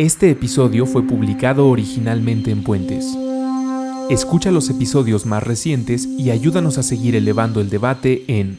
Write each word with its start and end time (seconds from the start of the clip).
Este 0.00 0.30
episodio 0.30 0.86
fue 0.86 1.06
publicado 1.06 1.68
originalmente 1.68 2.50
en 2.50 2.64
Puentes. 2.64 3.04
Escucha 4.08 4.50
los 4.50 4.70
episodios 4.70 5.26
más 5.26 5.42
recientes 5.42 6.06
y 6.06 6.30
ayúdanos 6.30 6.78
a 6.78 6.82
seguir 6.82 7.16
elevando 7.16 7.60
el 7.60 7.68
debate 7.68 8.24
en 8.26 8.58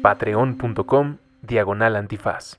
patreon.com 0.00 1.18
diagonal 1.42 1.94
antifaz. 1.94 2.56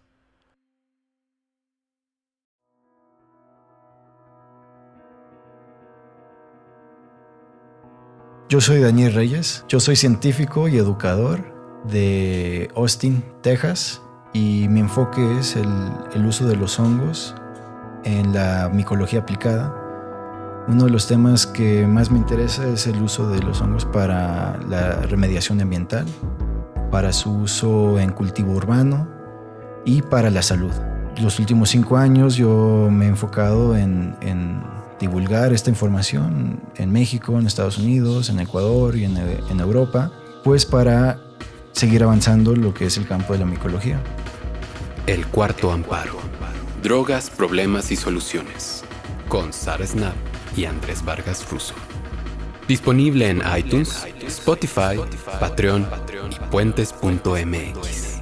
Yo 8.47 8.61
soy 8.61 8.81
Daniel 8.81 9.15
Reyes, 9.15 9.65
yo 9.67 9.79
soy 9.79 9.96
científico 9.96 10.67
y 10.67 10.77
educador 10.77 11.51
de 11.85 12.69
Austin, 12.75 13.23
Texas, 13.41 14.03
y 14.33 14.67
mi 14.69 14.81
enfoque 14.81 15.39
es 15.39 15.55
el, 15.55 16.27
uso 16.27 16.48
de 16.48 16.55
los 16.55 16.80
hongos 16.80 17.34
en 18.04 18.34
la 18.34 18.70
micología 18.73 19.20
aplicada. 19.20 19.76
Uno 20.67 20.85
de 20.85 20.91
los 20.91 21.07
temas 21.07 21.48
que 21.48 21.88
más 21.88 22.12
me 22.12 22.17
interesa 22.17 22.67
es 22.67 22.85
el 22.88 23.02
uso 23.02 23.30
de 23.30 23.41
los 23.41 23.62
hongos 23.62 23.85
para 23.85 24.59
la 24.70 25.02
remediación 25.02 25.62
ambiental, 25.62 26.05
para 26.91 27.12
su 27.12 27.31
uso 27.31 27.99
en 27.99 28.12
cultivo 28.12 28.54
urbano 28.54 29.07
y 29.85 30.02
para 30.02 30.30
la 30.30 30.41
salud. 30.41 30.71
Los 31.20 31.40
últimos 31.40 31.70
cinco 31.70 31.98
años 31.98 32.35
yo 32.35 32.90
me 32.91 33.05
he 33.05 33.09
enfocado 33.09 33.76
en 33.76 34.16
divulgar 34.99 35.54
esta 35.54 35.70
información 35.70 36.59
en 36.76 36.91
México, 36.91 37.40
en 37.40 37.48
Estados 37.48 37.77
Unidos, 37.77 38.29
en 38.29 38.40
Ecuador 38.40 38.95
y 38.95 39.05
en, 39.05 39.18
en 39.18 39.59
Europa, 39.59 40.12
pues 40.43 40.66
para 40.66 41.20
seguir 41.71 42.04
avanzando 42.04 42.55
lo 42.55 42.73
que 42.73 42.85
es 42.85 42.98
el 42.98 43.07
campo 43.07 43.34
de 43.34 43.40
la 43.40 43.45
micología. 43.45 43.99
El 45.07 45.26
cuarto 45.27 45.71
amparo. 45.71 46.28
Drogas, 46.81 47.29
problemas 47.29 47.91
y 47.91 47.97
soluciones. 47.97 48.85
Con 49.27 49.51
Sara 49.51 49.85
Snap 49.85 50.15
y 50.55 50.63
Andrés 50.63 51.03
Vargas 51.03 51.45
Russo. 51.51 51.73
Disponible 52.70 53.27
en 53.27 53.41
iTunes, 53.57 54.07
Spotify, 54.21 54.98
Patreon 55.41 55.85
y 56.31 56.35
puentes.mx. 56.49 58.21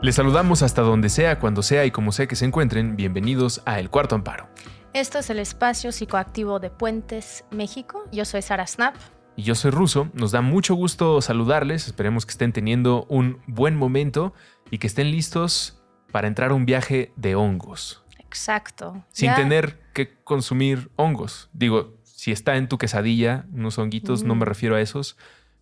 Les 0.00 0.14
saludamos 0.14 0.62
hasta 0.62 0.80
donde 0.80 1.10
sea, 1.10 1.38
cuando 1.38 1.62
sea 1.62 1.84
y 1.84 1.90
como 1.90 2.10
sea 2.10 2.26
que 2.26 2.36
se 2.36 2.46
encuentren. 2.46 2.96
Bienvenidos 2.96 3.60
a 3.66 3.78
El 3.78 3.90
Cuarto 3.90 4.14
Amparo. 4.14 4.48
Esto 4.94 5.18
es 5.18 5.28
el 5.28 5.38
espacio 5.38 5.92
psicoactivo 5.92 6.58
de 6.58 6.70
Puentes, 6.70 7.44
México. 7.50 8.04
Yo 8.12 8.24
soy 8.24 8.40
Sara 8.40 8.66
Snap. 8.66 8.94
Y 9.36 9.42
yo 9.42 9.54
soy 9.54 9.72
Ruso. 9.72 10.08
Nos 10.14 10.32
da 10.32 10.40
mucho 10.40 10.74
gusto 10.74 11.20
saludarles. 11.20 11.86
Esperemos 11.86 12.24
que 12.24 12.30
estén 12.30 12.54
teniendo 12.54 13.04
un 13.10 13.42
buen 13.46 13.76
momento 13.76 14.32
y 14.70 14.78
que 14.78 14.86
estén 14.86 15.10
listos 15.10 15.80
para 16.12 16.28
entrar 16.28 16.50
a 16.50 16.54
un 16.54 16.66
viaje 16.66 17.12
de 17.16 17.34
hongos. 17.34 18.04
Exacto. 18.18 19.04
Sin 19.12 19.34
tener 19.34 19.80
que 19.92 20.14
consumir 20.24 20.90
hongos. 20.96 21.48
Digo, 21.52 21.96
si 22.02 22.32
está 22.32 22.56
en 22.56 22.68
tu 22.68 22.78
quesadilla 22.78 23.46
unos 23.52 23.78
honguitos, 23.78 24.24
no 24.24 24.34
me 24.34 24.44
refiero 24.44 24.76
a 24.76 24.80
esos, 24.80 25.16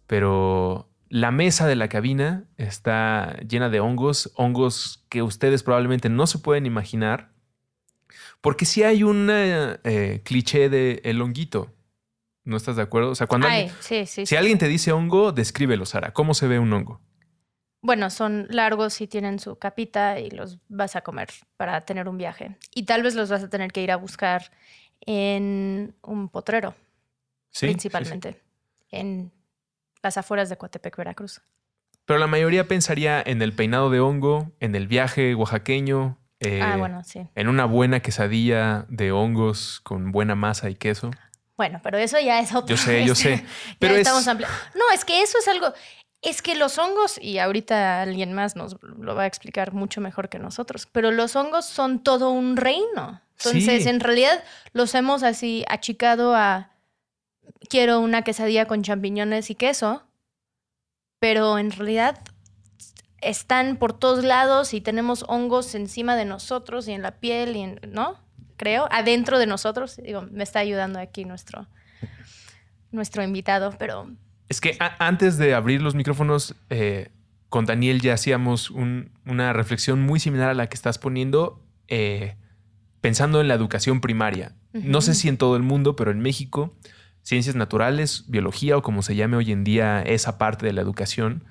pero 0.06 0.88
la 1.08 1.30
mesa 1.30 1.66
de 1.66 1.76
la 1.76 1.88
cabina 1.88 2.44
está 2.56 3.36
llena 3.48 3.68
de 3.68 3.80
hongos, 3.80 4.32
hongos 4.34 5.04
que 5.08 5.22
ustedes 5.22 5.62
probablemente 5.62 6.08
no 6.08 6.26
se 6.26 6.38
pueden 6.38 6.66
imaginar, 6.66 7.30
porque 8.40 8.64
si 8.64 8.82
hay 8.82 9.02
un 9.02 9.28
eh, 9.30 10.20
cliché 10.24 10.68
de 10.68 11.00
el 11.04 11.22
honguito. 11.22 11.70
¿No 12.44 12.58
estás 12.58 12.76
de 12.76 12.82
acuerdo? 12.82 13.10
O 13.10 13.14
sea, 13.14 13.26
cuando 13.26 13.48
si 13.80 14.36
alguien 14.36 14.58
te 14.58 14.68
dice 14.68 14.92
hongo, 14.92 15.32
descríbelo, 15.32 15.86
Sara. 15.86 16.12
¿Cómo 16.12 16.34
se 16.34 16.46
ve 16.46 16.58
un 16.58 16.70
hongo? 16.74 17.00
Bueno, 17.84 18.08
son 18.08 18.46
largos 18.48 19.02
y 19.02 19.06
tienen 19.06 19.38
su 19.38 19.56
capita 19.56 20.18
y 20.18 20.30
los 20.30 20.56
vas 20.70 20.96
a 20.96 21.02
comer 21.02 21.28
para 21.58 21.82
tener 21.82 22.08
un 22.08 22.16
viaje. 22.16 22.56
Y 22.74 22.84
tal 22.84 23.02
vez 23.02 23.14
los 23.14 23.28
vas 23.28 23.42
a 23.42 23.50
tener 23.50 23.72
que 23.72 23.82
ir 23.82 23.92
a 23.92 23.96
buscar 23.96 24.50
en 25.02 25.94
un 26.00 26.30
potrero, 26.30 26.74
principalmente. 27.60 28.40
En 28.90 29.30
las 30.02 30.16
afueras 30.16 30.48
de 30.48 30.56
Coatepec, 30.56 30.96
Veracruz. 30.96 31.42
Pero 32.06 32.18
la 32.18 32.26
mayoría 32.26 32.66
pensaría 32.68 33.22
en 33.22 33.42
el 33.42 33.52
peinado 33.52 33.90
de 33.90 34.00
hongo, 34.00 34.50
en 34.60 34.74
el 34.74 34.88
viaje 34.88 35.34
oaxaqueño, 35.34 36.16
eh, 36.40 36.62
ah, 36.62 36.78
bueno, 36.78 37.04
sí. 37.04 37.28
en 37.34 37.48
una 37.48 37.66
buena 37.66 38.00
quesadilla 38.00 38.86
de 38.88 39.12
hongos 39.12 39.80
con 39.82 40.10
buena 40.10 40.34
masa 40.34 40.70
y 40.70 40.74
queso. 40.74 41.10
Bueno, 41.58 41.80
pero 41.82 41.98
eso 41.98 42.18
ya 42.18 42.40
es 42.40 42.54
otro. 42.54 42.74
Yo 42.74 42.76
sé, 42.76 43.04
yo 43.04 43.14
sé. 43.14 43.44
Pero 43.78 43.94
estamos 43.94 44.26
No, 44.26 44.90
es 44.92 45.04
que 45.04 45.22
eso 45.22 45.38
es 45.38 45.46
algo. 45.46 45.72
Es 46.24 46.40
que 46.40 46.54
los 46.54 46.78
hongos, 46.78 47.18
y 47.20 47.38
ahorita 47.38 48.00
alguien 48.00 48.32
más 48.32 48.56
nos 48.56 48.82
lo 48.82 49.14
va 49.14 49.24
a 49.24 49.26
explicar 49.26 49.74
mucho 49.74 50.00
mejor 50.00 50.30
que 50.30 50.38
nosotros, 50.38 50.88
pero 50.90 51.10
los 51.10 51.36
hongos 51.36 51.66
son 51.66 52.02
todo 52.02 52.30
un 52.30 52.56
reino. 52.56 53.20
Entonces, 53.36 53.84
en 53.84 54.00
realidad, 54.00 54.42
los 54.72 54.94
hemos 54.94 55.22
así 55.22 55.66
achicado 55.68 56.34
a 56.34 56.70
quiero 57.68 58.00
una 58.00 58.22
quesadilla 58.22 58.66
con 58.66 58.82
champiñones 58.82 59.50
y 59.50 59.54
queso, 59.54 60.02
pero 61.18 61.58
en 61.58 61.70
realidad 61.70 62.18
están 63.20 63.76
por 63.76 63.98
todos 63.98 64.24
lados 64.24 64.72
y 64.72 64.80
tenemos 64.80 65.24
hongos 65.28 65.74
encima 65.74 66.16
de 66.16 66.24
nosotros 66.24 66.88
y 66.88 66.92
en 66.92 67.02
la 67.02 67.20
piel, 67.20 67.54
y 67.54 67.66
¿no? 67.88 68.18
Creo, 68.56 68.88
adentro 68.90 69.38
de 69.38 69.46
nosotros. 69.46 69.96
Digo, 69.96 70.22
me 70.30 70.44
está 70.44 70.60
ayudando 70.60 70.98
aquí 71.00 71.26
nuestro, 71.26 71.66
nuestro 72.92 73.22
invitado, 73.22 73.74
pero... 73.78 74.10
Es 74.48 74.60
que 74.60 74.76
antes 74.98 75.38
de 75.38 75.54
abrir 75.54 75.82
los 75.82 75.94
micrófonos, 75.94 76.54
eh, 76.70 77.10
con 77.48 77.66
Daniel 77.66 78.00
ya 78.00 78.14
hacíamos 78.14 78.70
una 78.70 79.52
reflexión 79.52 80.02
muy 80.02 80.20
similar 80.20 80.50
a 80.50 80.54
la 80.54 80.68
que 80.68 80.74
estás 80.74 80.98
poniendo, 80.98 81.62
eh, 81.88 82.36
pensando 83.00 83.40
en 83.40 83.48
la 83.48 83.54
educación 83.54 84.00
primaria. 84.00 84.54
No 84.72 85.00
sé 85.00 85.14
si 85.14 85.28
en 85.28 85.36
todo 85.36 85.56
el 85.56 85.62
mundo, 85.62 85.94
pero 85.94 86.10
en 86.10 86.20
México 86.20 86.74
ciencias 87.24 87.56
naturales, 87.56 88.24
biología 88.28 88.76
o 88.76 88.82
como 88.82 89.02
se 89.02 89.16
llame 89.16 89.36
hoy 89.36 89.50
en 89.50 89.64
día 89.64 90.02
esa 90.02 90.36
parte 90.36 90.66
de 90.66 90.72
la 90.72 90.82
educación, 90.82 91.44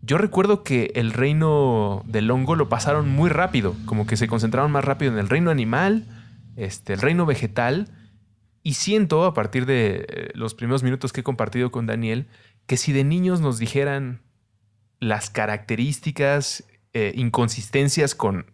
yo 0.00 0.18
recuerdo 0.18 0.64
que 0.64 0.90
el 0.96 1.12
reino 1.12 2.02
del 2.06 2.30
hongo 2.30 2.56
lo 2.56 2.68
pasaron 2.68 3.08
muy 3.08 3.30
rápido, 3.30 3.76
como 3.84 4.06
que 4.06 4.16
se 4.16 4.26
concentraron 4.26 4.72
más 4.72 4.84
rápido 4.84 5.12
en 5.12 5.18
el 5.18 5.28
reino 5.28 5.50
animal, 5.50 6.06
este, 6.56 6.94
el 6.94 7.00
reino 7.00 7.24
vegetal, 7.24 7.88
y 8.62 8.74
siento 8.74 9.24
a 9.24 9.34
partir 9.34 9.66
de 9.66 10.06
eh, 10.08 10.30
los 10.34 10.54
primeros 10.54 10.82
minutos 10.82 11.12
que 11.12 11.20
he 11.20 11.24
compartido 11.24 11.70
con 11.70 11.86
Daniel, 11.86 12.28
que 12.66 12.76
si 12.76 12.92
de 12.92 13.04
niños 13.04 13.40
nos 13.40 13.58
dijeran 13.58 14.22
las 15.00 15.30
características, 15.30 16.64
eh, 16.94 17.12
inconsistencias 17.16 18.14
con 18.14 18.46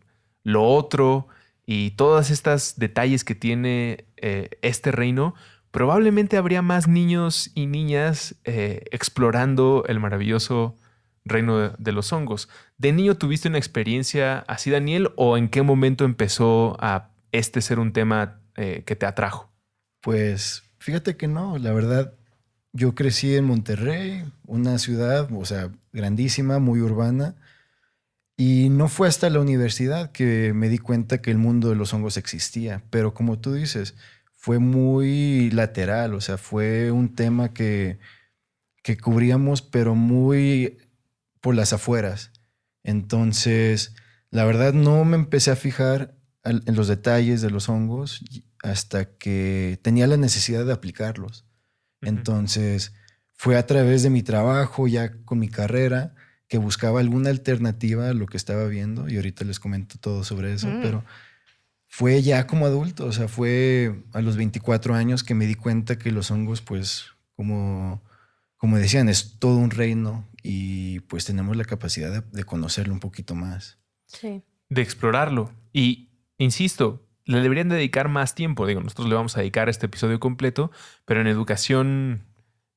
lo 0.44 0.64
otro 0.64 1.26
y 1.66 1.91
todas 1.91 2.30
estas 2.30 2.78
detalles 2.78 3.24
que 3.24 3.34
tiene 3.34 4.06
eh, 4.16 4.50
este 4.62 4.92
reino, 4.92 5.34
probablemente 5.72 6.36
habría 6.36 6.62
más 6.62 6.86
niños 6.86 7.50
y 7.54 7.66
niñas 7.66 8.36
eh, 8.44 8.84
explorando 8.92 9.84
el 9.88 10.00
maravilloso 10.00 10.76
reino 11.25 11.70
de, 11.70 11.92
los 11.92 12.12
hongos. 12.12 12.48
¿De 12.78 12.92
niño 12.92 13.16
tuviste 13.16 13.48
una 13.48 13.58
experiencia 13.58 14.38
así, 14.46 14.70
Daniel, 14.70 15.10
o 15.16 15.36
en 15.36 15.48
qué 15.48 15.62
momento 15.62 16.04
empezó 16.04 16.76
a 16.80 17.10
este 17.32 17.60
ser 17.60 17.78
un 17.78 17.92
tema 17.92 18.40
que 18.54 18.96
te 18.96 19.06
atrajo? 19.06 19.50
Pues 20.00 20.62
fíjate 20.78 21.16
que 21.16 21.28
no, 21.28 21.59
la 21.59 21.72
verdad, 21.72 22.14
yo 22.72 22.94
crecí 22.94 23.34
en 23.34 23.44
Monterrey, 23.44 24.25
una 24.47 24.78
ciudad, 24.78 25.28
o 25.32 25.44
sea, 25.44 25.70
grandísima, 25.92 26.59
muy 26.59 26.81
urbana. 26.81 27.36
Y 28.37 28.69
no 28.70 28.88
fue 28.88 29.08
hasta 29.08 29.31
la 29.31 29.41
universidad 29.41 30.12
que 30.12 30.53
me 30.54 30.69
di 30.69 30.78
cuenta 30.78 31.20
que 31.20 31.32
el 31.32 31.38
mundo 31.38 31.70
de 31.70 31.75
los 31.75 31.92
hongos 31.92 32.16
existía. 32.16 32.84
Pero 32.91 33.12
como 33.12 33.41
tú 33.41 33.53
dices, 33.54 33.97
fue 34.34 34.60
muy 34.60 35.50
lateral, 35.50 36.14
o 36.14 36.20
sea, 36.20 36.38
fue 36.38 36.92
un 36.92 37.14
tema 37.14 37.53
que, 37.53 37.98
que 38.84 38.97
cubríamos, 38.97 39.60
pero 39.62 39.97
muy 39.97 40.78
por 41.41 41.56
las 41.56 41.72
afueras. 41.72 42.31
Entonces, 42.84 43.97
la 44.31 44.44
verdad 44.44 44.72
no 44.72 45.04
me 45.04 45.16
empecé 45.16 45.50
a 45.50 45.56
fijar 45.56 46.14
en 46.44 46.76
los 46.76 46.88
detalles 46.88 47.43
de 47.43 47.50
los 47.50 47.69
hongos 47.69 48.22
hasta 48.69 49.17
que 49.17 49.79
tenía 49.82 50.06
la 50.06 50.17
necesidad 50.17 50.65
de 50.65 50.73
aplicarlos. 50.73 51.44
Entonces, 52.00 52.93
fue 53.35 53.56
a 53.56 53.67
través 53.67 54.03
de 54.03 54.11
mi 54.11 54.23
trabajo, 54.23 54.88
ya 54.88 55.12
con 55.25 55.38
mi 55.38 55.49
carrera, 55.49 56.15
que 56.49 56.59
buscaba 56.59 57.00
alguna 57.00 57.31
alternativa 57.31 58.09
a 58.09 58.15
lo 58.15 58.26
que 58.26 58.37
estaba 58.37 58.67
viendo, 58.67 59.09
y 59.09 59.17
ahorita 59.17 59.44
les 59.44 59.61
comento 59.61 59.97
todo 59.99 60.25
sobre 60.25 60.55
eso, 60.55 60.69
mm. 60.69 60.82
pero 60.82 61.05
fue 61.88 62.23
ya 62.23 62.47
como 62.47 62.67
adulto, 62.67 63.06
o 63.06 63.12
sea, 63.12 63.29
fue 63.29 64.05
a 64.12 64.20
los 64.20 64.37
24 64.37 64.94
años 64.94 65.25
que 65.25 65.35
me 65.35 65.47
di 65.47 65.55
cuenta 65.55 65.99
que 65.99 66.12
los 66.12 66.31
hongos, 66.31 66.61
pues, 66.61 67.06
como, 67.35 68.03
como 68.56 68.79
decían, 68.79 69.09
es 69.09 69.38
todo 69.38 69.56
un 69.56 69.70
reino 69.70 70.29
y 70.43 71.00
pues 71.00 71.25
tenemos 71.25 71.56
la 71.56 71.65
capacidad 71.65 72.23
de, 72.23 72.44
conocerlo 72.44 72.93
un 72.93 73.00
poquito 73.00 73.35
más. 73.35 73.79
Sí. 74.06 74.43
De 74.69 74.82
explorarlo. 74.82 75.53
Y, 75.73 76.11
insisto, 76.37 77.07
le 77.28 77.40
deberían 77.40 77.69
dedicar 77.69 78.08
más 78.08 78.34
tiempo. 78.34 78.66
Digo, 78.66 78.80
nosotros 78.80 79.08
le 79.08 79.14
vamos 79.14 79.36
a 79.36 79.40
dedicar 79.40 79.69
este 79.69 79.86
episodio 79.86 80.19
completo, 80.19 80.70
pero 81.04 81.20
en 81.20 81.28
educación 81.28 82.25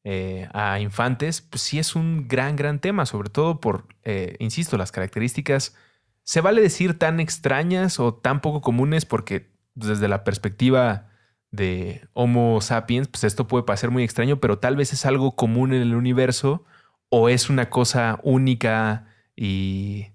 eh, 0.04 0.48
a 0.54 0.80
infantes, 0.80 1.42
pues 1.42 1.62
sí 1.64 1.80
es 1.80 1.96
un 1.96 2.28
gran, 2.28 2.56
gran 2.56 2.80
tema, 2.80 3.06
sobre 3.06 3.30
todo 3.30 3.60
por, 3.60 3.88
eh, 4.04 4.36
insisto, 4.40 4.78
las 4.78 4.92
características 4.92 5.76
¿Se 6.24 6.42
vale 6.42 6.62
decir 6.62 6.98
tan 6.98 7.20
extrañas 7.20 8.00
o 8.00 8.14
tan 8.14 8.42
poco 8.42 8.62
comunes? 8.62 9.06
Porque 9.06 9.52
desde 9.76 10.08
la 10.08 10.24
perspectiva 10.24 11.10
de 11.50 12.08
Homo 12.14 12.62
sapiens, 12.62 13.08
pues 13.08 13.24
esto 13.24 13.48
puede 13.48 13.66
parecer 13.66 13.92
muy 13.92 14.04
extraño, 14.04 14.40
pero 14.40 14.60
tal 14.60 14.76
vez 14.76 14.94
es 14.94 15.06
algo 15.06 15.36
común 15.36 15.74
en 15.74 15.82
el 15.82 15.96
universo 15.96 16.64
o 17.10 17.28
es 17.30 17.50
una 17.50 17.70
cosa 17.70 18.20
única 18.24 19.08
y 19.36 20.08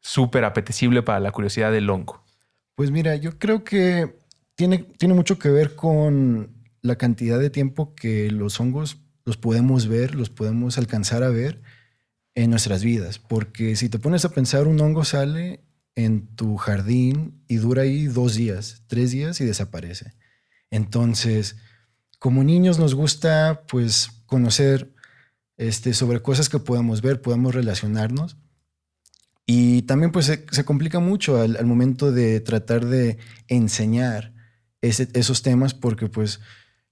súper 0.00 0.44
apetecible 0.44 1.02
para 1.02 1.20
la 1.20 1.32
curiosidad 1.32 1.72
del 1.72 1.90
hongo. 1.90 2.23
Pues 2.74 2.90
mira, 2.90 3.16
yo 3.16 3.38
creo 3.38 3.64
que 3.64 4.18
tiene, 4.56 4.78
tiene 4.78 5.14
mucho 5.14 5.38
que 5.38 5.48
ver 5.48 5.74
con 5.74 6.64
la 6.82 6.96
cantidad 6.96 7.38
de 7.38 7.50
tiempo 7.50 7.94
que 7.94 8.30
los 8.30 8.60
hongos 8.60 8.98
los 9.24 9.36
podemos 9.36 9.88
ver, 9.88 10.14
los 10.14 10.28
podemos 10.28 10.76
alcanzar 10.76 11.22
a 11.22 11.30
ver 11.30 11.62
en 12.34 12.50
nuestras 12.50 12.84
vidas. 12.84 13.18
Porque 13.18 13.76
si 13.76 13.88
te 13.88 13.98
pones 13.98 14.24
a 14.24 14.30
pensar, 14.30 14.66
un 14.66 14.80
hongo 14.80 15.04
sale 15.04 15.64
en 15.94 16.26
tu 16.34 16.56
jardín 16.56 17.42
y 17.48 17.56
dura 17.56 17.82
ahí 17.82 18.06
dos 18.06 18.34
días, 18.34 18.82
tres 18.86 19.12
días 19.12 19.40
y 19.40 19.44
desaparece. 19.44 20.14
Entonces, 20.70 21.56
como 22.18 22.42
niños 22.42 22.78
nos 22.78 22.94
gusta 22.94 23.64
pues 23.68 24.10
conocer 24.26 24.92
este, 25.56 25.94
sobre 25.94 26.20
cosas 26.20 26.48
que 26.48 26.58
podemos 26.58 27.00
ver, 27.00 27.22
podemos 27.22 27.54
relacionarnos. 27.54 28.36
Y 29.46 29.82
también 29.82 30.10
pues 30.10 30.26
se, 30.26 30.64
complica 30.64 31.00
mucho 31.00 31.40
al, 31.40 31.66
momento 31.66 32.12
de 32.12 32.40
tratar 32.40 32.86
de 32.86 33.18
enseñar 33.48 34.32
esos 34.80 35.42
temas 35.42 35.74
porque 35.74 36.08
pues 36.08 36.40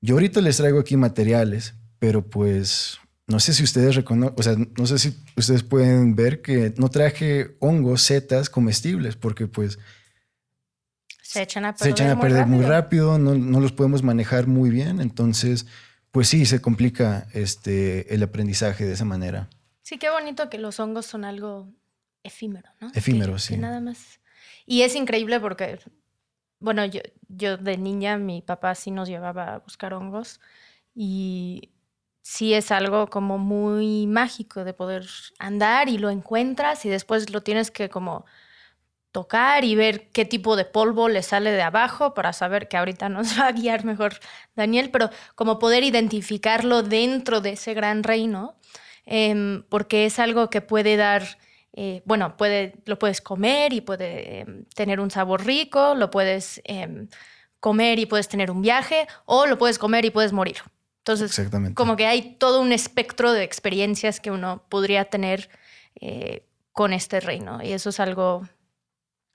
yo 0.00 0.14
ahorita 0.14 0.40
les 0.40 0.56
traigo 0.56 0.80
aquí 0.80 0.96
materiales, 0.96 1.74
pero 1.98 2.28
pues 2.28 2.98
no 3.26 3.40
sé 3.40 3.54
si 3.54 3.62
ustedes 3.62 3.94
reconocen, 3.94 4.34
o 4.36 4.42
sea, 4.42 4.56
no 4.56 4.86
sé 4.86 4.98
si 4.98 5.16
ustedes 5.36 5.62
pueden 5.62 6.14
ver 6.14 6.42
que 6.42 6.74
no 6.76 6.88
traje 6.88 7.56
hongos, 7.60 8.02
setas 8.02 8.50
comestibles, 8.50 9.16
porque 9.16 9.46
pues 9.46 9.78
se 11.22 11.42
echan 11.42 11.64
a 11.64 11.72
perder, 11.72 11.84
se 11.84 11.90
echan 11.90 12.10
a 12.10 12.20
perder 12.20 12.46
muy 12.46 12.64
rápido, 12.64 13.18
no, 13.18 13.34
no, 13.34 13.60
los 13.60 13.72
podemos 13.72 14.02
manejar 14.02 14.46
muy 14.46 14.68
bien, 14.70 15.00
entonces 15.00 15.66
pues 16.10 16.28
sí, 16.28 16.44
se 16.44 16.60
complica 16.60 17.26
este, 17.32 18.14
el 18.14 18.22
aprendizaje 18.22 18.84
de 18.84 18.92
esa 18.92 19.06
manera. 19.06 19.48
Sí, 19.80 19.98
qué 19.98 20.10
bonito 20.10 20.50
que 20.50 20.58
los 20.58 20.78
hongos 20.78 21.06
son 21.06 21.24
algo 21.24 21.72
efímero, 22.22 22.70
¿no? 22.80 22.90
Efímero, 22.94 23.38
sí. 23.38 23.56
nada 23.56 23.80
más. 23.80 24.20
Y 24.66 24.82
es 24.82 24.94
increíble 24.94 25.40
porque, 25.40 25.78
bueno, 26.60 26.84
yo, 26.84 27.00
yo 27.28 27.56
de 27.56 27.76
niña, 27.76 28.16
mi 28.18 28.42
papá 28.42 28.74
sí 28.74 28.90
nos 28.90 29.08
llevaba 29.08 29.54
a 29.54 29.58
buscar 29.58 29.94
hongos 29.94 30.40
y 30.94 31.72
sí 32.22 32.54
es 32.54 32.70
algo 32.70 33.08
como 33.08 33.38
muy 33.38 34.06
mágico 34.06 34.64
de 34.64 34.72
poder 34.72 35.06
andar 35.38 35.88
y 35.88 35.98
lo 35.98 36.10
encuentras 36.10 36.84
y 36.84 36.88
después 36.88 37.30
lo 37.30 37.42
tienes 37.42 37.70
que 37.70 37.88
como 37.88 38.24
tocar 39.12 39.64
y 39.64 39.74
ver 39.74 40.08
qué 40.10 40.24
tipo 40.24 40.56
de 40.56 40.64
polvo 40.64 41.08
le 41.08 41.22
sale 41.22 41.52
de 41.52 41.62
abajo 41.62 42.14
para 42.14 42.32
saber 42.32 42.66
que 42.68 42.78
ahorita 42.78 43.08
nos 43.08 43.38
va 43.38 43.48
a 43.48 43.52
guiar 43.52 43.84
mejor 43.84 44.18
Daniel, 44.56 44.90
pero 44.90 45.10
como 45.34 45.58
poder 45.58 45.84
identificarlo 45.84 46.82
dentro 46.82 47.40
de 47.40 47.50
ese 47.50 47.74
gran 47.74 48.02
reino, 48.02 48.56
em, 49.04 49.62
porque 49.68 50.06
es 50.06 50.18
algo 50.18 50.48
que 50.50 50.62
puede 50.62 50.96
dar, 50.96 51.38
eh, 51.74 52.02
bueno, 52.04 52.36
puede, 52.36 52.74
lo 52.84 52.98
puedes 52.98 53.20
comer 53.20 53.72
y 53.72 53.80
puede 53.80 54.40
em, 54.40 54.64
tener 54.74 55.00
un 55.00 55.10
sabor 55.10 55.46
rico, 55.46 55.94
lo 55.94 56.10
puedes 56.10 56.60
em, 56.64 57.08
comer 57.60 57.98
y 57.98 58.06
puedes 58.06 58.28
tener 58.28 58.50
un 58.50 58.60
viaje, 58.60 59.06
o 59.24 59.46
lo 59.46 59.56
puedes 59.56 59.78
comer 59.78 60.04
y 60.04 60.10
puedes 60.10 60.32
morir. 60.32 60.58
Entonces, 60.98 61.50
como 61.74 61.96
que 61.96 62.06
hay 62.06 62.36
todo 62.38 62.60
un 62.60 62.72
espectro 62.72 63.32
de 63.32 63.42
experiencias 63.42 64.20
que 64.20 64.30
uno 64.30 64.64
podría 64.68 65.06
tener 65.06 65.48
eh, 66.00 66.46
con 66.70 66.92
este 66.92 67.18
reino. 67.18 67.60
Y 67.62 67.72
eso 67.72 67.90
es 67.90 67.98
algo, 67.98 68.46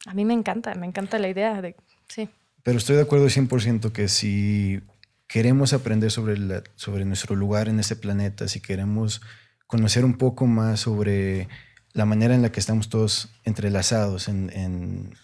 a 0.06 0.14
mí 0.14 0.24
me 0.24 0.34
encanta, 0.34 0.74
me 0.76 0.86
encanta 0.86 1.20
la 1.20 1.28
idea 1.28 1.62
de, 1.62 1.76
sí. 2.08 2.30
Pero 2.64 2.78
estoy 2.78 2.96
de 2.96 3.02
acuerdo 3.02 3.26
100% 3.26 3.92
que 3.92 4.08
si 4.08 4.82
queremos 5.28 5.74
aprender 5.74 6.12
sobre, 6.12 6.38
la, 6.38 6.64
sobre 6.76 7.04
nuestro 7.04 7.36
lugar 7.36 7.68
en 7.68 7.80
este 7.80 7.96
planeta, 7.98 8.48
si 8.48 8.62
queremos 8.62 9.22
conocer 9.68 10.06
un 10.06 10.18
poco 10.18 10.48
más 10.48 10.82
sobre 10.82 11.50
la 11.94 12.06
manera 12.06 12.36
en 12.36 12.42
la 12.42 12.52
que 12.52 12.60
estamos 12.60 12.90
todos 12.90 13.30
entrelazados 13.44 14.28
en, 14.28 14.52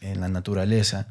en, 0.02 0.20
la 0.20 0.28
naturaleza, 0.28 1.08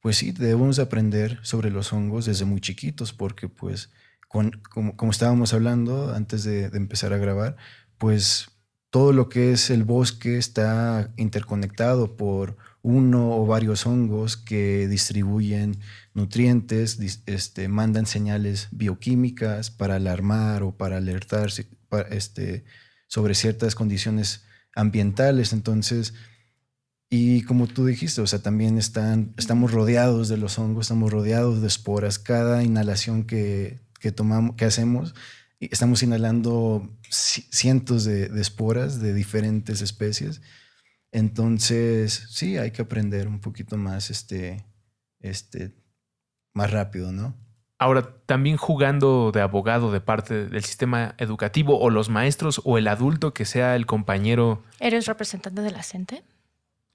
pues 0.00 0.16
sí, 0.16 0.32
debemos 0.32 0.78
aprender 0.78 1.38
sobre 1.42 1.70
los 1.70 1.92
hongos 1.92 2.26
desde 2.26 2.44
muy 2.44 2.60
chiquitos, 2.60 3.12
porque 3.12 3.48
pues 3.48 3.90
como, 4.28 5.10
estábamos 5.10 5.52
hablando 5.52 6.14
antes 6.14 6.44
de, 6.44 6.64
empezar 6.64 7.12
a 7.12 7.18
grabar, 7.18 7.56
pues 7.98 8.46
todo 8.90 9.12
lo 9.12 9.28
que 9.28 9.52
es 9.52 9.70
el 9.70 9.84
bosque 9.84 10.38
está 10.38 11.12
interconectado 11.16 12.16
por 12.16 12.56
uno 12.82 13.36
o 13.36 13.46
varios 13.46 13.86
hongos 13.86 14.36
que 14.36 14.88
distribuyen 14.88 15.78
nutrientes, 16.14 16.98
este, 17.26 17.68
mandan 17.68 18.06
señales 18.06 18.68
bioquímicas 18.70 19.70
para 19.70 19.96
alarmar 19.96 20.62
o 20.62 20.76
para 20.76 20.96
alertar 20.96 21.50
este, 22.10 22.64
sobre 23.06 23.34
ciertas 23.34 23.74
condiciones 23.74 24.44
ambientales. 24.74 25.52
Entonces, 25.52 26.14
y 27.10 27.42
como 27.42 27.66
tú 27.66 27.86
dijiste, 27.86 28.20
o 28.20 28.26
sea, 28.26 28.40
también 28.40 28.78
están, 28.78 29.34
estamos 29.36 29.72
rodeados 29.72 30.28
de 30.28 30.38
los 30.38 30.58
hongos, 30.58 30.86
estamos 30.86 31.12
rodeados 31.12 31.60
de 31.60 31.68
esporas. 31.68 32.18
Cada 32.18 32.62
inhalación 32.62 33.24
que 33.24 33.82
que 34.02 34.10
tomamos, 34.10 34.56
que 34.56 34.64
hacemos, 34.64 35.14
estamos 35.60 36.02
inhalando 36.02 36.98
cientos 37.08 38.04
de, 38.04 38.24
esporas 38.40 39.00
de 39.00 39.14
diferentes 39.14 39.80
especies. 39.80 40.42
Entonces, 41.12 42.26
sí, 42.30 42.58
hay 42.58 42.72
que 42.72 42.82
aprender 42.82 43.28
un 43.28 43.40
poquito 43.40 43.76
más, 43.76 44.10
este, 44.10 44.66
este, 45.20 45.72
más 46.52 46.72
rápido, 46.72 47.12
¿no? 47.12 47.38
Ahora, 47.82 48.14
también 48.26 48.56
jugando 48.58 49.32
de 49.34 49.40
abogado 49.40 49.90
de 49.90 50.00
parte 50.00 50.46
del 50.46 50.62
sistema 50.62 51.16
educativo 51.18 51.80
o 51.80 51.90
los 51.90 52.10
maestros 52.10 52.60
o 52.62 52.78
el 52.78 52.86
adulto 52.86 53.34
que 53.34 53.44
sea 53.44 53.74
el 53.74 53.86
compañero. 53.86 54.62
¿Eres 54.78 55.06
representante 55.06 55.62
de 55.62 55.72
la 55.72 55.82
CENTE? 55.82 56.22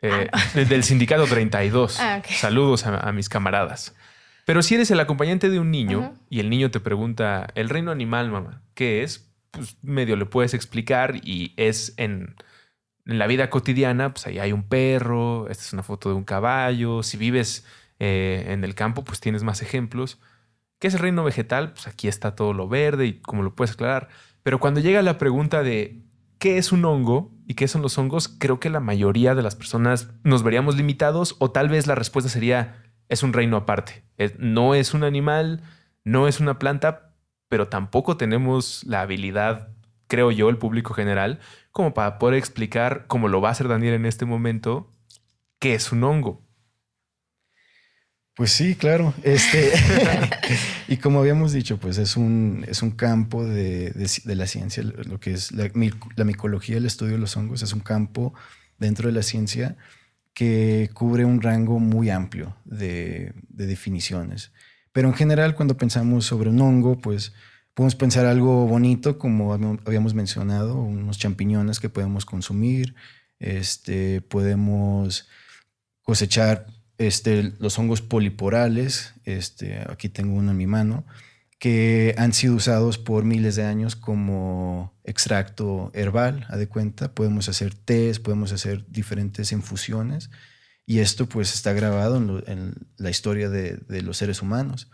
Eh, 0.02 0.30
ah, 0.32 0.42
Del 0.54 0.86
sindicato 0.86 1.26
32. 1.26 2.00
Ah, 2.00 2.22
Saludos 2.26 2.86
a, 2.86 3.12
mis 3.12 3.28
camaradas. 3.28 3.98
Pero 4.46 4.62
si 4.62 4.76
eres 4.76 4.90
el 4.90 5.02
acompañante 5.02 5.50
de 5.50 5.60
un 5.60 5.72
niño 5.72 6.14
y 6.30 6.40
el 6.40 6.50
niño 6.50 6.72
te 6.72 6.80
pregunta, 6.80 7.48
el 7.56 7.68
reino 7.68 7.92
animal, 7.92 8.32
mamá, 8.32 8.62
¿qué 8.74 9.04
es? 9.04 9.30
Pues 9.52 9.76
medio 9.82 10.16
le 10.16 10.26
puedes 10.26 10.54
explicar 10.54 11.18
y 11.22 11.54
es 11.58 11.96
en, 11.98 12.34
la 13.04 13.28
vida 13.28 13.50
cotidiana, 13.50 14.14
pues 14.14 14.26
ahí 14.26 14.40
hay 14.40 14.54
un 14.54 14.64
perro, 14.64 15.50
esta 15.50 15.66
es 15.66 15.74
una 15.74 15.84
foto 15.84 16.08
de 16.08 16.16
un 16.16 16.24
caballo, 16.24 17.04
si 17.04 17.18
vives 17.18 17.66
eh, 18.00 18.46
en 18.48 18.64
el 18.64 18.74
campo, 18.74 19.04
pues 19.04 19.20
tienes 19.20 19.44
más 19.44 19.62
ejemplos. 19.62 20.18
¿Qué 20.80 20.88
es 20.88 20.94
el 20.94 21.00
reino 21.00 21.24
vegetal? 21.24 21.74
Pues 21.74 21.88
aquí 21.88 22.08
está 22.08 22.36
todo 22.36 22.54
lo 22.54 22.68
verde 22.68 23.06
y 23.06 23.20
como 23.20 23.44
lo 23.44 23.56
puedes 23.56 23.74
aclarar. 23.74 24.10
Pero 24.44 24.60
cuando 24.60 24.80
llega 24.80 25.02
la 25.02 25.18
pregunta 25.18 25.64
de 25.64 26.04
qué 26.40 26.58
es 26.58 26.72
un 26.72 26.86
hongo 26.86 27.32
y 27.48 27.56
qué 27.56 27.68
son 27.68 27.82
los 27.82 27.98
hongos, 27.98 28.28
creo 28.28 28.60
que 28.60 28.70
la 28.70 28.80
mayoría 28.80 29.36
de 29.36 29.42
las 29.42 29.56
personas 29.56 30.10
nos 30.24 30.44
veríamos 30.44 30.76
limitados 30.76 31.36
o 31.40 31.52
tal 31.52 31.70
vez 31.70 31.88
la 31.88 31.96
respuesta 31.96 32.30
sería 32.30 32.84
es 33.10 33.24
un 33.24 33.34
reino 33.34 33.58
aparte. 33.58 34.04
no 34.38 34.76
es 34.76 34.94
un 34.94 35.04
animal, 35.04 35.64
no 36.04 36.28
es 36.28 36.40
una 36.40 36.60
planta, 36.60 37.16
pero 37.50 37.68
tampoco 37.68 38.18
tenemos 38.18 38.84
la 38.86 39.02
habilidad, 39.02 39.70
creo 40.08 40.32
yo, 40.32 40.50
el 40.50 40.58
público 40.58 40.94
general, 40.94 41.40
como 41.72 41.94
para 41.94 42.20
poder 42.20 42.38
explicar, 42.38 43.08
como 43.08 43.28
lo 43.28 43.42
va 43.42 43.50
a 43.50 43.52
hacer 43.54 43.68
Daniel 43.68 43.94
en 43.94 44.06
este 44.06 44.26
momento, 44.26 44.92
qué 45.60 45.74
es 45.74 45.92
un 45.92 46.04
hongo. 46.04 46.47
Pues 48.38 48.52
sí, 48.52 48.76
claro. 48.76 49.16
Este, 49.24 49.72
y 50.88 50.98
como 50.98 51.20
habíamos 51.20 51.54
dicho, 51.54 51.78
pues 51.80 51.98
es 51.98 52.16
un, 52.16 52.66
es 52.68 52.84
un 52.84 52.92
campo 52.92 53.44
de, 53.44 53.92
la 54.26 54.46
ciencia, 54.46 54.84
lo 54.84 55.20
que 55.20 55.34
es 55.34 55.52
la, 55.52 55.72
micología, 56.24 56.78
el 56.78 56.86
estudio 56.86 57.14
de 57.14 57.18
los 57.18 57.36
hongos, 57.36 57.64
es 57.64 57.74
un 57.74 57.80
campo 57.80 58.36
dentro 58.78 59.08
de 59.08 59.14
la 59.14 59.24
ciencia 59.24 59.76
que 60.36 60.92
cubre 60.94 61.26
un 61.26 61.42
rango 61.42 61.80
muy 61.80 62.12
amplio 62.12 62.56
de, 62.64 63.34
definiciones. 63.50 64.52
Pero 64.92 65.08
en 65.08 65.16
general, 65.16 65.56
cuando 65.56 65.76
pensamos 65.76 66.26
sobre 66.26 66.52
un 66.52 66.62
hongo, 66.62 67.00
pues 67.00 67.34
podemos 67.74 67.96
pensar 67.96 68.28
algo 68.28 68.68
bonito, 68.68 69.18
como 69.18 69.52
habíamos 69.84 70.14
mencionado, 70.14 70.76
unos 70.76 71.18
champiñones 71.18 71.80
que 71.80 71.90
podemos 71.90 72.24
consumir, 72.24 72.94
este, 73.40 74.22
podemos 74.22 75.28
cosechar 76.04 76.68
este, 76.98 77.54
los 77.60 77.78
hongos 77.78 78.02
poliporales, 78.02 79.14
este, 79.24 79.84
aquí 79.90 80.10
tengo 80.10 80.36
uno 80.36 80.52
en 80.52 80.58
mi 80.58 80.68
mano, 80.68 81.06
que 81.60 82.14
han 82.18 82.34
sido 82.34 82.56
usados 82.56 82.98
por 82.98 83.24
miles 83.24 83.56
de 83.56 83.66
años 83.66 83.96
como 83.96 84.94
extracto 85.04 85.92
herbal, 85.94 86.46
a 86.50 86.58
de 86.58 86.68
cuenta. 86.68 87.14
Podemos 87.14 87.50
hacer 87.50 87.74
tés, 87.74 88.20
podemos 88.20 88.52
hacer 88.52 88.86
diferentes 88.90 89.52
infusiones 89.52 90.30
y 90.86 91.00
esto 91.00 91.28
pues 91.28 91.54
está 91.54 91.74
grabado 91.74 92.18
en, 92.46 92.74
la 92.98 93.10
historia 93.10 93.50
de, 93.50 93.80
los 94.02 94.18
seres 94.18 94.42
humanos. 94.42 94.92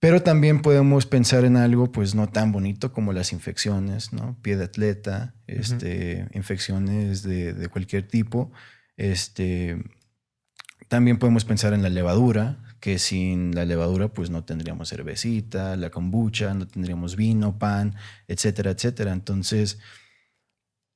Pero 0.00 0.20
también 0.20 0.62
podemos 0.62 1.06
pensar 1.06 1.44
en 1.44 1.56
algo 1.56 1.92
pues 1.92 2.16
no 2.16 2.28
tan 2.28 2.50
bonito 2.50 2.92
como 2.92 3.12
las 3.12 3.32
infecciones, 3.32 4.12
¿no? 4.12 4.36
Pie 4.42 4.56
de 4.56 4.64
atleta, 4.64 5.36
este, 5.46 6.26
infecciones 6.34 7.22
de, 7.22 7.52
de, 7.52 7.68
cualquier 7.68 8.08
tipo. 8.08 8.50
Este, 8.96 9.78
también 10.92 11.18
podemos 11.18 11.46
pensar 11.46 11.72
en 11.72 11.82
la 11.82 11.88
levadura, 11.88 12.58
que 12.78 12.98
sin 12.98 13.54
la 13.54 13.64
levadura 13.64 14.08
pues 14.08 14.28
no 14.28 14.44
tendríamos 14.44 14.90
cervecita, 14.90 15.74
la 15.74 15.88
kombucha, 15.88 16.52
no 16.52 16.68
tendríamos 16.68 17.16
vino, 17.16 17.58
pan, 17.58 17.94
etcétera, 18.28 18.72
etcétera. 18.72 19.10
Entonces, 19.14 19.78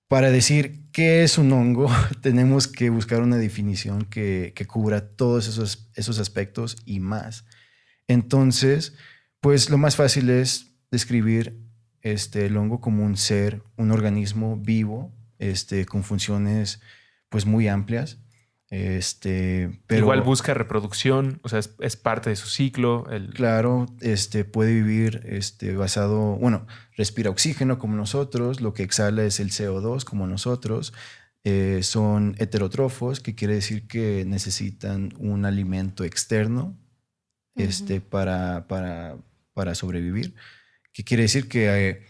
para 0.06 0.30
decir 0.30 0.82
qué 0.92 1.22
es 1.22 1.38
un 1.38 1.50
hongo, 1.50 1.90
tenemos 2.20 2.68
que 2.68 2.90
buscar 2.90 3.22
una 3.22 3.38
definición 3.38 4.04
que, 4.04 4.52
cubra 4.68 5.00
todos 5.00 5.48
esos, 5.48 5.88
esos 5.94 6.18
aspectos 6.18 6.76
y 6.84 7.00
más. 7.00 7.46
Entonces, 8.06 8.92
pues 9.40 9.70
lo 9.70 9.78
más 9.78 9.96
fácil 9.96 10.28
es 10.28 10.74
describir 10.90 11.58
este, 12.02 12.44
el 12.44 12.58
hongo 12.58 12.82
como 12.82 13.02
un 13.02 13.16
ser, 13.16 13.62
un 13.78 13.92
organismo 13.92 14.58
vivo, 14.58 15.10
este, 15.38 15.86
con 15.86 16.04
funciones 16.04 16.82
pues 17.30 17.46
muy 17.46 17.66
amplias. 17.66 18.18
Este, 18.78 19.80
pero, 19.86 20.02
Igual 20.02 20.20
busca 20.20 20.52
reproducción, 20.52 21.40
o 21.42 21.48
sea, 21.48 21.60
es, 21.60 21.96
parte 21.96 22.28
de 22.28 22.36
su 22.36 22.46
ciclo. 22.46 23.06
Claro, 23.32 23.86
este, 24.02 24.44
puede 24.44 24.74
vivir 24.74 25.22
este, 25.24 25.74
basado, 25.74 26.36
bueno, 26.36 26.66
respira 26.94 27.30
oxígeno 27.30 27.78
como 27.78 27.96
nosotros, 27.96 28.60
lo 28.60 28.74
que 28.74 28.82
exhala 28.82 29.24
es 29.24 29.40
el 29.40 29.50
CO2 29.50 30.04
como 30.04 30.26
nosotros. 30.26 30.92
Eh, 31.42 31.80
son 31.84 32.34
heterotrofos, 32.38 33.20
que 33.20 33.34
quiere 33.34 33.54
decir 33.54 33.86
que 33.86 34.24
necesitan 34.26 35.14
un 35.18 35.46
alimento 35.46 36.04
externo 36.04 36.76
este, 37.54 38.02
para, 38.02 38.66
para, 38.68 39.16
para, 39.54 39.74
sobrevivir, 39.74 40.34
que 40.92 41.02
quiere 41.02 41.22
decir 41.22 41.48
que 41.48 41.88
eh, 41.88 42.02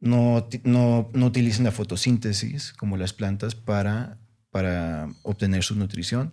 no, 0.00 0.48
no, 0.64 1.10
no 1.12 1.26
utilizan 1.26 1.64
la 1.64 1.70
fotosíntesis 1.70 2.72
como 2.72 2.96
las 2.96 3.12
plantas 3.12 3.54
para 3.54 4.21
para 4.52 5.08
obtener 5.22 5.64
su 5.64 5.74
nutrición. 5.74 6.32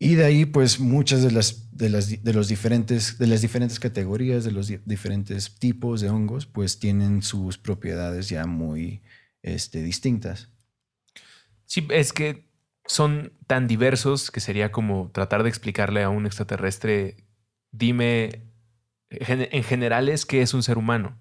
Y 0.00 0.16
de 0.16 0.24
ahí, 0.24 0.44
pues, 0.44 0.80
muchas 0.80 1.22
de 1.22 1.30
las, 1.30 1.70
de 1.76 1.88
las, 1.88 2.24
de 2.24 2.32
los 2.34 2.48
diferentes, 2.48 3.16
de 3.18 3.28
las 3.28 3.42
diferentes 3.42 3.78
categorías, 3.78 4.42
de 4.42 4.50
los 4.50 4.66
diferentes 4.84 5.56
tipos 5.58 6.00
de 6.00 6.10
hongos, 6.10 6.46
pues 6.46 6.80
tienen 6.80 7.22
sus 7.22 7.58
propiedades 7.58 8.28
ya 8.28 8.44
muy 8.46 9.02
este, 9.42 9.82
distintas. 9.82 10.48
Sí, 11.66 11.86
es 11.90 12.12
que 12.12 12.50
son 12.86 13.32
tan 13.46 13.68
diversos 13.68 14.30
que 14.30 14.40
sería 14.40 14.72
como 14.72 15.10
tratar 15.12 15.42
de 15.42 15.48
explicarle 15.48 16.02
a 16.02 16.10
un 16.10 16.26
extraterrestre, 16.26 17.16
dime 17.70 18.42
en 19.10 19.62
generales 19.62 20.26
qué 20.26 20.42
es 20.42 20.54
un 20.54 20.62
ser 20.62 20.76
humano. 20.76 21.16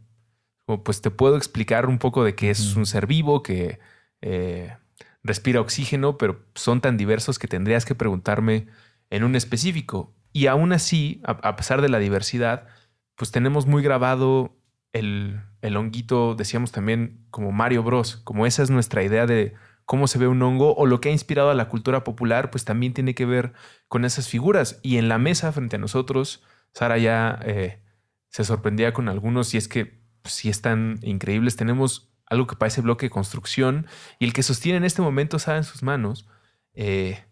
O 0.66 0.84
pues 0.84 1.02
te 1.02 1.12
puedo 1.12 1.38
explicar 1.38 1.88
un 1.88 2.00
poco 2.00 2.24
de 2.24 2.36
qué 2.36 2.50
es 2.50 2.76
un 2.76 2.86
ser 2.86 3.06
vivo, 3.06 3.44
que 3.44 3.80
eh, 4.22 4.76
respira 5.24 5.62
oxígeno, 5.62 6.18
pero 6.18 6.46
son 6.56 6.82
tan 6.82 6.98
diversos 6.98 7.39
que 7.39 7.48
tendrías 7.48 7.86
que 7.86 7.96
preguntarme 7.96 8.68
en 9.10 9.24
un 9.24 9.36
específico. 9.36 10.13
Y 10.32 10.48
aún 10.48 10.74
así, 10.74 11.22
a, 11.24 11.56
pesar 11.56 11.82
de 11.82 11.89
la 11.89 12.00
diversidad, 12.00 12.68
pues 13.15 13.32
tenemos 13.32 13.65
muy 13.68 13.84
grabado 13.84 14.58
el, 14.92 15.39
el 15.62 15.77
honguito, 15.77 16.36
decíamos 16.36 16.72
también, 16.72 17.25
como 17.30 17.51
Mario 17.51 17.84
Bros, 17.84 18.18
como 18.18 18.46
esa 18.46 18.63
es 18.63 18.70
nuestra 18.70 19.03
idea 19.03 19.25
de 19.25 19.53
cómo 19.86 20.08
se 20.08 20.18
ve 20.18 20.27
un 20.27 20.42
hongo 20.42 20.75
o 20.75 20.86
lo 20.86 21.01
que 21.01 21.10
ha 21.10 21.12
inspirado 21.12 21.50
a 21.50 21.56
la 21.56 21.70
cultura 21.70 22.03
popular, 22.03 22.50
pues 22.50 22.65
también 22.65 22.94
tiene 22.94 23.15
que 23.15 23.25
ver 23.25 23.53
con 23.88 24.06
esas 24.06 24.27
figuras. 24.27 24.80
Y 24.82 24.98
en 24.98 25.10
la 25.10 25.18
mesa 25.18 25.51
frente 25.51 25.75
a 25.75 25.80
nosotros, 25.80 26.44
Sara 26.74 26.98
ya 26.98 27.39
eh, 27.44 27.82
se 28.30 28.44
sorprendía 28.44 28.94
con 28.94 29.10
algunos 29.10 29.53
y 29.53 29.58
es 29.58 29.68
que 29.68 30.01
pues, 30.22 30.34
sí 30.34 30.50
están 30.50 31.00
increíbles. 31.03 31.56
Tenemos 31.56 32.12
algo 32.34 32.48
que 32.48 32.56
parece 32.56 32.82
bloque 32.82 33.06
de 33.06 33.12
construcción, 33.12 33.88
y 34.20 34.25
el 34.25 34.34
que 34.34 34.44
sostiene 34.44 34.78
en 34.78 34.84
este 34.84 35.02
momento, 35.02 35.40
sabe 35.40 35.60
en 35.60 35.63
sus 35.63 35.84
manos, 35.84 36.28
eh, 36.74 37.24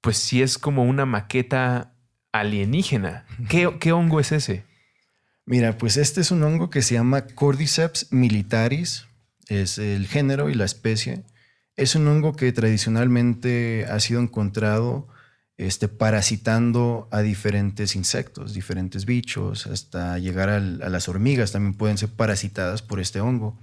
pues 0.00 0.16
sí 0.16 0.42
es 0.42 0.58
como 0.58 0.84
una 0.84 1.06
maqueta 1.06 1.94
alienígena. 2.32 3.26
¿Qué, 3.48 3.76
¿Qué, 3.78 3.92
hongo 3.92 4.20
es 4.20 4.32
ese? 4.32 4.64
Mira, 5.44 5.78
pues 5.78 5.96
este 5.96 6.20
es 6.20 6.30
un 6.30 6.42
hongo 6.42 6.70
que 6.70 6.82
se 6.82 6.94
llama 6.94 7.26
Cordyceps 7.26 8.12
militaris, 8.12 9.06
es 9.48 9.78
el 9.78 10.06
género 10.06 10.50
y 10.50 10.54
la 10.54 10.64
especie. 10.64 11.24
Es 11.76 11.94
un 11.94 12.06
hongo 12.06 12.34
que 12.34 12.52
tradicionalmente 12.52 13.86
ha 13.88 13.98
sido 14.00 14.20
encontrado 14.20 15.08
este, 15.56 15.88
parasitando 15.88 17.08
a 17.10 17.20
diferentes 17.20 17.94
insectos, 17.94 18.54
diferentes 18.54 19.04
bichos, 19.04 19.66
hasta 19.66 20.18
llegar 20.18 20.48
a 20.48 20.60
las 20.60 21.08
hormigas 21.08 21.52
también 21.52 21.74
pueden 21.74 21.98
ser 21.98 22.10
parasitadas 22.10 22.82
por 22.82 23.00
este 23.00 23.20
hongo. 23.20 23.58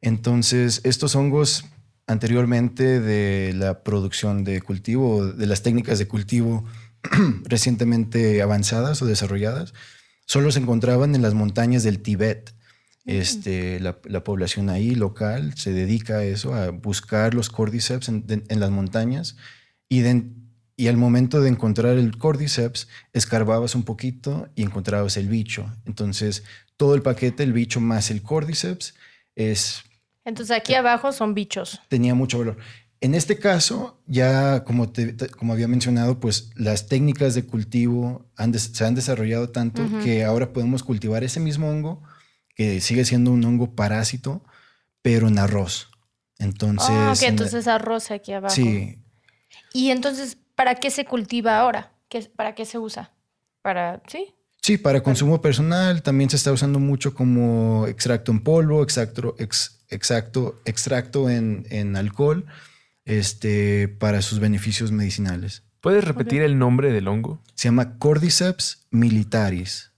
Entonces, 0.00 0.80
estos 0.84 1.16
hongos 1.16 1.64
anteriormente 2.06 3.00
de 3.00 3.52
la 3.54 3.82
producción 3.82 4.44
de 4.44 4.60
cultivo, 4.60 5.26
de 5.26 5.46
las 5.46 5.62
técnicas 5.62 5.98
de 5.98 6.06
cultivo 6.06 6.64
recientemente 7.44 8.42
avanzadas 8.42 9.02
o 9.02 9.06
desarrolladas, 9.06 9.74
solo 10.24 10.50
se 10.50 10.60
encontraban 10.60 11.14
en 11.14 11.22
las 11.22 11.34
montañas 11.34 11.82
del 11.82 12.00
Tíbet. 12.00 12.54
Este, 13.04 13.78
la, 13.78 14.24
población 14.24 14.68
ahí 14.68 14.96
local 14.96 15.54
se 15.56 15.72
dedica 15.72 16.18
a 16.18 16.24
eso, 16.24 16.54
a 16.54 16.70
buscar 16.70 17.34
los 17.34 17.50
cordyceps 17.50 18.08
en, 18.08 18.44
las 18.48 18.70
montañas 18.70 19.36
y, 19.88 20.02
y, 20.76 20.88
al 20.88 20.96
momento 20.96 21.40
de 21.40 21.48
encontrar 21.48 21.98
el 21.98 22.18
cordyceps, 22.18 22.88
escarbabas 23.12 23.76
un 23.76 23.84
poquito 23.84 24.48
y 24.56 24.62
encontrabas 24.62 25.16
el 25.16 25.28
bicho. 25.28 25.72
Entonces, 25.84 26.42
todo 26.76 26.96
el 26.96 27.02
paquete, 27.02 27.44
el 27.44 27.52
bicho 27.52 27.80
más 27.80 28.10
el 28.10 28.22
cordyceps, 28.22 28.94
es 29.36 29.84
entonces 30.26 30.56
aquí 30.56 30.74
abajo 30.74 31.12
son 31.12 31.34
bichos. 31.34 31.80
Tenía 31.88 32.14
mucho 32.14 32.40
valor. 32.40 32.58
En 33.00 33.14
este 33.14 33.38
caso, 33.38 34.02
ya 34.06 34.64
como, 34.64 34.92
como 35.38 35.52
había 35.52 35.68
mencionado, 35.68 36.18
pues 36.18 36.50
las 36.56 36.88
técnicas 36.88 37.34
de 37.36 37.46
cultivo 37.46 38.26
se 38.56 38.84
han 38.84 38.94
desarrollado 38.96 39.50
tanto 39.50 39.82
que 40.02 40.24
ahora 40.24 40.52
podemos 40.52 40.82
cultivar 40.82 41.22
ese 41.22 41.38
mismo 41.38 41.70
hongo, 41.70 42.02
que 42.56 42.80
sigue 42.80 43.04
siendo 43.04 43.30
un 43.30 43.44
hongo 43.44 43.76
parásito, 43.76 44.42
pero 45.00 45.28
en 45.28 45.38
arroz. 45.38 45.90
Entonces. 46.38 46.90
Ah, 46.90 47.12
ok, 47.14 47.22
entonces 47.22 47.68
arroz 47.68 48.10
aquí 48.10 48.32
abajo. 48.32 48.54
Sí. 48.54 48.98
Y 49.72 49.90
entonces, 49.90 50.36
¿para 50.56 50.74
qué 50.74 50.90
se 50.90 51.04
cultiva 51.04 51.60
ahora? 51.60 51.92
¿Para 52.34 52.56
qué 52.56 52.64
se 52.64 52.78
usa? 52.78 53.12
Para, 53.62 54.02
¿sí? 54.08 54.34
Sí, 54.66 54.78
para 54.78 55.00
consumo 55.00 55.40
personal 55.40 56.02
también 56.02 56.28
se 56.28 56.34
está 56.34 56.50
usando 56.50 56.80
mucho 56.80 57.14
como 57.14 57.86
extracto 57.86 58.32
en 58.32 58.40
polvo, 58.40 58.82
extracto, 58.82 59.36
exacto, 59.38 60.60
extracto 60.64 61.30
en, 61.30 61.94
alcohol, 61.94 62.46
este, 63.04 63.86
para 63.86 64.22
sus 64.22 64.40
beneficios 64.40 64.90
medicinales. 64.90 65.62
¿Puedes 65.80 66.02
repetir 66.02 66.42
el 66.42 66.58
nombre 66.58 66.90
del 66.90 67.06
hongo? 67.06 67.40
Se 67.54 67.68
llama 67.68 67.96
Cordyceps 68.00 68.88
militaris. 68.90 69.92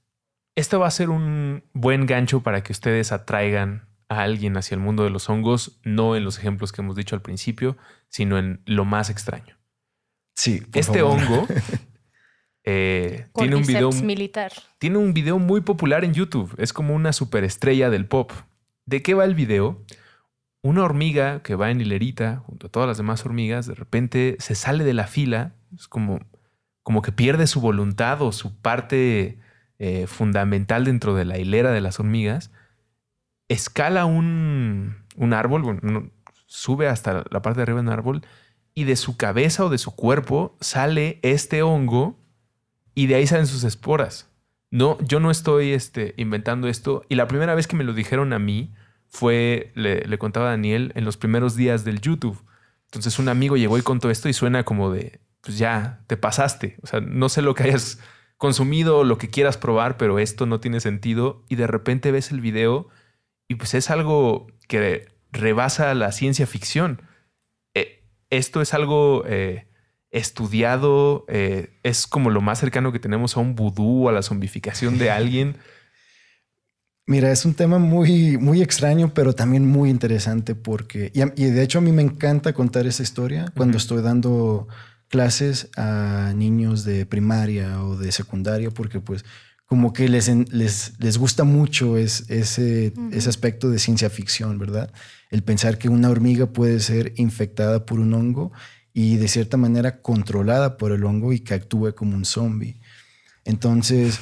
Esto 0.55 0.79
va 0.79 0.89
a 0.89 0.91
ser 0.91 1.09
un 1.09 1.65
buen 1.73 2.05
gancho 2.05 2.43
para 2.43 2.63
que 2.63 2.73
ustedes 2.73 3.11
atraigan 3.11 3.89
a 4.11 4.21
alguien 4.21 4.59
hacia 4.59 4.75
el 4.75 4.83
mundo 4.83 5.03
de 5.03 5.09
los 5.09 5.31
hongos, 5.31 5.81
no 5.83 6.15
en 6.15 6.25
los 6.25 6.37
ejemplos 6.37 6.73
que 6.73 6.83
hemos 6.83 6.95
dicho 6.95 7.17
al 7.17 7.23
principio, 7.23 7.79
sino 8.11 8.37
en 8.37 8.61
lo 8.67 8.85
más 8.85 9.09
extraño. 9.09 9.57
Sí. 10.37 10.63
este 10.75 11.01
hongo 11.01 11.49
Eh, 12.71 13.27
tiene 13.35 13.57
un 13.57 13.63
video 13.63 13.91
militar. 13.91 14.53
Tiene 14.77 14.99
un 14.99 15.15
video 15.15 15.39
muy 15.39 15.63
popular 15.63 16.05
en 16.05 16.13
YouTube. 16.13 16.55
Es 16.59 16.75
como 16.75 16.95
una 16.95 17.15
superestrella 17.15 17.89
del 17.89 18.05
pop. 18.05 18.31
¿De 18.85 19.01
qué 19.01 19.15
va 19.15 19.25
el 19.25 19.35
video? 19.35 19.83
Una 20.61 20.85
hormiga 20.85 21.43
que 21.43 21.55
va 21.55 21.71
en 21.71 21.81
hilerita 21.81 22.43
junto 22.45 22.67
a 22.67 22.71
todas 22.71 22.87
las 22.87 22.99
demás 22.99 23.25
hormigas, 23.25 23.67
de 23.67 23.75
repente 23.75 24.37
se 24.39 24.55
sale 24.55 24.85
de 24.85 24.93
la 24.93 25.07
fila. 25.07 25.55
Es 25.75 25.89
como, 25.89 26.21
como 26.83 27.01
que 27.01 27.11
pierde 27.11 27.47
su 27.47 27.63
voluntad 27.63 28.21
o 28.21 28.33
su 28.33 28.55
parte 28.61 29.39
eh, 29.79 30.07
fundamental 30.07 30.85
dentro 30.85 31.15
de 31.15 31.25
la 31.25 31.39
hilera 31.39 31.71
de 31.71 31.81
las 31.81 31.99
hormigas. 31.99 32.51
Escala 33.49 34.05
un, 34.05 35.05
un 35.17 35.33
árbol, 35.33 36.13
sube 36.45 36.87
hasta 36.87 37.25
la 37.31 37.41
parte 37.41 37.61
de 37.61 37.63
arriba 37.63 37.81
de 37.81 37.87
un 37.87 37.93
árbol 37.95 38.27
y 38.75 38.85
de 38.85 38.97
su 38.97 39.17
cabeza 39.17 39.65
o 39.65 39.71
de 39.71 39.79
su 39.79 39.97
cuerpo 39.97 40.59
sale 40.61 41.19
este 41.23 41.63
hongo 41.63 42.28
y 42.99 43.07
de 43.07 43.15
ahí 43.15 43.29
salen 43.29 43.47
sus 43.47 43.63
esporas. 43.63 44.29
No, 44.73 44.99
yo 45.03 45.21
no 45.21 45.31
estoy 45.31 45.71
este, 45.71 46.15
inventando 46.17 46.67
esto. 46.67 47.05
Y 47.09 47.15
la 47.15 47.29
primera 47.29 47.55
vez 47.55 47.69
que 47.69 47.77
me 47.77 47.85
lo 47.85 47.93
dijeron 47.93 48.33
a 48.33 48.41
mí 48.41 48.75
fue, 49.07 49.71
le, 49.77 50.19
contaba 50.19 50.49
a 50.49 50.51
Daniel, 50.51 50.91
en 50.97 51.05
los 51.05 51.17
primeros 51.17 51.55
días 51.55 51.85
del 51.85 52.01
YouTube. 52.01 52.45
Entonces 52.87 53.21
un 53.21 53.29
amigo 53.29 53.57
llegó 53.57 53.79
y 53.79 53.83
contó 53.83 54.11
esto 54.11 54.29
y 54.29 54.33
suena 54.33 54.65
como 54.65 54.91
de, 54.91 55.21
pues 55.43 55.59
ya, 55.59 56.01
te 56.09 56.17
pasaste. 56.17 56.77
O 56.83 56.89
sea, 56.89 57.01
no 57.01 57.29
sé 57.29 57.41
lo 57.41 57.55
que 57.55 57.63
hayas 57.63 58.01
consumido 58.37 59.05
lo 59.05 59.17
que 59.17 59.31
quieras 59.31 59.59
probar, 59.59 59.97
pero 59.97 60.19
esto 60.19 60.47
no 60.47 60.59
tiene 60.59 60.81
sentido. 60.81 61.45
Y 61.49 61.55
de 61.55 61.69
repente 61.69 62.11
ves 62.11 62.33
el 62.33 62.41
video 62.41 62.89
y 63.47 63.55
pues 63.55 63.75
es 63.75 63.91
algo 63.91 64.49
que 64.67 65.07
rebasa 65.31 65.95
la 65.95 66.11
ciencia 66.11 66.49
ficción. 66.49 67.03
Eh, 67.75 68.03
esto 68.31 68.61
es 68.61 68.75
algo 68.75 69.23
eh, 69.25 69.68
estudiado, 70.11 71.25
eh, 71.29 71.79
es 71.83 72.07
como 72.07 72.31
lo 72.31 72.41
más 72.41 72.59
cercano 72.59 72.93
que 72.93 72.99
tenemos 72.99 73.37
a 73.37 73.41
un 73.41 73.55
vudú, 73.55 74.09
a 74.09 74.13
la 74.13 74.23
zombificación 74.23 74.99
de 74.99 75.11
alguien. 75.11 75.57
Mira, 77.07 77.33
es 77.33 77.47
un 77.47 77.55
tema 77.55 77.79
muy, 77.79 78.37
muy 78.37 78.61
extraño, 78.61 79.15
pero 79.15 79.33
también 79.33 79.67
muy 79.67 79.89
interesante 79.89 80.55
porque, 80.55 81.11
y, 81.15 81.45
de 81.45 81.63
hecho 81.63 81.79
a 81.79 81.81
mí 81.81 81.91
me 81.91 82.03
encanta 82.03 82.53
contar 82.53 82.87
esa 82.87 83.03
historia 83.03 83.51
cuando 83.57 83.79
estoy 83.79 84.03
dando 84.03 84.69
clases 85.09 85.71
a 85.79 86.35
niños 86.37 86.85
de 86.85 87.07
primaria 87.07 87.83
o 87.83 87.97
de 87.97 88.13
secundaria, 88.13 88.71
porque 88.71 89.01
pues 89.01 89.25
como 89.65 89.95
que 89.95 90.07
les, 90.11 90.29
les, 90.53 90.93
les 90.99 91.17
gusta 91.17 91.45
mucho 91.45 91.97
ese, 91.97 92.27
ese 92.29 93.29
aspecto 93.29 93.71
de 93.71 93.79
ciencia 93.79 94.11
ficción, 94.11 94.59
¿verdad? 94.59 94.93
El 95.31 95.43
pensar 95.43 95.79
que 95.79 95.89
una 95.89 96.11
hormiga 96.11 96.53
puede 96.53 96.79
ser 96.81 97.15
infectada 97.17 97.87
por 97.87 98.01
un 98.01 98.13
hongo 98.13 98.53
y 98.99 99.17
de 99.17 99.29
cierta 99.29 99.57
manera 99.57 100.03
controlada 100.03 100.77
por 100.77 100.91
el 100.91 101.05
hongo 101.05 101.33
y 101.33 101.39
que 101.39 101.55
actúe 101.55 101.95
como 101.95 102.17
un 102.17 102.25
zombie. 102.25 102.81
Entonces, 103.45 104.19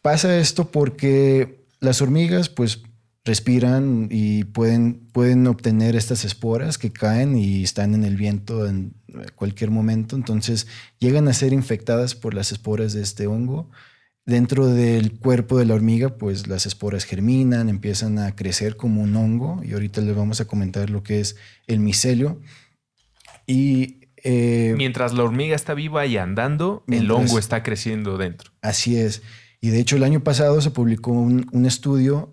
pasa 0.00 0.38
esto 0.38 0.70
porque 0.70 1.66
las 1.80 2.00
hormigas, 2.00 2.48
pues, 2.48 2.82
respiran 3.26 4.08
y 4.10 4.44
pueden, 4.44 5.06
pueden 5.12 5.46
obtener 5.46 5.96
estas 5.96 6.24
esporas 6.24 6.78
que 6.78 6.90
caen 6.90 7.36
y 7.36 7.62
están 7.62 7.92
en 7.94 8.04
el 8.04 8.16
viento 8.16 8.66
en 8.66 8.94
cualquier 9.34 9.70
momento. 9.70 10.16
Entonces, 10.16 10.66
llegan 10.98 11.28
a 11.28 11.34
ser 11.34 11.52
infectadas 11.52 12.14
por 12.14 12.32
las 12.32 12.52
esporas 12.52 12.94
de 12.94 13.02
este 13.02 13.26
hongo. 13.26 13.68
Dentro 14.24 14.66
del 14.68 15.18
cuerpo 15.18 15.58
de 15.58 15.66
la 15.66 15.74
hormiga, 15.74 16.16
pues 16.16 16.46
las 16.46 16.64
esporas 16.64 17.04
germinan, 17.04 17.68
empiezan 17.68 18.18
a 18.18 18.34
crecer 18.34 18.78
como 18.78 19.02
un 19.02 19.14
hongo 19.14 19.60
y 19.62 19.74
ahorita 19.74 20.00
les 20.00 20.16
vamos 20.16 20.40
a 20.40 20.46
comentar 20.46 20.88
lo 20.88 21.02
que 21.02 21.20
es 21.20 21.36
el 21.66 21.80
micelio. 21.80 22.40
Y 23.50 24.00
eh, 24.22 24.74
mientras 24.76 25.12
la 25.12 25.24
hormiga 25.24 25.56
está 25.56 25.74
viva 25.74 26.06
y 26.06 26.16
andando, 26.16 26.84
el 26.86 27.10
hongo 27.10 27.38
está 27.38 27.64
creciendo 27.64 28.16
dentro. 28.16 28.52
Así 28.62 28.96
es. 28.96 29.22
Y 29.60 29.70
de 29.70 29.80
hecho 29.80 29.96
el 29.96 30.04
año 30.04 30.22
pasado 30.22 30.60
se 30.60 30.70
publicó 30.70 31.10
un, 31.10 31.66
estudio 31.66 32.32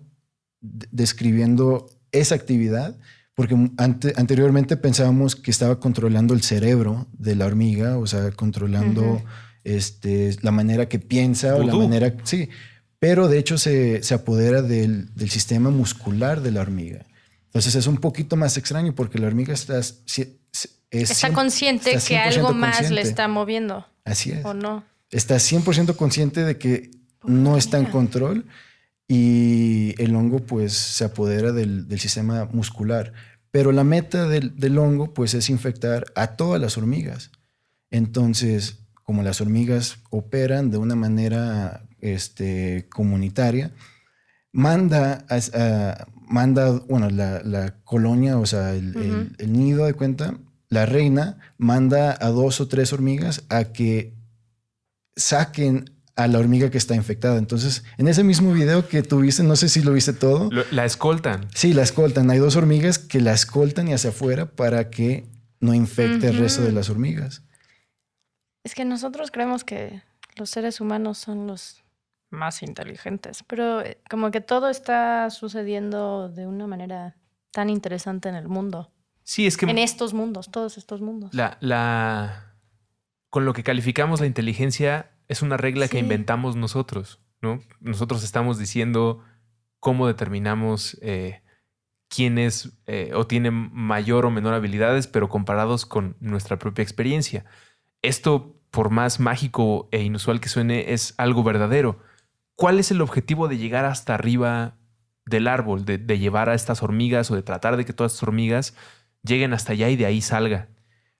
describiendo 0.60 1.90
esa 2.12 2.36
actividad, 2.36 2.96
porque 3.34 3.56
anteriormente 3.76 4.76
pensábamos 4.76 5.34
que 5.34 5.50
estaba 5.50 5.80
controlando 5.80 6.34
el 6.34 6.42
cerebro 6.42 7.08
de 7.12 7.34
la 7.34 7.46
hormiga, 7.46 7.98
o 7.98 8.06
sea, 8.06 8.30
controlando 8.30 9.20
este, 9.64 10.36
la 10.42 10.52
manera 10.52 10.88
que 10.88 11.00
piensa 11.00 11.56
o 11.56 11.64
la 11.64 11.74
manera... 11.74 12.14
Sí, 12.22 12.48
pero 13.00 13.28
de 13.28 13.38
hecho 13.38 13.58
se, 13.58 14.02
apodera 14.12 14.62
del, 14.62 15.10
sistema 15.28 15.70
muscular 15.70 16.42
de 16.42 16.52
la 16.52 16.60
hormiga. 16.60 17.06
Entonces 17.46 17.74
es 17.74 17.86
un 17.88 17.96
poquito 17.96 18.36
más 18.36 18.56
extraño 18.56 18.94
porque 18.94 19.18
la 19.18 19.26
hormiga 19.26 19.52
está... 19.52 19.80
está 20.90 21.32
consciente 21.32 21.98
que 22.06 22.18
algo 22.18 22.52
más 22.52 22.90
le 22.90 23.02
está 23.02 23.28
moviendo. 23.28 23.86
Así 24.04 24.30
es. 24.32 24.44
¿O 24.44 24.54
no? 24.54 24.84
Está 25.10 25.36
100% 25.36 25.96
consciente 25.96 26.44
de 26.44 26.58
que 26.58 26.90
no 27.24 27.56
está 27.56 27.78
en 27.78 27.86
control 27.86 28.46
y 29.06 29.94
el 30.02 30.14
hongo 30.14 30.40
pues 30.40 30.74
se 30.74 31.04
apodera 31.04 31.52
del, 31.52 31.86
sistema 31.98 32.46
muscular. 32.52 33.12
Pero 33.50 33.72
la 33.72 33.84
meta 33.84 34.28
del, 34.28 34.78
hongo 34.78 35.14
pues 35.14 35.34
es 35.34 35.48
infectar 35.48 36.06
a 36.14 36.36
todas 36.36 36.60
las 36.60 36.76
hormigas. 36.76 37.30
Entonces, 37.90 38.80
como 39.04 39.22
las 39.22 39.40
hormigas 39.40 39.98
operan 40.10 40.70
de 40.70 40.76
una 40.76 40.94
manera 40.94 41.86
este, 42.00 42.86
comunitaria, 42.90 43.72
manda, 44.52 45.24
a, 45.30 46.06
manda 46.28 46.70
bueno, 46.70 47.08
la, 47.08 47.74
colonia, 47.84 48.38
o 48.38 48.44
sea, 48.44 48.74
el, 48.74 49.34
el 49.38 49.52
nido 49.52 49.86
de 49.86 49.94
cuenta, 49.94 50.36
la 50.68 50.86
reina 50.86 51.38
manda 51.56 52.16
a 52.20 52.28
dos 52.28 52.60
o 52.60 52.68
tres 52.68 52.92
hormigas 52.92 53.44
a 53.48 53.64
que 53.64 54.14
saquen 55.16 55.98
a 56.18 56.26
la 56.26 56.38
hormiga 56.38 56.70
que 56.70 56.78
está 56.78 56.94
infectada. 56.96 57.38
Entonces, 57.38 57.84
en 57.96 58.08
ese 58.08 58.24
mismo 58.24 58.52
video 58.52 58.88
que 58.88 59.02
tuviste, 59.02 59.44
no 59.44 59.54
sé 59.54 59.68
si 59.68 59.82
lo 59.82 59.92
viste 59.92 60.12
todo. 60.12 60.50
la 60.72 60.84
escoltan. 60.84 61.46
Sí, 61.54 61.72
la 61.72 61.82
escoltan. 61.82 62.28
Hay 62.30 62.38
dos 62.38 62.56
hormigas 62.56 62.98
que 62.98 63.20
la 63.20 63.32
escoltan 63.32 63.86
y 63.86 63.92
hacia 63.92 64.10
afuera 64.10 64.46
para 64.46 64.90
que 64.90 65.26
no 65.60 65.74
infecte 65.74 66.28
el 66.28 66.38
resto 66.38 66.62
de 66.62 66.72
las 66.72 66.90
hormigas. 66.90 67.42
Es 68.64 68.74
que 68.74 68.84
nosotros 68.84 69.30
creemos 69.30 69.62
que 69.62 70.02
los 70.36 70.50
seres 70.50 70.80
humanos 70.80 71.18
son 71.18 71.46
los 71.46 71.84
más 72.30 72.62
inteligentes, 72.62 73.44
pero 73.44 73.80
eh, 73.80 73.98
como 74.10 74.30
que 74.30 74.40
todo 74.40 74.68
está 74.68 75.30
sucediendo 75.30 76.28
de 76.28 76.46
una 76.46 76.66
manera 76.66 77.16
tan 77.52 77.70
interesante 77.70 78.28
en 78.28 78.34
el 78.34 78.48
mundo. 78.48 78.90
Sí, 79.28 79.46
es 79.46 79.58
que... 79.58 79.66
En 79.66 79.76
estos 79.76 80.14
mundos, 80.14 80.50
todos 80.50 80.78
estos 80.78 81.02
mundos. 81.02 81.34
La, 81.34 81.58
la... 81.60 82.54
Con 83.28 83.44
lo 83.44 83.52
que 83.52 83.62
calificamos 83.62 84.20
la 84.20 84.26
inteligencia 84.26 85.10
es 85.28 85.42
una 85.42 85.58
regla 85.58 85.86
que 85.86 85.98
inventamos 85.98 86.56
nosotros, 86.56 87.20
¿no? 87.42 87.60
Nosotros 87.78 88.24
estamos 88.24 88.58
diciendo 88.58 89.22
cómo 89.80 90.06
determinamos 90.06 90.96
eh, 91.02 91.42
quién 92.08 92.38
es 92.38 92.72
eh, 92.86 93.12
o 93.14 93.26
tiene 93.26 93.50
mayor 93.50 94.24
o 94.24 94.30
menor 94.30 94.54
habilidades, 94.54 95.06
pero 95.08 95.28
comparados 95.28 95.84
con 95.84 96.16
nuestra 96.20 96.58
propia 96.58 96.82
experiencia. 96.82 97.44
Esto, 98.00 98.58
por 98.70 98.88
más 98.88 99.20
mágico 99.20 99.90
e 99.92 100.00
inusual 100.02 100.40
que 100.40 100.48
suene, 100.48 100.94
es 100.94 101.12
algo 101.18 101.42
verdadero. 101.42 101.98
¿Cuál 102.54 102.78
es 102.78 102.90
el 102.92 103.02
objetivo 103.02 103.46
de 103.46 103.58
llegar 103.58 103.84
hasta 103.84 104.14
arriba 104.14 104.78
del 105.26 105.48
árbol, 105.48 105.84
de, 105.84 106.18
llevar 106.18 106.48
a 106.48 106.54
estas 106.54 106.82
hormigas 106.82 107.30
o 107.30 107.36
de 107.36 107.42
tratar 107.42 107.76
de 107.76 107.84
que 107.84 107.92
todas 107.92 108.12
estas 108.12 108.26
hormigas 108.26 108.74
lleguen 109.22 109.52
hasta 109.52 109.72
allá 109.72 109.90
y 109.90 109.96
de 109.96 110.06
ahí 110.06 110.20
salga? 110.20 110.68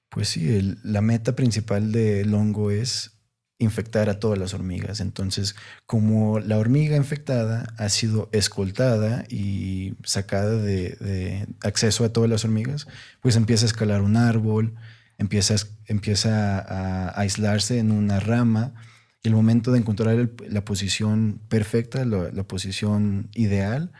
Pues 0.08 0.28
sí, 0.28 0.76
la 0.82 1.00
meta 1.00 1.36
principal 1.36 1.92
del 1.92 2.32
hongo 2.34 2.70
es 2.70 3.18
infectar 3.58 4.08
a 4.08 4.20
todas 4.20 4.38
las 4.38 4.54
hormigas. 4.54 5.00
Entonces, 5.00 5.56
como 5.86 6.38
la 6.40 6.58
hormiga 6.58 6.96
infectada 6.96 7.74
ha 7.76 7.88
sido 7.88 8.28
escoltada 8.32 9.24
y 9.28 9.94
sacada 10.04 10.56
de, 10.56 11.46
acceso 11.62 12.04
a 12.04 12.12
todas 12.12 12.30
las 12.30 12.44
hormigas, 12.44 12.86
pues 13.20 13.36
empieza 13.36 13.66
a 13.66 13.68
escalar 13.68 14.02
un 14.02 14.16
árbol, 14.16 14.76
empieza, 15.18 15.56
empieza 15.86 16.58
a, 16.58 17.20
aislarse 17.20 17.78
en 17.78 17.90
una 17.90 18.20
rama 18.20 18.74
y 19.22 19.28
el 19.28 19.34
momento 19.34 19.72
de 19.72 19.78
encontrar 19.80 20.30
la 20.48 20.64
posición 20.64 21.40
perfecta, 21.48 22.04
la 22.04 22.44
posición 22.44 23.28
ideal, 23.34 23.92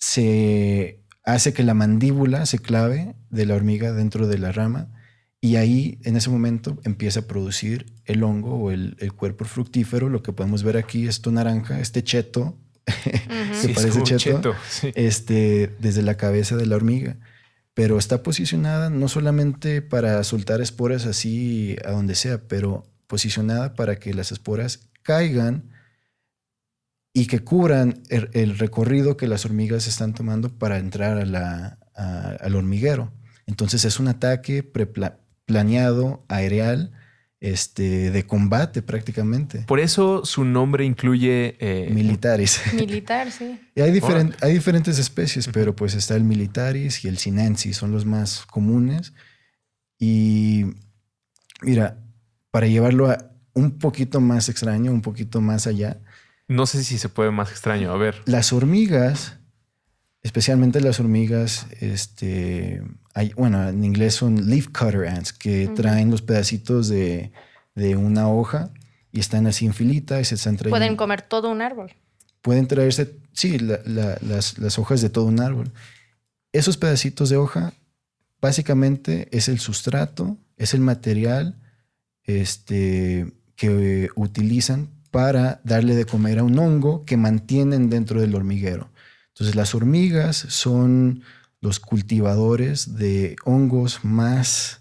se 0.00 1.03
hace 1.24 1.52
que 1.52 1.62
la 1.62 1.74
mandíbula 1.74 2.46
se 2.46 2.58
clave 2.58 3.16
de 3.30 3.46
la 3.46 3.54
hormiga 3.54 3.92
dentro 3.92 4.26
de 4.26 4.38
la 4.38 4.52
rama 4.52 4.88
y 5.44 5.56
ahí, 5.56 5.98
en 6.04 6.16
ese 6.16 6.30
momento, 6.30 6.78
empieza 6.84 7.20
a 7.20 7.26
producir 7.26 7.84
el 8.06 8.22
hongo 8.22 8.54
o 8.54 8.70
el, 8.70 8.96
cuerpo 9.14 9.44
fructífero. 9.44 10.08
Lo 10.08 10.22
que 10.22 10.32
podemos 10.32 10.62
ver 10.62 10.78
aquí, 10.78 11.06
esto 11.06 11.30
naranja, 11.30 11.80
este 11.80 12.02
cheto, 12.02 12.56
que 12.86 13.68
parece 13.74 14.02
cheto, 14.04 14.54
este, 14.94 15.76
desde 15.80 16.00
la 16.00 16.16
cabeza 16.16 16.56
de 16.56 16.64
la 16.64 16.76
hormiga. 16.76 17.18
Pero 17.74 17.98
está 17.98 18.22
posicionada 18.22 18.88
no 18.88 19.06
solamente 19.06 19.82
para 19.82 20.24
soltar 20.24 20.62
esporas 20.62 21.04
así 21.04 21.76
a 21.84 21.90
donde 21.90 22.14
sea, 22.14 22.48
pero 22.48 22.90
posicionada 23.06 23.74
para 23.74 23.96
que 23.96 24.14
las 24.14 24.32
esporas 24.32 24.88
caigan 25.02 25.73
y 27.16 27.26
que 27.26 27.38
cubran 27.38 28.02
el, 28.10 28.58
recorrido 28.58 29.16
que 29.16 29.28
las 29.28 29.46
hormigas 29.46 29.86
están 29.86 30.14
tomando 30.14 30.50
para 30.50 30.78
entrar 30.78 31.16
a 31.16 31.24
la, 31.24 31.78
al 31.94 32.56
hormiguero. 32.56 33.12
Entonces 33.46 33.84
es 33.84 34.00
un 34.00 34.08
ataque 34.08 34.64
planeado, 35.46 36.24
aerial, 36.28 36.90
este, 37.38 38.10
de 38.10 38.26
combate 38.26 38.82
prácticamente. 38.82 39.60
Por 39.60 39.78
eso 39.78 40.24
su 40.24 40.44
nombre 40.44 40.84
incluye... 40.84 41.56
Eh, 41.60 41.88
militaris. 41.92 42.60
Militar, 42.74 43.30
sí. 43.30 43.60
y 43.76 43.80
hay, 43.80 44.00
hay 44.40 44.52
diferentes 44.52 44.98
especies, 44.98 45.48
pero 45.52 45.76
pues 45.76 45.94
está 45.94 46.16
el 46.16 46.24
militaris 46.24 47.04
y 47.04 47.08
el 47.08 47.18
sinensis, 47.18 47.76
son 47.76 47.92
los 47.92 48.04
más 48.06 48.44
comunes. 48.46 49.12
Y 50.00 50.64
mira, 51.62 51.98
para 52.50 52.66
llevarlo 52.66 53.08
a 53.08 53.30
un 53.52 53.78
poquito 53.78 54.20
más 54.20 54.48
extraño, 54.48 54.90
un 54.90 55.02
poquito 55.02 55.40
más 55.40 55.68
allá. 55.68 56.00
No 56.48 56.66
sé 56.66 56.84
si 56.84 56.98
se 56.98 57.08
puede 57.08 57.30
más 57.30 57.50
extraño, 57.50 57.90
a 57.92 57.96
ver. 57.96 58.22
Las 58.26 58.52
hormigas, 58.52 59.38
especialmente 60.22 60.80
las 60.80 61.00
hormigas, 61.00 61.66
este, 61.80 62.82
bueno, 63.36 63.68
en 63.68 63.84
inglés 63.84 64.14
son 64.14 64.48
leaf 64.48 64.68
cutter 64.68 65.08
ants, 65.08 65.32
que 65.32 65.68
traen 65.68 66.10
los 66.10 66.22
pedacitos 66.22 66.88
de, 66.88 67.32
una 67.96 68.28
hoja 68.28 68.70
y 69.10 69.20
están 69.20 69.46
así 69.46 69.66
en 69.66 69.74
filita 69.74 70.20
y 70.20 70.24
se 70.24 70.34
están 70.34 70.56
trayendo. 70.56 70.76
Pueden 70.76 70.96
comer 70.96 71.22
todo 71.22 71.50
un 71.50 71.62
árbol. 71.62 71.92
Pueden 72.42 72.66
traerse, 72.66 73.16
sí, 73.32 73.58
las, 73.58 74.78
hojas 74.78 75.00
de 75.00 75.08
todo 75.08 75.24
un 75.24 75.40
árbol. 75.40 75.72
Esos 76.52 76.76
pedacitos 76.76 77.30
de 77.30 77.36
hoja, 77.36 77.72
básicamente, 78.40 79.28
es 79.32 79.48
el 79.48 79.60
sustrato, 79.60 80.36
es 80.56 80.74
el 80.74 80.80
material 80.80 81.58
este, 82.24 83.32
que 83.56 84.10
utilizan 84.14 84.93
para 85.14 85.60
darle 85.62 85.94
de 85.94 86.06
comer 86.06 86.40
a 86.40 86.42
un 86.42 86.58
hongo 86.58 87.04
que 87.04 87.16
mantienen 87.16 87.88
dentro 87.88 88.20
del 88.20 88.34
hormiguero. 88.34 88.90
Entonces, 89.28 89.54
las 89.54 89.72
hormigas 89.76 90.36
son 90.36 91.22
los 91.60 91.78
cultivadores 91.78 92.96
de 92.96 93.36
hongos 93.44 94.04
más 94.04 94.80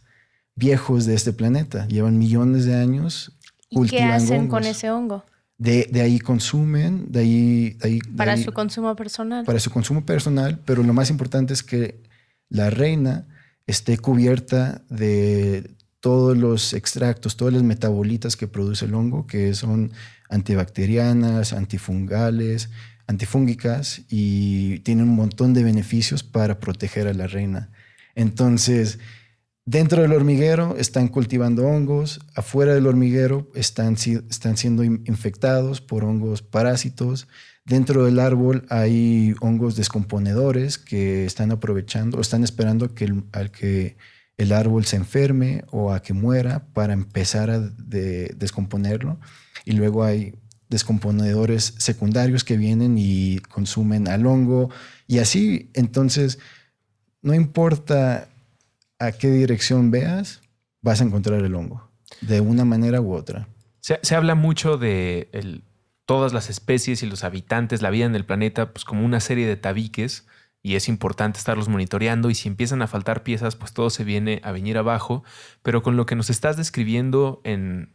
viejos 0.56 1.06
de 1.06 1.14
este 1.14 1.34
planeta. 1.34 1.88
Llevan 1.88 2.18
millones 2.18 2.66
de 2.66 2.74
años 2.74 3.38
¿Y 3.70 3.88
qué 3.88 4.02
hacen 4.02 4.48
con 4.48 4.64
ese 4.64 4.90
hongo? 4.90 5.24
De, 5.60 5.88
ahí 6.02 6.18
consumen, 6.18 7.12
de 7.12 7.20
ahí... 7.20 7.78
ahí 7.84 8.00
para 8.18 8.36
su 8.36 8.52
consumo 8.54 8.96
personal. 8.96 9.46
Para 9.46 9.60
su 9.60 9.70
consumo 9.70 10.04
personal, 10.04 10.60
pero 10.66 10.82
lo 10.82 10.94
más 10.94 11.12
importante 11.12 11.54
es 11.54 11.62
que 11.62 12.02
la 12.50 12.72
reina 12.72 13.28
esté 13.68 14.00
cubierta 14.00 14.82
de 14.90 15.76
todos 16.00 16.36
los 16.36 16.74
extractos, 16.74 17.38
todas 17.38 17.54
las 17.54 17.64
metabolitas 17.64 18.36
que 18.36 18.48
produce 18.48 18.86
el 18.86 18.94
hongo, 18.94 19.26
que 19.26 19.54
son 19.54 19.94
antibacterianas, 20.34 21.54
antifungales, 21.54 22.70
antifúngicas 23.08 24.02
y 24.10 24.80
tienen 24.80 25.10
un 25.10 25.16
montón 25.16 25.54
de 25.54 25.64
beneficios 25.64 26.24
para 26.24 26.60
proteger 26.60 27.08
a 27.08 27.14
la 27.14 27.28
reina. 27.28 27.72
Entonces, 28.16 29.00
dentro 29.66 30.02
del 30.02 30.14
hormiguero 30.14 30.76
están 30.78 31.08
cultivando 31.08 31.66
hongos, 31.66 32.20
afuera 32.36 32.74
del 32.74 32.88
hormiguero 32.88 33.52
están, 33.56 33.96
están 33.96 34.58
siendo 34.58 34.84
infectados 34.84 35.82
por 35.82 36.04
hongos 36.04 36.42
parásitos. 36.42 37.28
Dentro 37.66 38.06
del 38.06 38.20
árbol 38.20 38.66
hay 38.70 39.36
hongos 39.40 39.76
descomponedores 39.76 40.78
que 40.78 41.26
están 41.26 41.52
aprovechando 41.52 42.18
o 42.18 42.22
están 42.22 42.44
esperando 42.44 42.94
que 42.94 43.14
al 43.32 43.52
que 43.52 43.98
el 44.38 44.52
árbol 44.52 44.86
se 44.86 44.96
enferme 44.96 45.64
o 45.72 45.94
a 45.94 46.02
que 46.02 46.14
muera 46.14 46.66
para 46.74 46.94
empezar 46.94 47.50
a 47.50 47.60
descomponerlo. 47.60 49.20
Y 49.66 49.74
luego 49.74 50.04
hay 50.04 50.34
descomponedores 50.70 51.76
secundarios 51.78 52.44
que 52.44 52.58
vienen 52.58 52.98
y 52.98 53.40
consumen 53.40 54.08
al 54.08 54.26
hongo. 54.26 54.70
Y 55.08 55.20
así, 55.20 55.70
entonces, 55.74 56.40
no 57.22 57.34
importa 57.34 58.30
a 59.00 59.12
qué 59.12 59.30
dirección 59.30 59.92
veas, 59.92 60.42
vas 60.82 61.02
a 61.02 61.04
encontrar 61.04 61.44
el 61.44 61.56
hongo, 61.56 61.90
de 62.22 62.42
una 62.42 62.66
manera 62.66 63.02
u 63.02 63.14
otra. 63.14 63.48
Se, 63.82 64.16
habla 64.16 64.36
mucho 64.36 64.78
de 64.78 65.62
todas 66.06 66.34
las 66.34 66.50
especies 66.50 67.04
y 67.04 67.06
los 67.06 67.24
habitantes, 67.24 67.82
la 67.82 67.90
vida 67.90 68.06
en 68.06 68.16
el 68.16 68.26
planeta, 68.26 68.72
pues 68.72 68.86
como 68.86 69.06
una 69.06 69.20
serie 69.20 69.48
de 69.48 69.58
tabiques 69.58 70.26
y 70.66 70.76
es 70.76 70.88
importante 70.88 71.38
estarlos 71.38 71.68
monitoreando 71.68 72.30
y 72.30 72.36
si 72.36 72.48
empiezan 72.48 72.82
a 72.82 72.88
faltar 72.88 73.24
piezas, 73.24 73.58
pues 73.58 73.74
todo 73.74 73.90
se 73.90 74.06
viene 74.06 74.40
a 74.46 74.54
venir 74.54 74.78
abajo. 74.78 75.24
Pero 75.62 75.84
con 75.84 75.98
lo 75.98 76.06
que 76.06 76.16
nos 76.16 76.30
estás 76.30 76.56
describiendo 76.56 77.42
en 77.44 77.92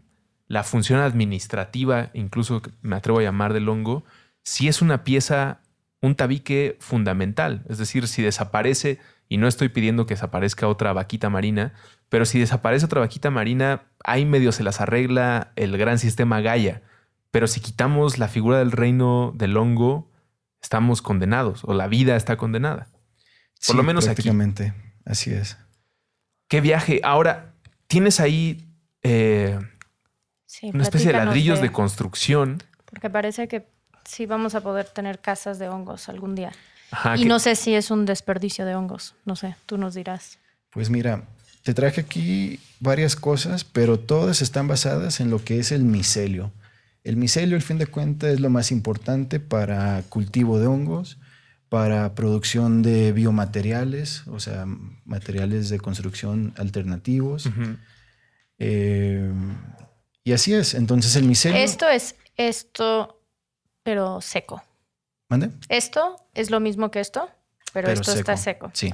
la 0.48 0.64
función 0.64 1.00
administrativa, 1.00 2.10
incluso 2.14 2.62
me 2.80 2.96
atrevo 2.96 3.20
a 3.20 3.22
llamar 3.22 3.52
del 3.52 3.68
hongo, 3.68 4.04
sí 4.42 4.66
es 4.66 4.82
una 4.82 5.04
pieza, 5.04 5.60
un 6.00 6.14
tabique 6.14 6.76
fundamental. 6.80 7.64
Es 7.68 7.78
decir, 7.78 8.08
si 8.08 8.22
desaparece, 8.22 8.98
y 9.28 9.36
no 9.36 9.46
estoy 9.46 9.68
pidiendo 9.68 10.06
que 10.06 10.14
desaparezca 10.14 10.66
otra 10.66 10.94
vaquita 10.94 11.28
marina, 11.28 11.74
pero 12.08 12.24
si 12.24 12.40
desaparece 12.40 12.86
otra 12.86 13.00
vaquita 13.00 13.30
marina, 13.30 13.82
ahí 14.04 14.24
medio 14.24 14.52
se 14.52 14.62
las 14.62 14.80
arregla 14.80 15.52
el 15.56 15.76
gran 15.76 15.98
sistema 15.98 16.40
Gaia. 16.40 16.82
Pero 17.30 17.46
si 17.46 17.60
quitamos 17.60 18.16
la 18.16 18.28
figura 18.28 18.58
del 18.58 18.72
reino 18.72 19.32
del 19.36 19.54
hongo, 19.58 20.10
estamos 20.62 21.02
condenados 21.02 21.62
o 21.64 21.74
la 21.74 21.86
vida 21.88 22.16
está 22.16 22.38
condenada. 22.38 22.88
Por 23.66 23.76
lo 23.76 23.82
menos 23.82 24.06
prácticamente. 24.06 24.72
Así 25.04 25.30
es. 25.30 25.58
Qué 26.48 26.62
viaje. 26.62 27.00
Ahora, 27.04 27.54
tienes 27.86 28.20
ahí 28.20 28.66
eh, 29.02 29.58
una 30.62 30.82
especie 30.82 31.08
de 31.08 31.12
ladrillos 31.12 31.60
de... 31.60 31.70
construcción. 31.70 32.62
Porque 32.84 33.10
parece 33.10 33.48
que 33.48 33.66
sí 34.04 34.26
vamos 34.26 34.54
a 34.54 34.60
poder 34.62 34.86
tener 34.86 35.20
casas 35.20 35.58
de 35.58 35.68
hongos 35.68 36.08
algún 36.08 36.34
día. 36.34 36.52
y 37.16 37.26
no 37.26 37.38
sé 37.38 37.54
si 37.54 37.74
es 37.74 37.90
un 37.90 38.06
desperdicio 38.06 38.64
de 38.64 38.74
hongos. 38.74 39.14
No 39.24 39.36
sé, 39.36 39.56
tú 39.66 39.76
nos 39.76 39.94
dirás. 39.94 40.38
Pues 40.70 40.90
mira, 40.90 41.24
te 41.62 41.74
traje 41.74 42.00
aquí 42.00 42.60
varias 42.80 43.16
cosas, 43.16 43.64
pero 43.64 43.98
todas 43.98 44.42
están 44.42 44.68
basadas 44.68 45.20
en 45.20 45.30
lo 45.30 45.44
que 45.44 45.58
es 45.58 45.72
el 45.72 45.84
micelio. 45.84 46.52
El 47.04 47.16
micelio, 47.16 47.56
al 47.56 47.62
fin 47.62 47.78
de 47.78 47.86
cuentas, 47.86 48.30
es 48.30 48.40
lo 48.40 48.50
más 48.50 48.72
importante 48.72 49.40
para 49.40 50.02
cultivo 50.08 50.58
de 50.58 50.66
hongos, 50.66 51.18
para 51.68 52.14
producción 52.14 52.82
de 52.82 53.12
biomateriales, 53.12 54.26
o 54.28 54.40
sea, 54.40 54.64
materiales 55.04 55.68
de 55.68 55.78
construcción 55.78 56.54
alternativos. 56.56 57.48
Eh, 58.58 59.30
y 60.28 60.34
así 60.34 60.52
es. 60.52 60.74
Entonces 60.74 61.16
el 61.16 61.24
micelio. 61.24 61.58
Esto 61.58 61.88
es 61.88 62.14
esto, 62.36 63.18
pero 63.82 64.20
seco. 64.20 64.62
¿Mande? 65.30 65.50
Esto 65.70 66.16
es 66.34 66.50
lo 66.50 66.60
mismo 66.60 66.90
que 66.90 67.00
esto, 67.00 67.30
pero, 67.72 67.90
esto 67.90 68.12
está 68.12 68.36
seco. 68.36 68.70
Sí. 68.74 68.90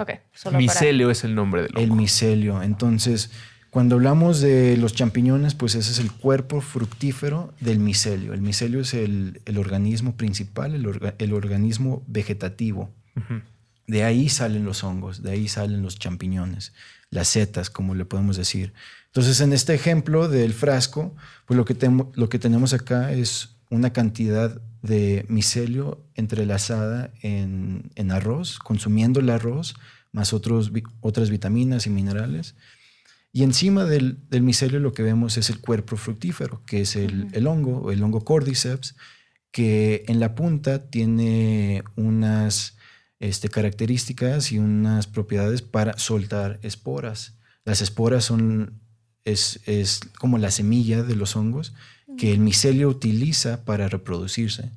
micelio 0.52 1.10
es 1.10 1.24
el 1.24 1.34
nombre 1.34 1.62
del 1.62 1.72
hongo. 1.72 1.80
El 1.82 1.90
micelio. 1.90 2.62
Entonces, 2.62 3.32
cuando 3.70 3.96
hablamos 3.96 4.40
de 4.40 4.76
los 4.76 4.94
champiñones, 4.94 5.56
pues 5.56 5.74
ese 5.74 5.90
es 5.90 5.98
el 5.98 6.12
cuerpo 6.12 6.60
fructífero 6.60 7.52
del 7.58 7.80
micelio. 7.80 8.32
El 8.32 8.40
micelio 8.40 8.80
es 8.80 8.94
el, 8.94 9.40
organismo 9.56 10.16
principal, 10.16 10.74
el, 11.18 11.32
organismo 11.32 12.04
vegetativo. 12.06 12.90
De 13.86 14.04
ahí 14.04 14.28
salen 14.28 14.64
los 14.64 14.82
hongos, 14.84 15.22
de 15.22 15.32
ahí 15.32 15.48
salen 15.48 15.82
los 15.82 15.98
champiñones, 15.98 16.72
las 17.10 17.28
setas, 17.28 17.70
como 17.70 17.94
le 17.94 18.04
podemos 18.04 18.36
decir. 18.36 18.72
Entonces, 19.06 19.40
en 19.40 19.52
este 19.52 19.74
ejemplo 19.74 20.28
del 20.28 20.54
frasco, 20.54 21.14
pues 21.46 21.56
lo 21.56 21.64
que, 21.64 21.76
lo 22.14 22.28
que 22.28 22.38
tenemos 22.38 22.72
acá 22.72 23.12
es 23.12 23.56
una 23.70 23.92
cantidad 23.92 24.60
de 24.82 25.24
micelio 25.28 26.04
entrelazada 26.14 27.12
en, 27.22 28.10
arroz, 28.10 28.58
consumiendo 28.58 29.20
el 29.20 29.30
arroz, 29.30 29.74
más 30.12 30.32
otros, 30.32 30.72
otras 31.00 31.30
vitaminas 31.30 31.86
y 31.86 31.90
minerales. 31.90 32.54
Y 33.32 33.42
encima 33.42 33.84
del, 33.84 34.18
micelio 34.30 34.78
lo 34.78 34.92
que 34.92 35.02
vemos 35.02 35.38
es 35.38 35.48
el 35.48 35.60
cuerpo 35.60 35.96
fructífero, 35.96 36.62
que 36.66 36.82
es 36.82 36.96
el, 36.96 37.46
hongo, 37.46 37.78
o 37.78 37.92
el 37.92 38.02
hongo 38.02 38.24
cordyceps, 38.24 38.94
que 39.50 40.04
en 40.06 40.20
la 40.20 40.34
punta 40.34 40.90
tiene 40.90 41.82
unas 41.96 42.76
este, 43.24 43.48
características 43.48 44.52
y 44.52 44.58
unas 44.58 45.06
propiedades 45.06 45.62
para 45.62 45.96
soltar 45.96 46.58
esporas. 46.62 47.38
Las 47.64 47.80
esporas 47.80 48.24
son, 48.24 48.82
es, 49.24 49.60
como 50.18 50.36
la 50.36 50.50
semilla 50.50 51.02
de 51.02 51.16
los 51.16 51.34
hongos 51.34 51.72
que 52.18 52.32
el 52.32 52.40
micelio 52.40 52.90
utiliza 52.90 53.64
para 53.64 53.88
reproducirse. 53.88 54.72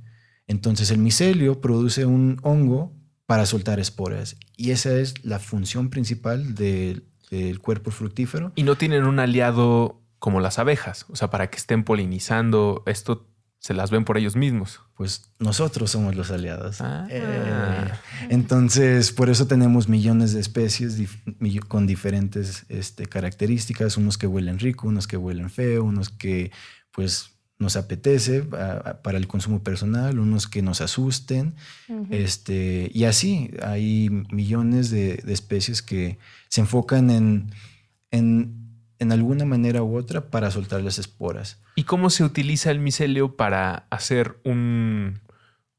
Entonces 0.47 0.91
el 0.91 0.97
micelio 0.99 1.59
produce 1.59 2.05
un 2.05 2.39
hongo 2.41 2.95
para 3.25 3.45
soltar 3.45 3.81
esporas 3.81 4.37
y 4.55 4.71
esa 4.71 4.97
es 4.97 5.25
la 5.25 5.39
función 5.39 5.89
principal 5.89 6.55
del 6.55 7.03
el 7.29 7.59
cuerpo 7.59 7.91
fructífero. 7.91 8.53
Y 8.55 8.63
no 8.63 8.77
tienen 8.77 9.03
un 9.03 9.19
aliado 9.19 10.01
como 10.19 10.39
las 10.39 10.57
abejas, 10.57 11.05
o 11.09 11.17
sea, 11.17 11.29
para 11.29 11.49
que 11.49 11.57
estén 11.57 11.83
polinizando, 11.83 12.83
esto 12.85 13.27
se 13.59 13.73
las 13.73 13.91
ven 13.91 14.05
por 14.05 14.17
ellos 14.17 14.35
mismos. 14.35 14.81
Pues 14.95 15.29
nosotros 15.39 15.91
somos 15.91 16.15
los 16.15 16.31
aliados. 16.31 16.81
Ah. 16.81 17.07
Eh, 17.09 17.91
entonces, 18.29 19.11
por 19.11 19.29
eso 19.29 19.47
tenemos 19.47 19.89
millones 19.89 20.33
de 20.33 20.39
especies 20.39 20.97
con 21.67 21.87
diferentes 21.87 22.65
este, 22.69 23.05
características, 23.05 23.97
unos 23.97 24.17
que 24.17 24.27
huelen 24.27 24.59
rico, 24.59 24.87
unos 24.87 25.07
que 25.07 25.17
huelen 25.17 25.49
feo, 25.49 25.83
unos 25.83 26.09
que 26.09 26.51
pues 26.91 27.31
nos 27.59 27.75
apetece 27.75 28.43
para 28.43 29.17
el 29.17 29.27
consumo 29.27 29.63
personal, 29.63 30.19
unos 30.19 30.47
que 30.47 30.61
nos 30.61 30.81
asusten, 30.81 31.55
este, 32.11 32.91
y 32.93 33.05
así 33.05 33.51
hay 33.63 34.09
millones 34.31 34.91
de, 34.91 35.23
especies 35.27 35.81
que 35.81 36.19
se 36.49 36.61
enfocan 36.61 37.09
en, 37.09 37.51
en, 38.11 38.66
alguna 38.99 39.45
manera 39.45 39.83
u 39.83 39.97
otra 39.97 40.29
para 40.29 40.51
soltar 40.51 40.81
las 40.81 40.99
esporas. 40.99 41.59
¿Y 41.75 41.83
cómo 41.83 42.09
se 42.09 42.23
utiliza 42.23 42.71
el 42.71 42.79
micelio 42.79 43.35
para 43.35 43.85
hacer 43.89 44.39
un, 44.43 45.21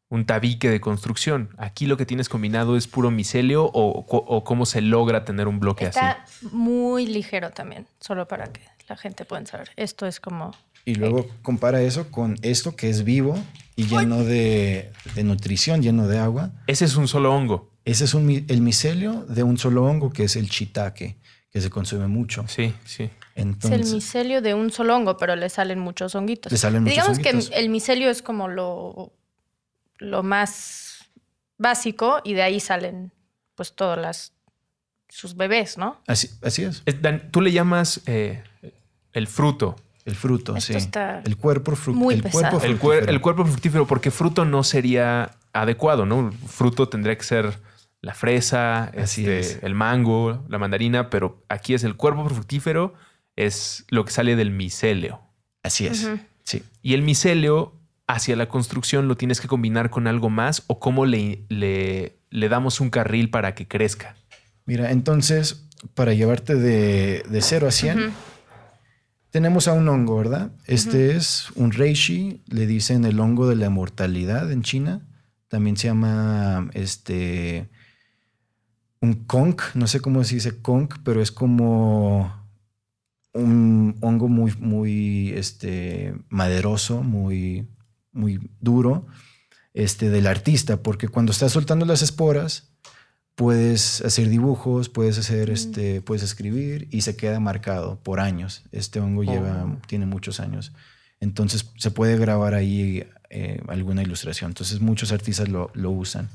un 0.08 0.26
tabique 0.26 0.70
de 0.70 0.80
construcción? 0.80 1.50
¿Aquí 1.58 1.86
lo 1.86 1.96
que 1.96 2.06
tienes 2.06 2.28
combinado 2.28 2.76
es 2.76 2.86
puro 2.86 3.10
micelio 3.10 3.70
o, 3.72 4.44
cómo 4.44 4.66
se 4.66 4.80
logra 4.80 5.24
tener 5.24 5.48
un 5.48 5.60
bloque 5.60 5.86
así? 5.86 5.98
Está 5.98 6.24
muy 6.52 7.06
ligero 7.06 7.50
también, 7.50 7.86
solo 8.00 8.28
para 8.28 8.46
que 8.52 8.62
la 8.88 8.96
gente 8.96 9.24
pueda 9.24 9.44
saber. 9.46 9.70
Esto 9.76 10.06
es 10.06 10.20
como 10.20 10.52
y 10.88 10.94
luego 10.94 11.26
compara 11.42 11.82
eso 11.82 12.10
con 12.10 12.38
esto 12.40 12.74
que 12.74 12.88
es 12.88 13.04
vivo 13.04 13.38
y 13.76 13.84
lleno 13.88 14.24
de, 14.24 14.90
nutrición, 15.22 15.82
lleno 15.82 16.08
de 16.08 16.18
agua. 16.18 16.52
Ese 16.66 16.86
es 16.86 16.96
un 16.96 17.08
solo 17.08 17.34
hongo. 17.34 17.70
Ese 17.84 18.04
es 18.04 18.14
un, 18.14 18.30
el 18.48 18.62
micelio 18.62 19.26
de 19.28 19.42
un 19.42 19.58
solo 19.58 19.84
hongo 19.84 20.08
que 20.10 20.24
es 20.24 20.34
el 20.36 20.46
shiitake, 20.46 21.18
que 21.50 21.60
se 21.60 21.70
consume 21.70 22.06
mucho. 22.08 22.44
Sí, 22.48 22.74
sí. 22.84 23.10
Entonces, 23.34 23.80
es 23.80 23.88
el 23.88 23.94
micelio 23.94 24.42
de 24.42 24.54
un 24.54 24.70
solo 24.70 24.96
hongo, 24.96 25.16
pero 25.16 25.36
le 25.36 25.48
salen 25.48 25.78
muchos 25.78 26.14
honguitos. 26.14 26.52
Le 26.52 26.58
salen 26.58 26.82
muchos 26.82 26.94
Digamos 26.94 27.18
que 27.18 27.58
el 27.58 27.68
micelio 27.68 28.10
es 28.10 28.22
como 28.22 28.48
lo, 28.48 29.12
lo 29.98 30.22
más 30.22 31.08
básico 31.56 32.20
y 32.24 32.34
de 32.34 32.42
ahí 32.42 32.60
salen 32.60 33.12
pues 33.54 33.72
todas 33.74 33.98
las 33.98 34.32
sus 35.08 35.36
bebés, 35.36 35.78
¿no? 35.78 36.00
Así, 36.06 36.30
así 36.42 36.64
es. 36.64 36.82
Tú 37.30 37.40
le 37.40 37.50
llamas 37.50 38.02
eh, 38.06 38.42
el 39.12 39.26
fruto 39.26 39.76
el 40.08 40.16
fruto, 40.16 40.58
sí. 40.58 40.72
el 40.72 41.36
cuerpo, 41.36 41.76
fructífero. 41.76 42.10
el 42.16 42.32
cuerpo 42.32 42.60
fructífero. 42.60 43.10
El, 43.10 43.20
cuerpo 43.20 43.44
fructífero, 43.44 43.86
porque 43.86 44.10
fruto 44.10 44.46
no 44.46 44.64
sería 44.64 45.32
adecuado, 45.52 46.06
¿no? 46.06 46.32
Fruto 46.46 46.88
tendría 46.88 47.18
que 47.18 47.24
ser 47.24 47.58
la 48.00 48.14
fresa, 48.14 48.90
este, 48.94 49.64
el 49.66 49.74
mango, 49.74 50.44
la 50.48 50.58
mandarina, 50.58 51.10
pero 51.10 51.44
aquí 51.48 51.74
es 51.74 51.84
el 51.84 51.96
cuerpo 51.96 52.28
fructífero, 52.28 52.94
es 53.36 53.84
lo 53.88 54.04
que 54.04 54.12
sale 54.12 54.36
del 54.36 54.50
micelio. 54.50 55.20
Así 55.62 55.86
es, 55.86 56.08
sí. 56.44 56.62
Y 56.82 56.94
el 56.94 57.02
micelio 57.02 57.78
hacia 58.08 58.36
la 58.36 58.48
construcción 58.48 59.06
lo 59.06 59.16
tienes 59.16 59.40
que 59.40 59.46
combinar 59.46 59.90
con 59.90 60.06
algo 60.06 60.30
más 60.30 60.64
o 60.66 60.80
cómo 60.80 61.06
le, 61.06 61.44
le, 61.50 62.48
damos 62.48 62.80
un 62.80 62.90
carril 62.90 63.30
para 63.30 63.54
que 63.54 63.68
crezca? 63.68 64.16
Mira, 64.64 64.90
entonces, 64.90 65.68
para 65.94 66.14
llevarte 66.14 66.54
de, 66.54 67.22
de 67.28 67.42
0 67.42 67.68
a 67.68 67.70
100, 67.70 68.12
tenemos 69.30 69.68
a 69.68 69.74
un 69.74 69.88
hongo, 69.88 70.16
¿verdad? 70.16 70.52
Este 70.66 71.16
es 71.16 71.50
un 71.54 71.70
reishi, 71.70 72.42
le 72.46 72.66
dicen 72.66 73.04
el 73.04 73.20
hongo 73.20 73.46
de 73.46 73.56
la 73.56 73.68
mortalidad 73.70 74.50
en 74.50 74.62
China. 74.62 75.06
También 75.48 75.76
se 75.76 75.88
llama 75.88 76.70
este 76.72 77.68
un 79.00 79.24
conch, 79.24 79.74
no 79.74 79.86
sé 79.86 80.00
cómo 80.00 80.22
se 80.24 80.36
dice 80.36 80.60
conch, 80.60 80.96
pero 81.04 81.22
es 81.22 81.32
como 81.32 82.32
un 83.32 83.96
hongo 84.00 84.28
muy, 84.28 84.52
muy 84.58 85.30
este, 85.30 86.14
maderoso, 86.28 87.02
muy, 87.02 87.68
muy 88.12 88.50
duro 88.60 89.06
este, 89.74 90.10
del 90.10 90.26
artista, 90.26 90.82
porque 90.82 91.08
cuando 91.08 91.32
estás 91.32 91.52
soltando 91.52 91.86
las 91.86 92.02
esporas, 92.02 92.72
puedes 93.38 94.00
hacer 94.00 94.28
dibujos, 94.28 94.88
puedes 94.88 95.16
hacer, 95.16 95.50
este, 95.50 96.00
puedes 96.00 96.24
escribir 96.24 96.88
y 96.90 97.02
se 97.02 97.14
queda 97.14 97.38
marcado 97.38 98.00
por 98.02 98.18
años. 98.18 98.64
Este 98.72 98.98
hongo 98.98 99.22
lleva, 99.22 99.64
oh. 99.64 99.86
tiene 99.86 100.06
muchos 100.06 100.40
años. 100.40 100.72
Entonces 101.20 101.70
se 101.76 101.92
puede 101.92 102.18
grabar 102.18 102.54
ahí 102.54 103.06
eh, 103.30 103.62
alguna 103.68 104.02
ilustración. 104.02 104.50
Entonces 104.50 104.80
muchos 104.80 105.12
artistas 105.12 105.48
lo, 105.48 105.70
lo, 105.74 105.92
usan. 105.92 106.28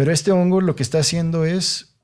Pero 0.00 0.12
este 0.12 0.32
hongo 0.32 0.62
lo 0.62 0.76
que 0.76 0.82
está 0.82 1.00
haciendo 1.00 1.44
es, 1.44 1.94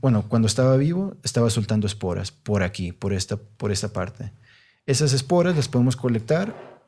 bueno, 0.00 0.24
cuando 0.28 0.48
estaba 0.48 0.78
vivo, 0.78 1.18
estaba 1.22 1.50
soltando 1.50 1.86
esporas 1.86 2.30
por 2.32 2.62
aquí, 2.62 2.92
por 2.92 3.12
esta, 3.12 3.36
por 3.36 3.70
esta 3.70 3.92
parte. 3.92 4.32
Esas 4.86 5.12
esporas 5.12 5.54
las 5.54 5.68
podemos 5.68 5.94
colectar 5.94 6.80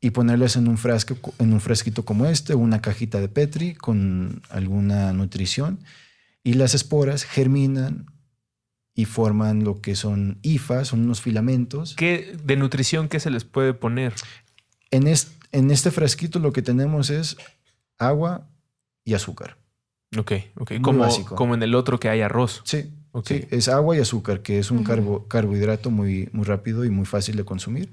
y 0.00 0.10
ponerlas 0.10 0.54
en 0.54 0.68
un 0.68 0.78
frasco, 0.78 1.16
en 1.40 1.52
un 1.52 1.60
frasquito 1.60 2.04
como 2.04 2.26
este, 2.26 2.54
una 2.54 2.80
cajita 2.80 3.20
de 3.20 3.28
Petri 3.28 3.74
con 3.74 4.40
alguna 4.50 5.12
nutrición 5.12 5.80
y 6.44 6.52
las 6.52 6.74
esporas 6.74 7.24
germinan 7.24 8.06
y 8.94 9.04
forman 9.04 9.64
lo 9.64 9.80
que 9.80 9.96
son 9.96 10.38
hifas, 10.42 10.86
son 10.86 11.00
unos 11.00 11.22
filamentos. 11.22 11.96
¿Qué 11.96 12.38
de 12.44 12.54
nutrición 12.54 13.08
qué 13.08 13.18
se 13.18 13.30
les 13.30 13.42
puede 13.42 13.74
poner? 13.74 14.14
En 14.92 15.08
este, 15.08 15.32
en 15.50 15.72
este 15.72 15.90
frasquito 15.90 16.38
lo 16.38 16.52
que 16.52 16.62
tenemos 16.62 17.10
es 17.10 17.36
agua 17.98 18.48
y 19.04 19.14
azúcar. 19.14 19.56
Ok, 20.16 20.32
ok. 20.56 20.72
como, 20.80 21.06
como 21.34 21.54
en 21.54 21.62
el 21.62 21.74
otro 21.74 22.00
que 22.00 22.08
hay 22.08 22.20
arroz. 22.22 22.62
Sí, 22.64 22.90
okay. 23.12 23.46
es 23.50 23.68
agua 23.68 23.96
y 23.96 24.00
azúcar, 24.00 24.40
que 24.40 24.58
es 24.58 24.70
un 24.70 24.84
carbohidrato 25.28 25.90
muy, 25.90 26.28
muy 26.32 26.44
rápido 26.44 26.84
y 26.84 26.90
muy 26.90 27.04
fácil 27.04 27.36
de 27.36 27.44
consumir. 27.44 27.90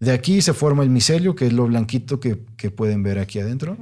De 0.00 0.12
aquí 0.12 0.42
se 0.42 0.52
forma 0.52 0.82
el 0.82 0.90
micelio, 0.90 1.36
que 1.36 1.46
es 1.46 1.52
lo 1.52 1.66
blanquito 1.66 2.18
que, 2.18 2.36
pueden 2.70 3.02
ver 3.02 3.18
aquí 3.18 3.38
adentro. 3.38 3.76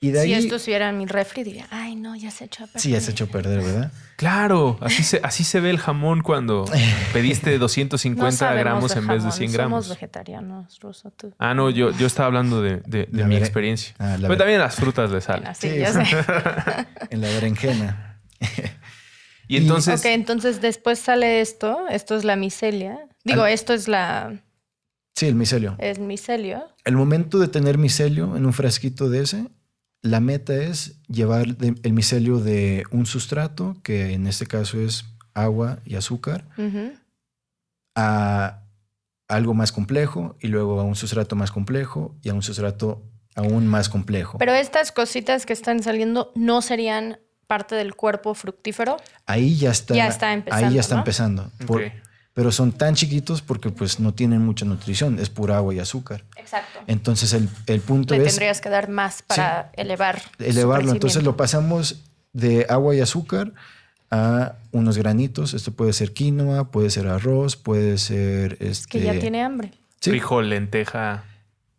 Y 0.00 0.12
de 0.12 0.22
si 0.22 0.32
esto 0.32 0.56
estuviera 0.56 0.90
en 0.90 0.98
mi 0.98 1.06
refri, 1.06 1.42
diría, 1.42 1.66
ay, 1.70 1.96
no, 1.96 2.14
ya 2.14 2.30
se 2.30 2.44
echó 2.44 2.62
a 2.62 2.66
perder. 2.68 2.80
Sí, 2.80 2.90
ya 2.90 3.00
se 3.00 3.10
echó 3.10 3.24
a 3.24 3.26
perder, 3.26 3.62
¿verdad? 3.62 3.92
Claro, 4.14 4.78
así 4.80 5.02
se, 5.02 5.20
así 5.24 5.42
se 5.42 5.58
ve 5.58 5.70
el 5.70 5.78
jamón 5.78 6.22
cuando 6.22 6.66
pediste 7.12 7.58
250 7.58 8.54
gramos 8.54 8.94
en 8.94 9.06
vez 9.08 9.24
de 9.24 9.32
100 9.32 9.52
gramos. 9.52 9.86
Somos 9.86 9.96
vegetarianos, 9.96 10.78
Ruso, 10.78 11.10
tú. 11.10 11.34
Ah, 11.38 11.52
no, 11.52 11.70
yo, 11.70 11.90
yo 11.90 12.06
estaba 12.06 12.28
hablando 12.28 12.62
de, 12.62 13.08
mi 13.10 13.36
experiencia. 13.36 13.96
Ah, 13.98 14.16
Pero 14.20 14.36
también 14.36 14.60
las 14.60 14.76
frutas 14.76 15.10
le 15.10 15.20
salen. 15.20 15.52
Sí, 15.58 15.76
ya 15.76 15.92
sé. 15.92 16.04
en 17.10 17.20
la 17.20 17.28
berenjena. 17.28 18.20
y 19.48 19.56
entonces... 19.56 19.98
Ok, 19.98 20.06
entonces 20.06 20.60
después 20.60 21.00
sale 21.00 21.40
esto. 21.40 21.86
Esto 21.90 22.16
es 22.16 22.22
la 22.22 22.36
micelia. 22.36 23.00
Digo, 23.24 23.46
esto 23.46 23.72
es 23.74 23.88
la 23.88 24.40
Sí, 25.18 25.26
el 25.26 25.34
micelio. 25.34 25.74
Es 25.78 25.98
micelio. 25.98 26.62
El 26.84 26.94
momento 26.94 27.40
de 27.40 27.48
tener 27.48 27.76
micelio 27.76 28.36
en 28.36 28.46
un 28.46 28.52
frasquito 28.52 29.10
de 29.10 29.22
ese, 29.22 29.48
la 30.02 30.20
meta 30.20 30.54
es 30.54 31.00
llevar 31.08 31.56
el 31.60 31.92
micelio 31.92 32.38
de 32.38 32.84
un 32.90 33.06
sustrato, 33.06 33.76
que 33.82 34.12
en 34.12 34.26
este 34.26 34.46
caso 34.46 34.80
es 34.80 35.04
agua 35.34 35.80
y 35.84 35.96
azúcar, 35.96 36.46
a 37.94 38.62
algo 39.28 39.54
más 39.54 39.72
complejo 39.72 40.36
y 40.40 40.48
luego 40.48 40.80
a 40.80 40.84
un 40.84 40.96
sustrato 40.96 41.36
más 41.36 41.50
complejo 41.50 42.16
y 42.22 42.30
a 42.30 42.34
un 42.34 42.42
sustrato 42.42 43.02
aún 43.34 43.66
más 43.66 43.88
complejo. 43.88 44.38
Pero 44.38 44.54
estas 44.54 44.90
cositas 44.92 45.46
que 45.46 45.52
están 45.52 45.82
saliendo 45.82 46.32
no 46.34 46.62
serían 46.62 47.20
parte 47.46 47.74
del 47.74 47.94
cuerpo 47.94 48.34
fructífero. 48.34 48.96
Ahí 49.26 49.56
ya 49.56 49.70
está. 49.70 49.94
Ya 49.94 50.08
está 50.08 50.32
empezando. 50.32 50.66
Ahí 50.66 50.74
ya 50.74 50.80
está 50.80 50.98
empezando 50.98 51.50
pero 52.38 52.52
son 52.52 52.70
tan 52.70 52.94
chiquitos 52.94 53.42
porque 53.42 53.70
pues 53.70 53.98
no 53.98 54.14
tienen 54.14 54.42
mucha 54.42 54.64
nutrición, 54.64 55.18
es 55.18 55.28
pura 55.28 55.56
agua 55.56 55.74
y 55.74 55.80
azúcar. 55.80 56.24
Exacto. 56.36 56.78
Entonces 56.86 57.32
el, 57.32 57.48
el 57.66 57.80
punto 57.80 58.14
Le 58.14 58.20
es... 58.20 58.28
tendrías 58.28 58.60
que 58.60 58.68
dar 58.68 58.88
más 58.88 59.22
para 59.22 59.72
elevar. 59.74 60.22
Elevarlo, 60.38 60.92
entonces 60.92 61.24
lo 61.24 61.36
pasamos 61.36 62.04
de 62.32 62.64
agua 62.68 62.94
y 62.94 63.00
azúcar 63.00 63.54
a 64.12 64.54
unos 64.70 64.96
granitos, 64.96 65.52
esto 65.52 65.72
puede 65.72 65.92
ser 65.92 66.12
quinoa, 66.12 66.70
puede 66.70 66.90
ser 66.90 67.08
arroz, 67.08 67.56
puede 67.56 67.98
ser... 67.98 68.56
Este... 68.60 68.86
que 68.88 69.00
ya 69.00 69.18
tiene 69.18 69.42
hambre. 69.42 69.72
Frijol, 70.00 70.48
lenteja. 70.48 71.24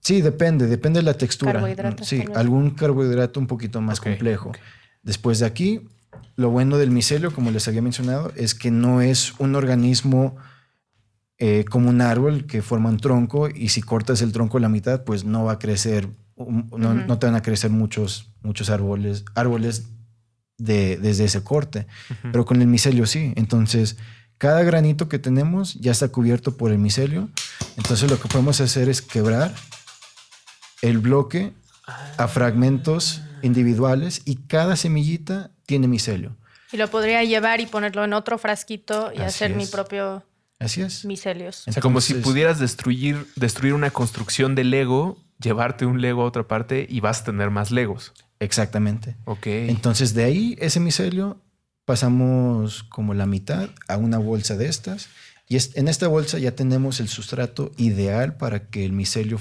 Sí, 0.02 0.22
depende, 0.22 0.68
depende 0.68 1.00
de 1.00 1.04
la 1.04 1.14
textura. 1.14 1.54
Carbohidratos. 1.54 2.06
Sí, 2.06 2.26
algún 2.36 2.72
carbohidrato 2.72 3.40
un 3.40 3.48
poquito 3.48 3.80
más 3.80 4.02
complejo. 4.02 4.52
Después 5.04 5.40
de 5.40 5.46
aquí, 5.46 5.88
lo 6.36 6.50
bueno 6.50 6.78
del 6.78 6.92
micelio, 6.92 7.34
como 7.34 7.50
les 7.50 7.66
había 7.70 7.82
mencionado, 7.82 8.34
es 8.36 8.56
que 8.56 8.72
no 8.72 9.00
es 9.00 9.40
un 9.40 9.56
organismo 9.56 10.36
eh, 11.42 11.64
como 11.70 11.90
un 11.90 12.02
árbol 12.02 12.46
que 12.46 12.62
forma 12.62 12.90
un 12.90 12.98
tronco 12.98 13.48
y 13.48 13.70
si 13.70 13.82
cortas 13.82 14.22
el 14.22 14.34
tronco 14.34 14.58
a 14.58 14.60
la 14.62 14.68
mitad, 14.68 15.06
pues 15.06 15.24
no 15.24 15.46
va 15.46 15.54
a 15.54 15.60
crecer, 15.60 16.10
no, 16.36 17.18
te 17.18 17.26
van 17.26 17.36
a 17.36 17.42
crecer 17.42 17.72
muchos, 17.72 18.30
muchos 18.42 18.70
árboles, 18.70 19.24
árboles 19.36 19.88
de, 20.58 20.98
desde 20.98 21.24
ese 21.24 21.42
corte. 21.42 21.88
Pero 22.34 22.44
con 22.44 22.62
el 22.62 22.68
micelio 22.68 23.06
sí. 23.06 23.32
Entonces, 23.38 23.96
cada 24.38 24.64
granito 24.64 25.08
que 25.08 25.18
tenemos 25.18 25.76
ya 25.76 25.94
está 25.94 26.10
cubierto 26.10 26.58
por 26.58 26.72
el 26.72 26.78
micelio. 26.78 27.30
Entonces, 27.78 28.12
lo 28.12 28.20
que 28.20 28.28
podemos 28.28 28.60
hacer 28.60 28.90
es 28.90 29.02
quebrar 29.02 29.54
el 30.82 30.98
bloque 30.98 31.54
a 32.18 32.28
fragmentos 32.28 33.22
individuales 33.44 34.24
y 34.26 34.36
cada 34.36 34.76
semillita 34.76 35.52
tiene 35.66 35.88
micelio. 35.88 36.36
Y 36.74 36.78
lo 36.78 36.90
podría 36.90 37.24
llevar 37.24 37.62
y 37.62 37.66
ponerlo 37.66 38.04
en 38.04 38.12
otro 38.12 38.38
frasquito 38.38 39.12
y 39.16 39.22
hacer 39.22 39.56
mi 39.56 39.66
propio 39.66 40.24
Así 40.60 40.82
es. 40.82 41.06
Micelios. 41.06 41.68
O 41.68 41.72
sea, 41.72 41.82
como 41.82 42.02
si 42.02 42.16
pudieras 42.16 42.60
destruir, 42.60 43.26
destruir 43.36 43.74
una 43.74 43.92
construcción 43.92 44.56
de 44.56 44.66
Lego, 44.66 45.18
llevarte 45.42 45.86
un 45.86 46.02
Lego 46.02 46.24
a 46.24 46.26
otra 46.26 46.48
parte 46.48 46.86
y 46.90 47.00
vas 47.00 47.22
a 47.22 47.24
tener 47.26 47.50
más 47.50 47.72
Legos. 47.72 48.14
Exactamente. 48.40 49.16
Ok. 49.26 49.48
Entonces, 49.48 50.14
de 50.14 50.26
ahí, 50.26 50.58
ese 50.60 50.80
micelio, 50.80 51.42
pasamos 51.86 52.84
como 52.84 53.14
la 53.14 53.26
mitad 53.26 53.70
a 53.88 53.98
una 53.98 54.18
bolsa 54.18 54.58
de 54.58 54.68
estas. 54.68 55.08
Y 55.48 55.58
en 55.76 55.88
esta 55.88 56.08
bolsa 56.08 56.38
ya 56.38 56.52
tenemos 56.52 57.00
el 57.00 57.08
sustrato 57.08 57.72
ideal 57.78 58.36
para 58.36 58.68
que 58.68 58.86
el 58.86 58.92
micelio 58.92 59.40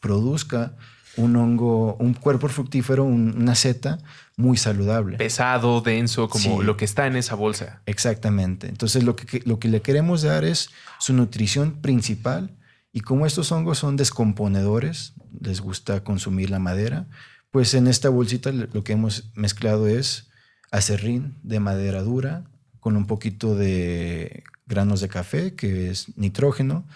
produzca 0.00 0.76
un 1.16 1.36
hongo, 1.36 1.96
un 1.96 2.14
cuerpo 2.14 2.48
fructífero, 2.48 3.04
una 3.04 3.54
seta 3.54 3.98
muy 4.40 4.56
saludable. 4.56 5.18
Pesado, 5.18 5.80
denso, 5.80 6.28
como 6.28 6.62
lo 6.62 6.76
que 6.76 6.84
está 6.84 7.06
en 7.06 7.16
esa 7.16 7.34
bolsa. 7.34 7.82
Exactamente. 7.86 8.68
Entonces 8.68 9.04
lo 9.04 9.14
que, 9.16 9.42
lo 9.44 9.58
que 9.58 9.68
le 9.68 9.82
queremos 9.82 10.22
dar 10.22 10.44
es 10.44 10.70
su 10.98 11.12
nutrición 11.12 11.80
principal 11.80 12.56
y 12.92 13.00
como 13.00 13.26
estos 13.26 13.52
hongos 13.52 13.78
son 13.78 13.96
descomponedores, 13.96 15.12
les 15.40 15.60
gusta 15.60 16.02
consumir 16.02 16.50
la 16.50 16.58
madera, 16.58 17.06
pues 17.50 17.74
en 17.74 17.86
esta 17.86 18.08
bolsita 18.08 18.50
lo 18.52 18.82
que 18.82 18.92
hemos 18.92 19.30
mezclado 19.34 19.86
es 19.86 20.30
acerrín 20.70 21.36
de 21.42 21.60
madera 21.60 22.02
dura 22.02 22.44
con 22.80 22.96
un 22.96 23.06
poquito 23.06 23.54
de 23.54 24.42
granos 24.66 25.00
de 25.00 25.08
café, 25.08 25.54
que 25.54 25.90
es 25.90 26.16
nitrógeno, 26.16 26.86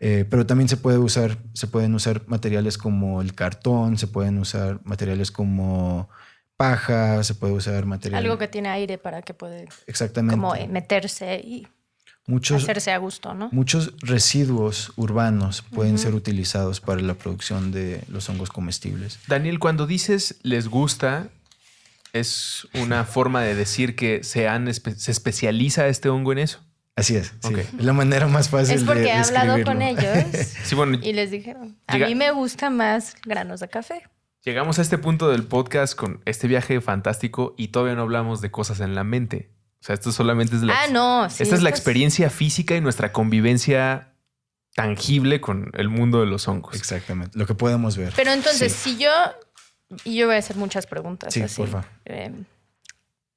eh, 0.00 0.26
pero 0.28 0.46
también 0.46 0.68
se 0.68 0.76
puede 0.76 0.98
usar, 0.98 1.38
se 1.54 1.66
pueden 1.66 1.94
usar 1.94 2.22
materiales 2.26 2.76
como 2.78 3.22
el 3.22 3.34
cartón, 3.34 3.96
se 3.96 4.06
pueden 4.06 4.38
usar 4.38 4.80
materiales 4.84 5.30
como 5.30 6.08
paja, 6.56 7.22
se 7.22 7.34
puede 7.34 7.52
usar 7.52 7.84
material. 7.86 8.22
Algo 8.22 8.38
que 8.38 8.48
tiene 8.48 8.68
aire 8.68 8.98
para 8.98 9.22
que 9.22 9.34
puede 9.34 9.68
Exactamente. 9.86 10.36
como 10.36 10.54
meterse 10.68 11.36
y 11.36 11.66
muchos, 12.26 12.62
hacerse 12.62 12.92
a 12.92 12.98
gusto, 12.98 13.34
¿no? 13.34 13.48
Muchos 13.52 13.92
residuos 14.00 14.92
urbanos 14.96 15.62
pueden 15.62 15.98
ser 15.98 16.14
utilizados 16.14 16.80
para 16.80 17.00
la 17.00 17.14
producción 17.14 17.72
de 17.72 18.02
los 18.08 18.28
hongos 18.28 18.50
comestibles. 18.50 19.18
Daniel, 19.26 19.58
cuando 19.58 19.86
dices 19.86 20.36
les 20.42 20.68
gusta, 20.68 21.28
es 22.12 22.66
una 22.74 23.04
forma 23.16 23.42
de 23.42 23.54
decir 23.54 23.94
que 23.96 24.24
se, 24.24 24.48
han, 24.48 24.72
se 24.72 25.10
especializa 25.10 25.86
este 25.88 26.08
hongo 26.08 26.32
en 26.32 26.38
eso. 26.38 26.60
Así 26.96 27.14
es. 27.14 27.34
Sí. 27.42 27.52
Es 27.54 27.84
la 27.84 27.92
manera 27.92 28.26
más 28.26 28.48
fácil 28.48 28.76
de 28.76 28.80
Es 28.80 28.84
porque 28.84 29.04
he 29.04 29.12
hablado 29.12 29.62
con 29.64 29.82
ellos 29.82 30.02
y 31.02 31.12
les 31.12 31.30
dijeron, 31.30 31.76
a 31.86 31.98
mí 31.98 32.14
me 32.14 32.30
gusta 32.30 32.70
más 32.70 33.14
granos 33.22 33.60
de 33.60 33.68
café. 33.68 34.02
Llegamos 34.46 34.78
a 34.78 34.82
este 34.82 34.96
punto 34.96 35.28
del 35.28 35.42
podcast 35.42 35.96
con 35.96 36.22
este 36.24 36.46
viaje 36.46 36.80
fantástico 36.80 37.56
y 37.58 37.68
todavía 37.68 37.96
no 37.96 38.02
hablamos 38.02 38.40
de 38.40 38.52
cosas 38.52 38.78
en 38.78 38.94
la 38.94 39.02
mente. 39.02 39.50
O 39.80 39.84
sea, 39.84 39.94
esto 39.94 40.12
solamente 40.12 40.54
es 40.54 40.62
la... 40.62 40.82
Ah, 40.82 40.86
no. 40.86 41.26
esta 41.26 41.42
es 41.42 41.62
la 41.64 41.68
experiencia 41.68 42.30
física 42.30 42.76
y 42.76 42.80
nuestra 42.80 43.12
convivencia 43.12 44.14
tangible 44.76 45.40
con 45.40 45.72
el 45.74 45.88
mundo 45.88 46.20
de 46.20 46.26
los 46.26 46.46
hongos. 46.46 46.76
Exactamente, 46.76 47.36
lo 47.36 47.44
que 47.44 47.56
podemos 47.56 47.96
ver. 47.96 48.12
Pero 48.14 48.30
entonces, 48.30 48.72
si 48.72 48.96
yo, 48.96 49.10
y 50.04 50.14
yo 50.14 50.26
voy 50.26 50.36
a 50.36 50.38
hacer 50.38 50.54
muchas 50.54 50.86
preguntas. 50.86 51.34
Sí, 51.34 51.42
así, 51.42 51.56
porfa. 51.56 51.84
eh, 52.04 52.30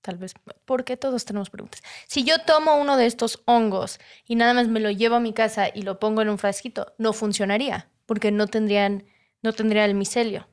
tal 0.02 0.18
vez, 0.18 0.36
porque 0.66 0.96
todos 0.96 1.26
tenemos 1.26 1.50
preguntas. 1.50 1.82
Si 2.06 2.24
yo 2.24 2.38
tomo 2.46 2.76
uno 2.76 2.98
de 2.98 3.08
estos 3.08 3.42
hongos 3.46 4.00
y 4.28 4.36
nada 4.36 4.54
más 4.54 4.68
me 4.68 4.80
lo 4.80 4.92
llevo 4.92 5.16
a 5.16 5.20
mi 5.20 5.34
casa 5.34 5.70
y 5.74 5.82
lo 5.82 6.00
pongo 6.00 6.22
en 6.22 6.30
un 6.30 6.38
frasquito, 6.38 6.94
no 7.00 7.14
funcionaría, 7.14 7.90
porque 8.06 8.32
no 8.32 8.46
tendrían, 8.46 9.06
no 9.42 9.54
tendría 9.54 9.86
el 9.86 9.96
micelio. 9.96 10.46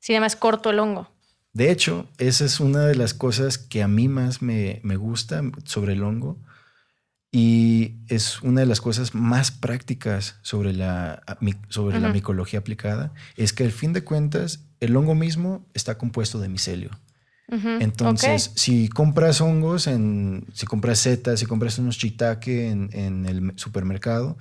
Si 0.00 0.12
nada 0.12 0.22
más 0.22 0.34
corto 0.34 0.70
el 0.70 0.78
hongo. 0.80 1.08
De 1.52 1.70
hecho, 1.70 2.08
esa 2.18 2.44
es 2.44 2.60
una 2.60 2.86
de 2.86 2.94
las 2.94 3.14
cosas 3.14 3.58
que 3.58 3.82
a 3.82 3.88
mí 3.88 4.08
más 4.08 4.42
me, 4.42 4.80
me 4.82 4.96
gusta 4.96 5.42
sobre 5.64 5.92
el 5.92 6.02
hongo 6.02 6.38
y 7.32 7.96
es 8.08 8.42
una 8.42 8.60
de 8.60 8.66
las 8.66 8.80
cosas 8.80 9.14
más 9.14 9.52
prácticas 9.52 10.36
sobre, 10.42 10.72
la, 10.72 11.22
sobre 11.68 12.00
la 12.00 12.08
micología 12.08 12.58
aplicada, 12.58 13.12
es 13.36 13.52
que 13.52 13.64
al 13.64 13.72
fin 13.72 13.92
de 13.92 14.02
cuentas 14.02 14.64
el 14.80 14.96
hongo 14.96 15.14
mismo 15.14 15.64
está 15.74 15.96
compuesto 15.96 16.40
de 16.40 16.48
micelio. 16.48 16.90
Entonces, 17.80 18.52
si 18.54 18.88
compras 18.88 19.40
hongos, 19.40 19.88
en, 19.88 20.46
si 20.54 20.66
compras 20.66 21.00
setas, 21.00 21.40
si 21.40 21.46
compras 21.46 21.78
unos 21.78 21.96
shiitake 21.96 22.70
en, 22.70 22.90
en 22.92 23.26
el 23.26 23.52
supermercado, 23.56 24.38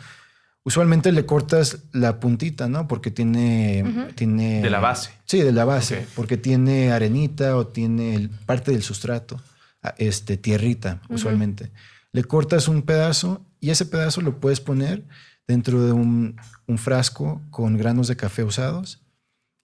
usualmente 0.64 1.12
le 1.12 1.26
cortas 1.26 1.80
la 1.92 2.20
puntita, 2.20 2.68
¿no? 2.68 2.88
Porque 2.88 3.12
tiene... 3.12 4.12
Tiene 4.16 4.62
De 4.62 4.70
la 4.70 4.80
base. 4.80 5.12
Sí, 5.26 5.40
de 5.42 5.52
la 5.52 5.66
base. 5.66 6.06
Porque 6.16 6.38
tiene 6.38 6.92
arenita 6.92 7.56
o 7.58 7.68
tiene 7.68 8.30
parte 8.46 8.72
del 8.72 8.84
sustrato, 8.84 9.42
a- 9.82 9.96
este, 9.98 10.38
tierrita, 10.38 11.02
usualmente. 11.10 11.72
Le 12.12 12.24
cortas 12.24 12.68
un 12.68 12.82
pedazo 12.82 13.46
y 13.60 13.70
ese 13.70 13.86
pedazo 13.86 14.22
lo 14.22 14.40
puedes 14.40 14.60
poner 14.62 15.04
dentro 15.48 15.84
de 15.84 15.92
un, 15.92 16.36
un 16.68 16.78
frasco 16.78 17.42
con 17.50 17.78
granos 17.78 18.08
de 18.08 18.16
café 18.16 18.44
usados 18.44 19.02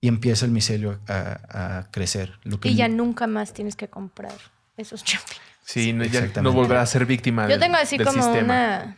y 0.01 0.08
empieza 0.08 0.45
el 0.45 0.51
micelio 0.51 0.99
a, 1.08 1.77
a 1.79 1.91
crecer. 1.91 2.34
Lo 2.43 2.60
que 2.60 2.69
Y 2.69 2.75
ya 2.75 2.88
nunca 2.88 3.27
más 3.27 3.53
tienes 3.53 3.75
que 3.75 3.88
comprar 3.88 4.34
esos 4.77 5.03
champiñones. 5.03 5.41
Sí, 5.63 5.93
no, 5.93 6.03
ya 6.03 6.12
no 6.12 6.17
Exactamente. 6.25 6.55
volverá 6.55 6.81
a 6.81 6.86
ser 6.86 7.05
víctima 7.08 7.43
Yo 7.43 7.49
del- 7.49 7.60
tengo 7.60 7.75
así 7.77 7.97
del 7.97 8.05
como 8.08 8.23
sistema. 8.23 8.43
una 8.84 8.97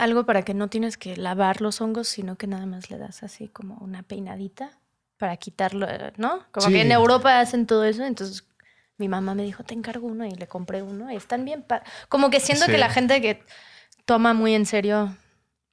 algo 0.00 0.24
para 0.26 0.42
que 0.42 0.54
no 0.54 0.68
tienes 0.68 0.96
que 0.96 1.16
lavar 1.16 1.60
los 1.60 1.80
hongos, 1.80 2.08
sino 2.08 2.36
que 2.36 2.46
nada 2.46 2.66
más 2.66 2.90
le 2.90 2.98
das 2.98 3.22
así 3.22 3.48
como 3.48 3.76
una 3.80 4.02
peinadita 4.02 4.78
para 5.18 5.36
quitarlo, 5.36 5.86
¿no? 6.16 6.44
Como 6.52 6.68
Sí. 6.68 6.74
que 6.74 6.80
en 6.82 6.92
Europa 6.92 7.40
hacen 7.40 7.66
todo 7.66 7.84
eso, 7.84 8.04
entonces 8.04 8.46
mi 8.96 9.08
mamá 9.08 9.34
me 9.34 9.44
dijo, 9.44 9.62
te 9.64 9.74
encargo 9.74 10.06
uno 10.06 10.24
y 10.26 10.30
le 10.32 10.46
compré 10.48 10.82
uno 10.82 11.10
y 11.12 11.16
están 11.16 11.44
bien. 11.44 11.62
pa-". 11.62 11.82
Como 12.08 12.30
que 12.30 12.40
siento 12.40 12.64
Sí. 12.66 12.70
que 12.72 12.78
la 12.78 12.88
gente 12.88 13.20
que 13.20 13.42
toma 14.06 14.32
muy 14.34 14.54
en 14.54 14.66
serio 14.66 15.14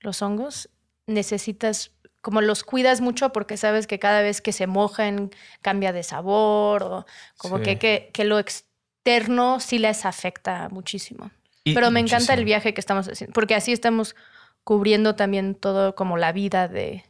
los 0.01 0.21
hongos, 0.21 0.69
necesitas, 1.07 1.91
como 2.21 2.41
los 2.41 2.63
cuidas 2.63 2.99
mucho 3.01 3.31
porque 3.31 3.55
sabes 3.57 3.87
que 3.87 3.99
cada 3.99 4.21
vez 4.21 4.41
que 4.41 4.51
se 4.51 4.67
mojan 4.67 5.31
cambia 5.61 5.93
de 5.93 6.03
sabor 6.03 6.83
o 6.83 7.05
como 7.37 7.57
Sí. 7.57 7.63
que, 7.63 7.79
que, 7.79 8.09
que 8.13 8.25
lo 8.25 8.39
externo 8.39 9.61
sí 9.61 9.79
les 9.79 10.05
afecta 10.05 10.67
muchísimo. 10.69 11.31
Y- 11.69 11.73
Pero 11.73 11.91
me 11.91 11.99
encanta 11.99 12.33
el 12.33 12.45
viaje 12.45 12.73
que 12.73 12.81
estamos 12.81 13.07
haciendo, 13.07 13.33
porque 13.33 13.55
así 13.55 13.71
estamos 13.71 14.15
cubriendo 14.63 15.15
también 15.15 15.55
todo 15.55 15.95
como 15.95 16.17
la 16.17 16.31
vida 16.31 16.67
de, 16.67 17.03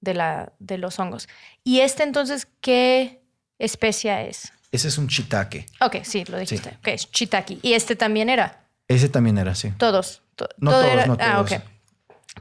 de, 0.00 0.14
la, 0.14 0.52
de 0.58 0.78
los 0.78 0.98
hongos. 0.98 1.28
¿Y 1.62 1.80
este 1.80 2.02
entonces 2.02 2.46
qué 2.60 3.20
especie 3.58 4.28
es? 4.28 4.52
Ese 4.72 4.88
es 4.88 4.98
un 4.98 5.06
shiitake. 5.06 5.66
Ok, 5.80 5.96
sí, 6.02 6.24
lo 6.24 6.36
dijiste. 6.38 6.70
Ok, 6.80 6.88
es 6.88 7.08
shiitake. 7.10 7.58
¿Y 7.62 7.74
este 7.74 7.94
también 7.96 8.28
era? 8.28 8.66
Ese 8.88 9.08
también 9.08 9.38
era 9.38 9.52
así. 9.52 9.70
Todos. 9.78 10.22
to- 10.36 10.48
No 10.58 10.70
todo 10.72 10.80
todos, 10.82 10.92
era- 10.94 11.06
no 11.06 11.16
Ah, 11.20 11.44
todos. 11.44 11.52
ok. 11.52 11.62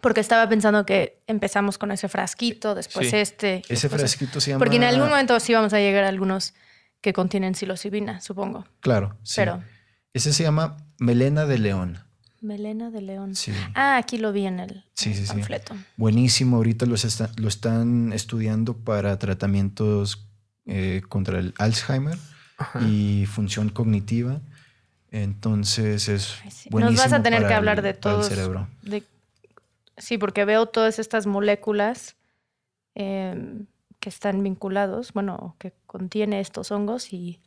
Porque 0.01 0.19
estaba 0.21 0.49
pensando 0.49 0.85
que 0.85 1.21
empezamos 1.27 1.77
con 1.77 1.91
ese 1.91 2.09
frasquito, 2.09 2.73
después 2.73 3.11
Sí. 3.11 3.17
este. 3.17 3.57
Ese 3.57 3.67
después 3.69 3.83
este. 3.83 3.97
frasquito 3.99 4.41
se 4.41 4.49
llama... 4.51 4.59
Porque 4.59 4.77
en 4.77 4.83
algún 4.83 5.09
momento 5.09 5.39
sí 5.39 5.53
vamos 5.53 5.71
a 5.73 5.77
llegar 5.77 6.03
a 6.03 6.07
algunos 6.09 6.55
que 7.01 7.13
contienen 7.13 7.53
psilocibina, 7.53 8.19
supongo. 8.21 8.65
Claro, 8.79 9.15
sí. 9.21 9.35
Pero 9.37 9.61
Ese 10.13 10.31
se 10.33 10.43
llama 10.43 10.77
melena 10.99 11.45
de 11.45 11.57
león. 11.59 11.99
melena 12.41 12.91
de 12.91 13.01
león. 13.01 13.35
Sí. 13.35 13.53
Ah, 13.73 13.95
aquí 13.97 14.17
lo 14.17 14.33
vi 14.33 14.45
en 14.45 14.59
el, 14.59 14.83
Sí, 14.95 15.09
en 15.11 15.15
el 15.15 15.17
sí, 15.21 15.25
sí. 15.27 15.33
panfleto. 15.33 15.75
Buenísimo. 15.95 16.57
Ahorita 16.57 16.85
los 16.85 17.05
está- 17.05 17.31
lo 17.37 17.47
están 17.47 18.11
estudiando 18.11 18.75
para 18.77 19.17
tratamientos 19.17 20.27
eh, 20.65 21.01
contra 21.09 21.39
el 21.39 21.53
Alzheimer 21.57 22.17
Ajá. 22.57 22.81
y 22.81 23.25
función 23.27 23.69
cognitiva. 23.69 24.39
Entonces 25.11 26.07
es 26.09 26.35
buenísimo. 26.69 26.79
Nos 26.79 26.95
vas 26.95 27.13
a 27.13 27.23
tener 27.23 27.39
para 27.39 27.47
que 27.47 27.53
el- 27.53 27.57
hablar 27.57 27.81
de 27.81 27.93
para 27.93 28.15
el 28.15 28.19
todos. 28.21 28.27
cerebro. 28.27 28.67
de- 28.81 29.03
sí, 29.97 30.17
porque 30.17 30.43
veo 30.45 30.65
todas 30.65 30.99
estas 30.99 31.25
moléculas 31.27 32.15
em, 32.95 33.65
que 33.99 34.09
están 34.09 34.43
vinculados, 34.43 35.13
bueno, 35.13 35.55
que 35.59 35.73
contiene 35.87 36.39
estos 36.41 36.71
hongos 36.71 37.11
y 37.13 37.39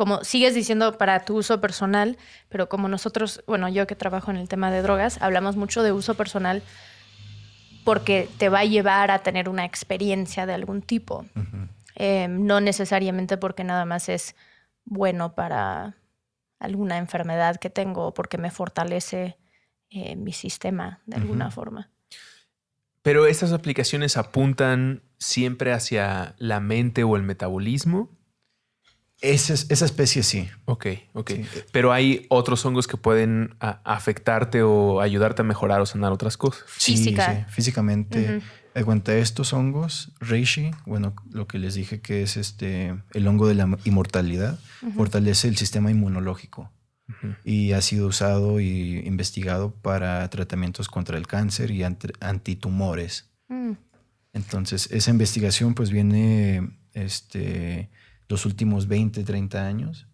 como 0.00 0.24
sigues 0.24 0.54
diciendo 0.54 0.96
para 0.96 1.26
tu 1.26 1.36
uso 1.36 1.60
personal, 1.60 2.16
pero 2.48 2.70
como 2.70 2.88
nosotros, 2.88 3.44
bueno, 3.46 3.68
yo 3.68 3.86
que 3.86 3.94
trabajo 3.94 4.30
en 4.30 4.38
el 4.38 4.48
tema 4.48 4.70
de 4.70 4.80
drogas, 4.80 5.20
hablamos 5.20 5.56
mucho 5.56 5.82
de 5.82 5.92
uso 5.92 6.14
personal 6.14 6.62
porque 7.84 8.26
te 8.38 8.48
va 8.48 8.60
a 8.60 8.64
llevar 8.64 9.10
a 9.10 9.18
tener 9.18 9.46
una 9.50 9.66
experiencia 9.66 10.46
de 10.46 10.54
algún 10.54 10.80
tipo. 10.80 11.26
Eh, 11.96 12.28
no 12.30 12.62
necesariamente 12.62 13.36
porque 13.36 13.62
nada 13.62 13.84
más 13.84 14.08
es 14.08 14.36
bueno 14.86 15.34
para 15.34 15.98
alguna 16.58 16.96
enfermedad 16.96 17.56
que 17.56 17.68
tengo 17.68 18.06
o 18.06 18.14
porque 18.14 18.38
me 18.38 18.50
fortalece 18.50 19.36
eh, 19.90 20.16
mi 20.16 20.32
sistema 20.32 21.00
de 21.04 21.16
alguna 21.16 21.50
forma. 21.50 21.90
Pero 23.02 23.26
estas 23.26 23.52
aplicaciones 23.52 24.16
apuntan 24.16 25.02
siempre 25.18 25.74
hacia 25.74 26.36
la 26.38 26.58
mente 26.60 27.04
o 27.04 27.16
el 27.16 27.22
metabolismo. 27.22 28.18
Esa 29.20 29.84
especie 29.84 30.22
sí. 30.22 30.48
Ok, 30.64 30.86
ok. 31.12 31.30
Sí. 31.30 31.44
Pero 31.72 31.92
hay 31.92 32.26
otros 32.30 32.64
hongos 32.64 32.86
que 32.86 32.96
pueden 32.96 33.54
a- 33.60 33.80
afectarte 33.84 34.62
o 34.62 35.00
ayudarte 35.00 35.42
a 35.42 35.44
mejorar 35.44 35.80
o 35.82 35.86
sanar 35.86 36.10
otras 36.12 36.36
cosas. 36.38 36.64
Sí, 36.78 36.92
Física. 36.96 37.44
sí, 37.46 37.52
físicamente. 37.52 38.36
Ujú. 38.38 38.46
Aguanta 38.74 39.14
estos 39.16 39.52
hongos, 39.52 40.12
reishi, 40.20 40.70
bueno, 40.86 41.14
lo 41.32 41.48
que 41.48 41.58
les 41.58 41.74
dije 41.74 42.00
que 42.00 42.22
es 42.22 42.36
este 42.36 42.94
el 43.12 43.26
hongo 43.26 43.48
de 43.48 43.54
la 43.54 43.68
inmortalidad, 43.84 44.58
fortalece 44.96 45.48
el 45.48 45.56
sistema 45.56 45.90
inmunológico 45.90 46.70
y 47.44 47.72
ha 47.72 47.82
sido 47.82 48.06
usado 48.06 48.60
y 48.60 49.00
investigado 49.04 49.72
para 49.74 50.30
tratamientos 50.30 50.86
contra 50.88 51.18
el 51.18 51.26
cáncer 51.26 51.72
y 51.72 51.80
ant- 51.80 52.14
antitumores. 52.20 53.28
Mm. 53.48 53.72
Entonces, 54.34 54.88
esa 54.92 55.10
investigación 55.10 55.74
pues 55.74 55.90
viene 55.90 56.70
este, 56.94 57.90
los 58.30 58.46
últimos 58.46 58.88
20, 58.88 59.22
30 59.24 59.66
años, 59.66 60.06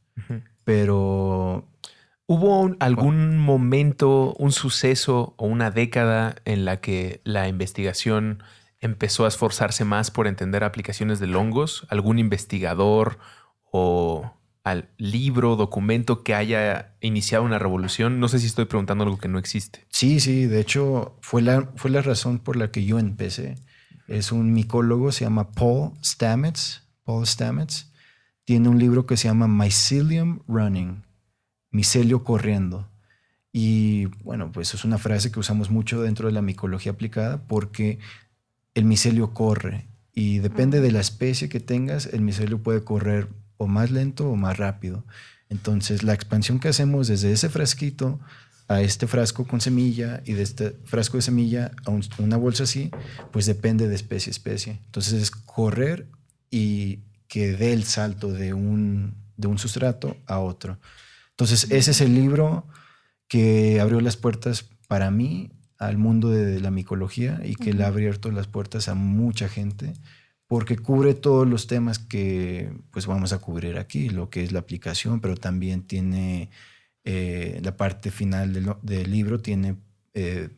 pero 0.65 1.69
¿Hubo 2.29 2.59
un- 2.61 2.77
algún 2.81 3.39
momento, 3.39 4.35
un 4.37 4.51
suceso 4.51 5.35
o 5.37 5.47
una 5.47 5.71
década 5.71 6.35
en 6.45 6.65
la 6.65 6.81
que 6.81 7.21
la 7.23 7.47
investigación 7.47 8.43
empezó 8.81 9.25
a 9.27 9.29
esforzarse 9.29 9.85
más 9.85 10.11
por 10.11 10.27
entender 10.27 10.65
aplicaciones 10.65 11.21
de 11.21 11.33
hongos? 11.33 11.87
¿Algún 11.89 12.19
investigador 12.19 13.19
o 13.71 14.33
al 14.65 14.89
libro, 14.99 15.55
documento 15.55 16.25
que 16.25 16.35
haya 16.35 16.97
iniciado 17.01 17.45
una 17.45 17.61
revolución? 17.61 18.19
No 18.19 18.27
sé 18.27 18.41
si 18.41 18.47
estoy 18.47 18.65
preguntando 18.65 19.05
algo 19.05 19.19
que 19.19 19.29
no 19.29 19.39
existe. 19.39 19.87
Sí, 19.91 20.19
sí, 20.19 20.47
de 20.47 20.59
hecho 20.59 21.17
fue 21.21 21.43
la, 21.43 21.71
fue 21.77 21.93
la 21.93 22.03
razón 22.03 22.41
por 22.41 22.57
la 22.57 22.73
que 22.73 22.85
yo 22.85 22.99
empecé. 22.99 23.55
Es 24.09 24.33
un 24.33 24.53
micólogo, 24.53 25.13
se 25.13 25.25
llama 25.27 25.53
Paul 25.53 25.93
Stamets. 26.05 26.83
Paul 27.05 27.25
Stamets 27.25 27.93
tiene 28.47 28.69
un 28.71 28.79
libro 28.79 29.05
que 29.07 29.17
se 29.19 29.29
llama 29.29 29.49
Mycelium 29.49 30.39
Running, 30.47 31.03
micelio 31.73 32.25
corriendo. 32.25 32.89
Y 33.53 34.07
bueno, 34.23 34.53
pues 34.53 34.73
es 34.73 34.85
una 34.85 34.99
frase 34.99 35.33
que 35.33 35.41
usamos 35.41 35.69
mucho 35.69 36.01
dentro 36.01 36.29
de 36.29 36.33
la 36.33 36.43
micología 36.43 36.93
aplicada 36.93 37.43
porque 37.47 37.99
el 38.75 38.85
micelio 38.85 39.35
corre 39.35 39.89
y 40.15 40.39
depende 40.39 40.81
de 40.81 40.93
la 40.93 41.01
especie 41.01 41.49
que 41.49 41.59
tengas, 41.61 42.07
el 42.07 42.21
micelio 42.21 42.63
puede 42.63 42.85
correr 42.85 43.29
o 43.57 43.67
más 43.67 43.91
lento 43.91 44.31
o 44.31 44.37
más 44.37 44.59
rápido. 44.59 45.05
Entonces, 45.49 46.05
la 46.05 46.15
expansión 46.15 46.61
que 46.61 46.69
hacemos 46.69 47.09
desde 47.09 47.33
ese 47.33 47.49
frasquito 47.49 48.21
a 48.69 48.81
este 48.81 49.07
frasco 49.09 49.45
con 49.47 49.61
semilla 49.61 50.23
y 50.25 50.35
de 50.35 50.43
este 50.43 50.71
frasco 50.85 51.17
de 51.17 51.23
semilla 51.23 51.73
a 51.85 51.91
un- 51.91 52.05
una 52.19 52.37
bolsa 52.37 52.63
así, 52.65 52.91
pues 53.33 53.47
depende 53.47 53.89
de 53.89 53.95
especie 53.97 54.31
a 54.31 54.33
especie. 54.33 54.81
Entonces, 54.87 55.15
es 55.15 55.31
correr 55.33 56.07
y 56.51 57.01
que 57.29 57.53
dé 57.53 57.73
el 57.73 57.85
salto 57.85 58.33
de 58.33 58.55
un, 58.55 59.15
de 59.37 59.49
un 59.49 59.59
sustrato 59.59 60.17
a 60.27 60.39
otro. 60.39 60.79
Entonces, 61.31 61.71
ese 61.71 61.91
es 61.91 62.01
el 62.01 62.15
libro 62.15 62.67
que 63.29 63.81
abrió 63.81 64.01
las 64.01 64.17
puertas 64.17 64.69
para 64.89 65.11
mí 65.11 65.51
al 65.79 65.99
mundo 65.99 66.31
de 66.31 66.61
la 66.61 66.71
micología 66.71 67.41
y 67.45 67.55
que 67.55 67.73
le 67.73 67.85
ha 67.85 67.89
abierto 67.89 68.31
las 68.31 68.47
puertas 68.47 68.89
a 68.89 68.95
mucha 68.95 69.49
gente 69.49 69.93
porque 70.47 70.77
cubre 70.77 71.15
todos 71.15 71.47
los 71.47 71.67
temas 71.67 71.99
que 71.99 72.73
pues 72.93 73.07
vamos 73.07 73.33
a 73.33 73.39
cubrir 73.39 73.79
aquí, 73.79 74.09
lo 74.09 74.31
que 74.31 74.45
es 74.45 74.53
la 74.53 74.61
aplicación, 74.61 75.21
pero 75.21 75.37
también 75.37 75.83
tiene 75.83 76.51
eh, 77.05 77.61
la 77.63 77.77
parte 77.77 78.11
final 78.11 78.53
del, 78.53 78.73
del 78.83 79.11
libro, 79.11 79.41
tiene 79.41 79.77
eh, 80.15 80.51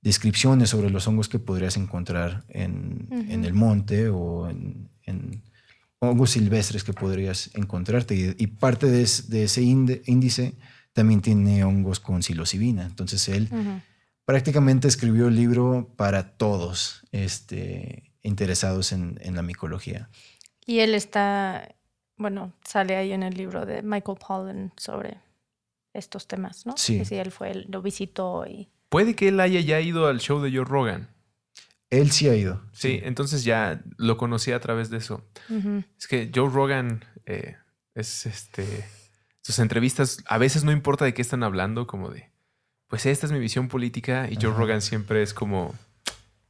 descripciones 0.00 0.70
sobre 0.70 0.90
los 0.90 1.06
hongos 1.06 1.28
que 1.28 1.38
podrías 1.38 1.76
encontrar 1.76 2.44
en, 2.48 3.08
el 3.10 3.54
monte 3.54 4.08
o 4.08 4.48
en, 4.48 4.90
hongos 6.02 6.32
silvestres 6.32 6.82
que 6.82 6.92
podrías 6.92 7.50
encontrarte. 7.54 8.34
Y, 8.36 8.46
parte 8.48 8.86
de, 8.88 9.02
ese 9.02 9.62
índice 9.62 10.54
también 10.92 11.20
tiene 11.22 11.64
hongos 11.64 12.00
con 12.00 12.22
psilocibina. 12.22 12.84
Entonces 12.84 13.28
él 13.28 13.48
prácticamente 14.24 14.88
escribió 14.88 15.28
el 15.28 15.36
libro 15.36 15.94
para 15.96 16.36
todos 16.36 17.06
este, 17.12 18.12
interesados 18.22 18.92
en, 18.92 19.16
la 19.34 19.42
micología. 19.42 20.10
Y 20.66 20.80
él 20.80 20.94
está, 20.96 21.72
bueno, 22.16 22.52
sale 22.64 22.96
ahí 22.96 23.12
en 23.12 23.22
el 23.22 23.34
libro 23.34 23.64
de 23.64 23.82
Michael 23.82 24.18
Pollan 24.18 24.72
sobre 24.76 25.18
estos 25.94 26.26
temas, 26.26 26.66
¿no? 26.66 26.74
Sí. 26.76 27.04
sí, 27.04 27.14
él 27.14 27.30
fue, 27.30 27.54
lo 27.68 27.80
visitó 27.80 28.44
y... 28.46 28.68
Puede 28.88 29.14
que 29.14 29.28
él 29.28 29.40
haya 29.40 29.60
ya 29.60 29.80
ido 29.80 30.06
al 30.06 30.20
show 30.20 30.40
de 30.40 30.50
Joe 30.50 30.64
Rogan. 30.64 31.11
Él 31.92 32.10
sí 32.10 32.26
ha 32.26 32.34
ido. 32.34 32.62
Sí, 32.72 33.00
entonces 33.04 33.44
ya 33.44 33.82
lo 33.98 34.16
conocí 34.16 34.50
a 34.50 34.60
través 34.60 34.88
de 34.88 34.96
eso. 34.96 35.22
Es 35.98 36.08
que 36.08 36.30
Joe 36.34 36.48
Rogan 36.48 37.04
eh, 37.26 37.56
es 37.94 38.24
este. 38.24 38.88
Sus 39.42 39.58
entrevistas 39.58 40.24
a 40.26 40.38
veces 40.38 40.64
no 40.64 40.72
importa 40.72 41.04
de 41.04 41.12
qué 41.12 41.20
están 41.20 41.42
hablando, 41.42 41.86
como 41.86 42.08
de, 42.08 42.30
pues 42.88 43.04
esta 43.04 43.26
es 43.26 43.32
mi 43.32 43.40
visión 43.40 43.68
política 43.68 44.26
y 44.30 44.38
Joe 44.40 44.54
Rogan 44.54 44.80
siempre 44.80 45.22
es 45.22 45.34
como, 45.34 45.74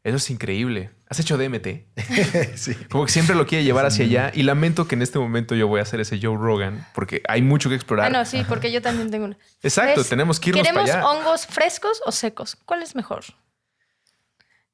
eso 0.05 0.18
es 0.18 0.30
increíble. 0.30 0.90
¿Has 1.09 1.18
hecho 1.18 1.36
DMT? 1.36 1.66
sí. 2.55 2.76
Como 2.88 3.07
que 3.07 3.11
siempre 3.11 3.34
lo 3.34 3.45
quiere 3.45 3.64
llevar 3.64 3.84
hacia 3.84 4.05
allá 4.05 4.30
y 4.32 4.45
lamento 4.45 4.86
que 4.86 4.95
en 4.95 5.03
este 5.03 5.18
momento 5.18 5.57
yo 5.57 5.66
voy 5.66 5.80
a 5.80 5.82
hacer 5.82 5.99
ese 5.99 6.20
Joe 6.22 6.36
Rogan 6.36 6.86
porque 6.95 7.20
hay 7.26 7.43
mucho 7.43 7.68
que 7.68 7.74
explorar. 7.74 8.07
Ah, 8.07 8.11
no, 8.11 8.24
sí, 8.24 8.45
porque 8.49 8.70
yo 8.70 8.80
también 8.80 9.11
tengo 9.11 9.24
una. 9.24 9.38
Exacto, 9.61 10.05
tenemos 10.05 10.38
que 10.38 10.51
irnos 10.51 10.68
para 10.68 10.82
allá. 10.82 11.05
hongos 11.05 11.49
frescos 11.49 12.01
o 12.07 12.12
secos? 12.12 12.57
¿Cuál 12.64 12.82
es 12.82 12.95
mejor? 12.95 13.24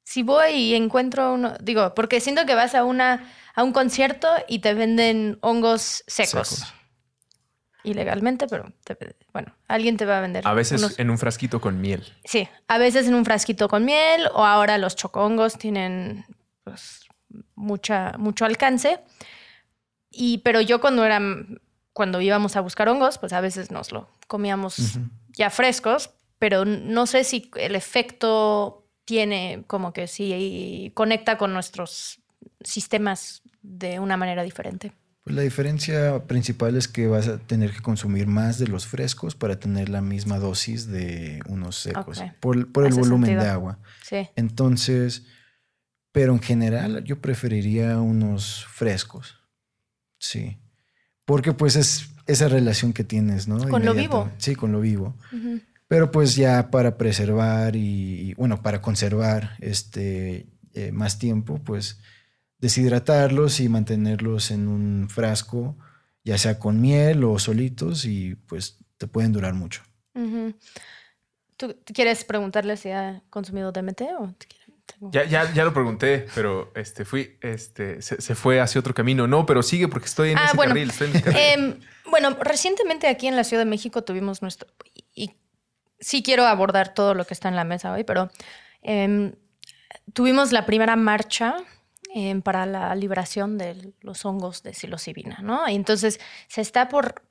Si 0.09 0.23
voy 0.23 0.53
y 0.53 0.73
encuentro 0.73 1.35
uno, 1.35 1.53
digo, 1.61 1.93
porque 1.93 2.19
siento 2.19 2.47
que 2.47 2.55
vas 2.55 2.73
a 2.73 2.83
una 2.83 3.31
a 3.53 3.61
un 3.61 3.71
concierto 3.73 4.27
y 4.47 4.57
te 4.57 4.73
venden 4.73 5.37
hongos 5.41 6.03
secos. 6.07 6.73
Ilegalmente, 7.83 8.47
pero 8.47 8.73
bueno, 9.33 9.53
alguien 9.67 9.97
te 9.97 10.05
va 10.05 10.17
a 10.17 10.21
vender. 10.21 10.47
A 10.47 10.53
veces 10.53 10.97
en 10.97 11.11
un 11.11 11.19
frasquito 11.19 11.61
con 11.61 11.79
miel. 11.79 12.11
Sí, 12.25 12.49
a 12.67 12.79
veces 12.79 13.07
en 13.07 13.13
un 13.13 13.23
frasquito 13.23 13.67
con 13.67 13.85
miel 13.85 14.27
o 14.33 14.43
ahora 14.43 14.79
los 14.79 14.95
chocongos 14.95 15.59
tienen 15.59 16.25
pues, 16.63 17.01
mucha, 17.53 18.13
mucho 18.17 18.45
alcance. 18.45 19.01
Y, 20.09 20.39
pero 20.39 20.59
yo 20.59 20.81
cuando 20.81 21.05
era, 21.05 21.21
cuando 21.93 22.19
íbamos 22.19 22.55
a 22.55 22.61
buscar 22.61 22.89
hongos, 22.89 23.19
pues 23.19 23.31
a 23.31 23.41
veces 23.41 23.69
nos 23.69 23.91
lo 23.91 24.09
comíamos 24.27 24.97
ya 25.37 25.51
frescos, 25.51 26.09
pero 26.39 26.65
no 26.65 27.05
sé 27.05 27.23
si 27.23 27.51
el 27.57 27.75
efecto 27.75 28.88
tiene 29.09 29.63
como 29.65 29.91
que 29.91 30.05
sí 30.05 30.91
conecta 30.93 31.39
con 31.39 31.51
nuestros 31.51 32.21
sistemas 32.61 33.41
de 33.63 33.99
una 33.99 34.17
manera 34.17 34.43
diferente. 34.43 34.93
Pues 35.23 35.35
la 35.35 35.41
diferencia 35.41 36.27
principal 36.27 36.75
es 36.75 36.87
que 36.87 37.07
vas 37.07 37.27
a 37.27 37.39
tener 37.39 37.71
que 37.71 37.79
consumir 37.79 38.27
más 38.27 38.59
de 38.59 38.67
los 38.67 38.85
frescos 38.85 39.33
para 39.33 39.59
tener 39.59 39.89
la 39.89 40.01
misma 40.01 40.37
dosis 40.37 40.85
de 40.85 41.39
unos 41.47 41.75
secos, 41.77 42.21
por, 42.39 42.57
el 42.57 42.93
volumen 42.93 43.39
de 43.39 43.47
agua. 43.47 43.79
Sí. 44.03 44.29
Entonces, 44.35 45.25
pero 46.11 46.31
en 46.33 46.39
general 46.39 47.03
yo 47.03 47.19
preferiría 47.19 47.99
unos 47.99 48.67
frescos. 48.69 49.39
Sí. 50.19 50.59
Porque 51.25 51.53
pues 51.53 51.75
es 51.75 52.11
esa 52.27 52.47
relación 52.47 52.93
que 52.93 53.03
tienes, 53.03 53.47
¿no? 53.47 53.57
Con 53.69 53.83
lo 53.83 53.95
vivo. 53.95 54.31
Sí, 54.37 54.53
con 54.53 54.71
lo 54.71 54.81
vivo. 54.81 55.15
Pero 55.89 56.11
pues 56.11 56.35
ya 56.35 56.69
para 56.69 56.97
preservar 56.97 57.75
y, 57.75 58.35
bueno, 58.35 58.61
para 58.61 58.79
conservar 58.79 59.57
este, 59.59 60.45
eh, 60.75 60.91
más 60.91 61.17
tiempo, 61.17 61.59
pues 61.63 61.99
deshidratarlos 62.59 63.59
y 63.59 63.69
mantenerlos 63.69 64.51
en 64.51 64.67
un 64.67 65.09
frasco, 65.09 65.75
ya 66.23 66.37
sea 66.37 66.59
con 66.59 66.79
miel 66.79 67.23
o 67.23 67.39
solitos, 67.39 68.05
y 68.05 68.35
pues 68.35 68.77
te 68.97 69.07
pueden 69.07 69.31
durar 69.31 69.55
mucho. 69.55 69.81
¿Tú 71.57 71.75
quieres 71.85 72.23
preguntarle 72.23 72.77
si 72.77 72.91
ha 72.91 73.23
consumido 73.31 73.71
DMT 73.71 74.01
o 74.19 74.33
ya, 75.11 75.23
ya, 75.23 75.51
ya, 75.53 75.63
lo 75.63 75.73
pregunté, 75.73 76.27
pero 76.35 76.71
este, 76.75 77.05
fui, 77.05 77.37
este, 77.41 78.01
se, 78.01 78.35
fue 78.35 78.59
hacia 78.59 78.79
otro 78.79 78.93
camino. 78.93 79.27
No, 79.27 79.45
pero 79.45 79.63
sigue 79.63 79.87
porque 79.87 80.07
estoy 80.07 80.31
en 80.31 80.37
ah, 80.37 80.45
ese 80.45 80.57
carril. 80.57 80.91
Em, 81.35 81.79
bueno, 82.09 82.31
recientemente 82.41 83.07
aquí 83.07 83.27
en 83.27 83.35
la 83.35 83.43
Ciudad 83.43 83.63
de 83.63 83.69
México 83.69 84.03
tuvimos 84.03 84.41
nuestro, 84.41 84.67
y 85.15 85.31
sí 85.99 86.23
quiero 86.23 86.45
abordar 86.45 86.93
todo 86.93 87.13
lo 87.13 87.25
que 87.25 87.33
está 87.33 87.49
en 87.49 87.55
la 87.55 87.63
mesa 87.63 87.91
hoy, 87.91 88.03
pero 88.03 88.29
em, 88.81 89.33
tuvimos 90.13 90.51
la 90.51 90.65
primera 90.65 90.95
marcha 90.95 91.57
em, 92.13 92.41
para 92.41 92.65
la 92.65 92.95
liberación 92.95 93.57
de 93.57 93.93
los 94.01 94.25
hongos 94.25 94.63
de 94.63 94.73
psilocibina, 94.73 95.39
¿no? 95.41 95.67
Y 95.67 95.75
entonces 95.75 96.19
se 96.47 96.61
está 96.61 96.89
por... 96.89 97.23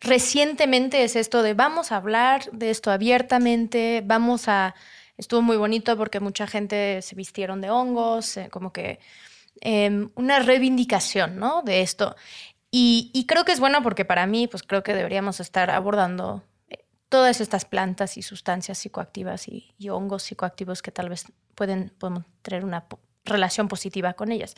Recientemente 0.00 1.02
es 1.02 1.16
esto 1.16 1.42
de 1.42 1.54
vamos 1.54 1.90
a 1.90 1.96
hablar 1.96 2.50
de 2.52 2.70
esto 2.70 2.90
abiertamente, 2.90 4.02
vamos 4.04 4.48
a... 4.48 4.74
Estuvo 5.16 5.42
muy 5.42 5.56
bonito 5.56 5.96
porque 5.96 6.20
mucha 6.20 6.46
gente 6.46 7.02
se 7.02 7.16
vistieron 7.16 7.60
de 7.60 7.70
hongos, 7.70 8.36
eh, 8.36 8.48
como 8.50 8.72
que 8.72 9.00
em, 9.60 10.10
una 10.14 10.38
reivindicación, 10.38 11.38
¿no? 11.38 11.62
De 11.62 11.82
esto. 11.82 12.14
Y, 12.70 13.10
y, 13.12 13.26
creo 13.26 13.44
que 13.44 13.52
es 13.52 13.60
bueno 13.60 13.82
porque 13.82 14.04
para 14.04 14.26
mí, 14.26 14.46
pues 14.46 14.62
creo 14.62 14.82
que 14.82 14.94
deberíamos 14.94 15.40
estar 15.40 15.70
abordando 15.70 16.44
todas 17.08 17.40
estas 17.40 17.64
plantas 17.64 18.16
y 18.16 18.22
sustancias 18.22 18.78
psicoactivas 18.78 19.48
y, 19.48 19.74
hongos 19.88 20.22
psicoactivos 20.24 20.82
que 20.82 20.90
tal 20.90 21.08
vez 21.08 21.26
pueden 21.54 21.92
podemos 21.98 22.24
tener 22.42 22.64
una 22.64 22.86
relación 23.24 23.68
positiva 23.68 24.14
con 24.14 24.32
ellas. 24.32 24.54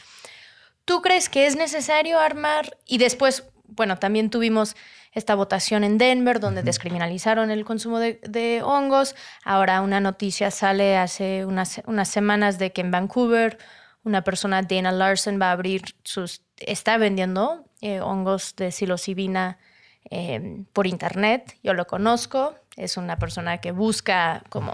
¿Tú 0.85 1.03
crees 1.03 1.29
que 1.29 1.47
es 1.47 1.57
necesario 1.57 2.19
armar? 2.19 2.77
Y 2.87 2.99
después, 2.99 3.45
bueno, 3.67 3.99
también 3.99 4.31
tuvimos 4.31 4.77
esta 5.13 5.35
votación 5.35 5.85
en 5.85 5.99
Denver 5.99 6.41
donde 6.41 6.63
descriminalizaron 6.63 7.51
el 7.51 7.65
consumo 7.65 7.99
de, 7.99 8.63
hongos. 8.65 9.15
Ahora 9.45 9.83
una 9.83 10.01
noticia 10.01 10.51
sale 10.51 10.97
hace 10.97 11.45
unas, 11.45 11.81
unas 11.87 12.09
semanas 12.09 12.59
de 12.59 12.73
que 12.73 12.81
en 12.81 12.91
Vancouver 12.91 13.59
una 14.03 14.25
persona, 14.25 14.63
Dana 14.63 14.93
Larson, 14.93 15.41
va 15.41 15.51
a 15.51 15.53
abrir 15.53 15.83
sus, 16.05 16.43
está 16.57 16.97
vendiendo 16.97 17.65
eh, 17.81 18.01
hongos 18.01 18.57
de 18.57 18.73
psilocibina 18.73 19.59
Em, 20.05 20.65
por 20.73 20.87
internet. 20.87 21.57
Yo 21.63 21.75
lo 21.75 21.87
conozco, 21.87 22.55
es 22.77 22.97
una 22.97 23.19
persona 23.19 23.59
que 23.59 23.71
busca 23.71 24.43
como 24.49 24.73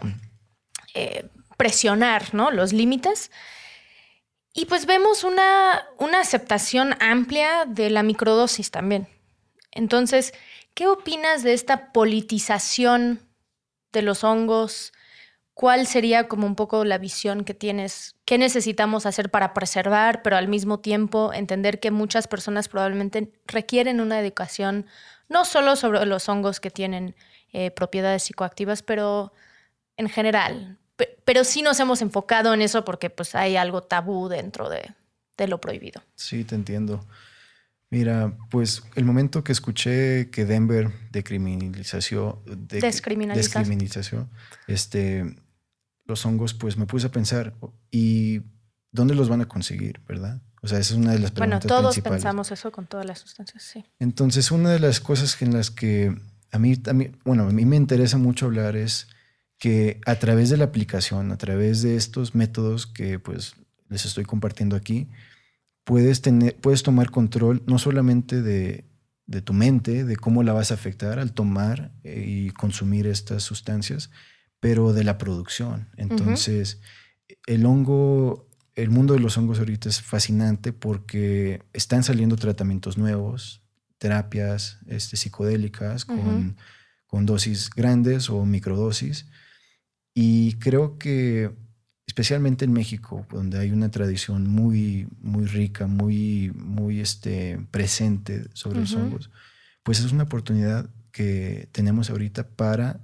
eh, 0.94 1.28
presionar 1.56 2.32
¿no? 2.32 2.50
los 2.50 2.72
límites. 2.72 3.30
Y 4.54 4.66
pues 4.66 4.86
vemos 4.86 5.24
una, 5.24 5.84
una 5.98 6.20
aceptación 6.20 6.94
amplia 7.00 7.64
de 7.66 7.90
la 7.90 8.02
microdosis 8.02 8.70
también. 8.70 9.08
Entonces, 9.72 10.32
¿qué 10.74 10.86
opinas 10.86 11.42
de 11.42 11.52
esta 11.52 11.92
politización 11.92 13.20
de 13.92 14.02
los 14.02 14.24
hongos? 14.24 14.94
¿Cuál 15.52 15.86
sería 15.86 16.28
como 16.28 16.46
un 16.46 16.54
poco 16.54 16.84
la 16.86 16.96
visión 16.96 17.44
que 17.44 17.52
tienes? 17.52 18.14
¿Qué 18.24 18.38
necesitamos 18.38 19.04
hacer 19.04 19.30
para 19.30 19.52
preservar, 19.52 20.22
pero 20.22 20.36
al 20.36 20.48
mismo 20.48 20.80
tiempo 20.80 21.34
entender 21.34 21.80
que 21.80 21.90
muchas 21.90 22.26
personas 22.28 22.68
probablemente 22.68 23.32
requieren 23.46 24.00
una 24.00 24.20
educación 24.20 24.86
no 25.28 25.44
solo 25.44 25.76
sobre 25.76 26.04
los 26.06 26.28
hongos 26.28 26.60
que 26.60 26.70
tienen 26.70 27.14
eh, 27.52 27.70
propiedades 27.70 28.24
psicoactivas, 28.24 28.82
pero 28.82 29.32
en 29.96 30.08
general. 30.08 30.78
pero 31.24 31.44
sí 31.44 31.62
nos 31.62 31.78
hemos 31.80 32.00
enfocado 32.02 32.54
en 32.54 32.62
eso 32.62 32.84
porque 32.84 33.10
pues 33.10 33.34
hay 33.34 33.56
algo 33.56 33.82
tabú 33.82 34.28
dentro 34.28 34.68
de, 34.68 34.94
lo 35.46 35.60
prohibido. 35.60 36.02
Sí, 36.14 36.44
te 36.44 36.54
entiendo. 36.54 37.04
Mira, 37.90 38.36
pues 38.50 38.82
el 38.94 39.04
momento 39.04 39.44
que 39.44 39.52
escuché 39.52 40.30
que 40.30 40.44
Denver 40.44 40.90
decriminalización, 41.12 42.40
de, 42.44 42.80
descriminalización, 42.80 44.28
este, 44.66 45.36
los 46.04 46.24
hongos, 46.26 46.54
pues 46.54 46.76
me 46.76 46.86
puse 46.86 47.06
a 47.06 47.10
pensar, 47.10 47.54
¿y 47.90 48.42
dónde 48.90 49.14
los 49.14 49.28
van 49.28 49.42
a 49.42 49.48
conseguir, 49.48 50.00
verdad? 50.06 50.40
O 50.66 50.68
sea, 50.68 50.80
esa 50.80 50.94
es 50.94 50.98
una 50.98 51.12
de 51.12 51.20
las 51.20 51.30
preguntas 51.30 51.64
Bueno, 51.64 51.80
todos 51.80 52.00
pensamos 52.00 52.50
eso 52.50 52.72
con 52.72 52.88
todas 52.88 53.06
las 53.06 53.20
sustancias, 53.20 53.62
sí. 53.62 53.84
Entonces, 54.00 54.50
una 54.50 54.72
de 54.72 54.80
las 54.80 54.98
cosas 54.98 55.40
en 55.40 55.52
las 55.52 55.70
que 55.70 56.12
a 56.50 56.58
mí 56.58 56.74
bueno, 57.24 57.44
a 57.44 57.52
mí 57.52 57.64
me 57.64 57.76
interesa 57.76 58.18
mucho 58.18 58.46
hablar 58.46 58.74
es 58.74 59.06
que 59.58 60.00
a 60.06 60.16
través 60.16 60.50
de 60.50 60.56
la 60.56 60.64
aplicación, 60.64 61.30
a 61.30 61.38
través 61.38 61.82
de 61.82 61.94
estos 61.94 62.34
métodos 62.34 62.88
que 62.88 63.20
pues 63.20 63.54
les 63.88 64.04
estoy 64.06 64.24
compartiendo 64.24 64.74
aquí, 64.74 65.08
puedes, 65.84 66.20
tener, 66.20 66.56
puedes 66.56 66.82
tomar 66.82 67.12
control 67.12 67.62
no 67.66 67.78
solamente 67.78 68.42
de, 68.42 68.84
tu 69.44 69.52
mente, 69.52 70.04
de 70.04 70.16
cómo 70.16 70.42
la 70.42 70.52
vas 70.52 70.72
a 70.72 70.74
afectar 70.74 71.20
al 71.20 71.32
tomar 71.32 71.92
eh, 72.02 72.24
y 72.26 72.50
consumir 72.50 73.06
estas 73.06 73.44
sustancias, 73.44 74.10
pero 74.58 74.92
de 74.92 75.04
la 75.04 75.16
producción. 75.16 75.90
Entonces, 75.96 76.80
el 77.46 77.66
hongo 77.66 78.45
el 78.76 78.90
mundo 78.90 79.14
de 79.14 79.20
los 79.20 79.36
hongos 79.36 79.58
ahorita 79.58 79.88
es 79.88 80.02
fascinante 80.02 80.72
porque 80.72 81.62
están 81.72 82.04
saliendo 82.04 82.36
tratamientos 82.36 82.98
nuevos, 82.98 83.62
terapias 83.98 84.78
este, 84.86 85.16
psicodélicas 85.16 86.04
con, 86.04 86.56
dosis 87.24 87.70
grandes 87.70 88.28
o 88.28 88.44
microdosis. 88.44 89.26
Y 90.12 90.52
creo 90.54 90.98
que 90.98 91.50
especialmente 92.06 92.66
en 92.66 92.74
México, 92.74 93.26
donde 93.30 93.58
hay 93.58 93.70
una 93.70 93.90
tradición 93.90 94.46
muy, 94.46 95.08
muy 95.20 95.46
rica, 95.46 95.86
muy, 95.86 96.52
muy 96.54 97.00
este, 97.00 97.58
presente 97.70 98.44
sobre 98.52 98.80
los 98.80 98.92
hongos, 98.92 99.30
pues 99.82 100.00
es 100.00 100.12
una 100.12 100.24
oportunidad 100.24 100.90
que 101.10 101.70
tenemos 101.72 102.10
ahorita 102.10 102.48
para 102.50 103.00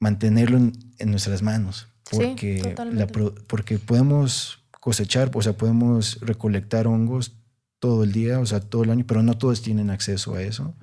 mantenerlo 0.00 0.58
en, 0.58 1.10
nuestras 1.10 1.42
manos. 1.42 1.86
Porque, 2.10 2.74
porque 3.46 3.78
podemos 3.78 4.60
cosechar, 4.80 5.30
o 5.34 5.42
sea, 5.42 5.56
podemos 5.56 6.18
recolectar 6.20 6.86
hongos 6.86 7.32
todo 7.78 8.04
el 8.04 8.12
día, 8.12 8.40
o 8.40 8.46
sea, 8.46 8.60
todo 8.60 8.84
el 8.84 8.90
año, 8.90 9.04
pero 9.06 9.22
no 9.22 9.36
todos 9.36 9.62
tienen 9.62 9.90
acceso 9.90 10.34
a 10.34 10.42
eso. 10.42 10.74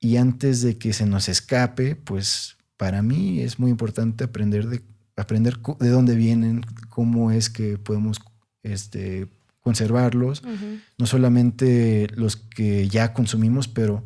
Y 0.00 0.16
antes 0.16 0.62
de 0.62 0.78
que 0.78 0.92
se 0.92 1.06
nos 1.06 1.28
escape, 1.28 1.96
pues 1.96 2.56
para 2.76 3.02
mí 3.02 3.40
es 3.40 3.58
muy 3.58 3.70
importante 3.70 4.24
aprender 4.24 4.66
de 4.68 4.82
aprender 5.16 5.58
de 5.80 5.88
dónde 5.88 6.14
vienen, 6.14 6.62
cómo 6.90 7.30
es 7.30 7.48
que 7.48 7.78
podemos 7.78 8.18
este, 8.62 9.28
conservarlos, 9.60 10.42
no 10.98 11.06
solamente 11.06 12.08
los 12.14 12.36
que 12.36 12.88
ya 12.88 13.14
consumimos, 13.14 13.66
pero 13.66 14.04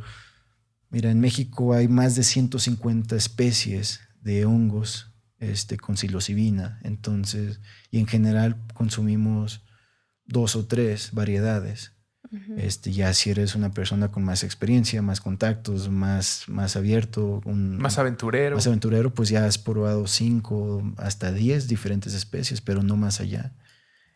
mira, 0.88 1.10
en 1.10 1.20
México 1.20 1.74
hay 1.74 1.88
más 1.88 2.14
de 2.14 2.22
150 2.22 3.16
especies 3.16 4.00
de 4.22 4.44
hongos 4.46 5.09
este, 5.40 5.76
con 5.76 5.96
psilocibina, 5.96 6.78
entonces, 6.84 7.60
y 7.90 7.98
en 7.98 8.06
general 8.06 8.56
consumimos 8.74 9.64
dos 10.24 10.54
o 10.54 10.66
tres 10.66 11.10
variedades 11.12 11.92
este, 12.56 12.92
ya 12.92 13.12
si 13.12 13.30
eres 13.30 13.56
una 13.56 13.72
persona 13.72 14.12
con 14.12 14.22
más 14.22 14.44
experiencia, 14.44 15.02
más 15.02 15.20
contactos, 15.20 15.88
más, 15.88 16.44
más 16.46 16.76
abierto, 16.76 17.40
más 17.44 17.98
aventurero. 17.98 18.54
Más 18.54 18.66
aventurero, 18.68 19.12
pues 19.12 19.30
ya 19.30 19.46
has 19.46 19.58
probado 19.58 20.06
cinco 20.06 20.82
hasta 20.96 21.32
diez 21.32 21.66
diferentes 21.66 22.14
especies, 22.14 22.60
pero 22.60 22.84
no 22.84 22.96
más 22.96 23.20
allá. 23.20 23.52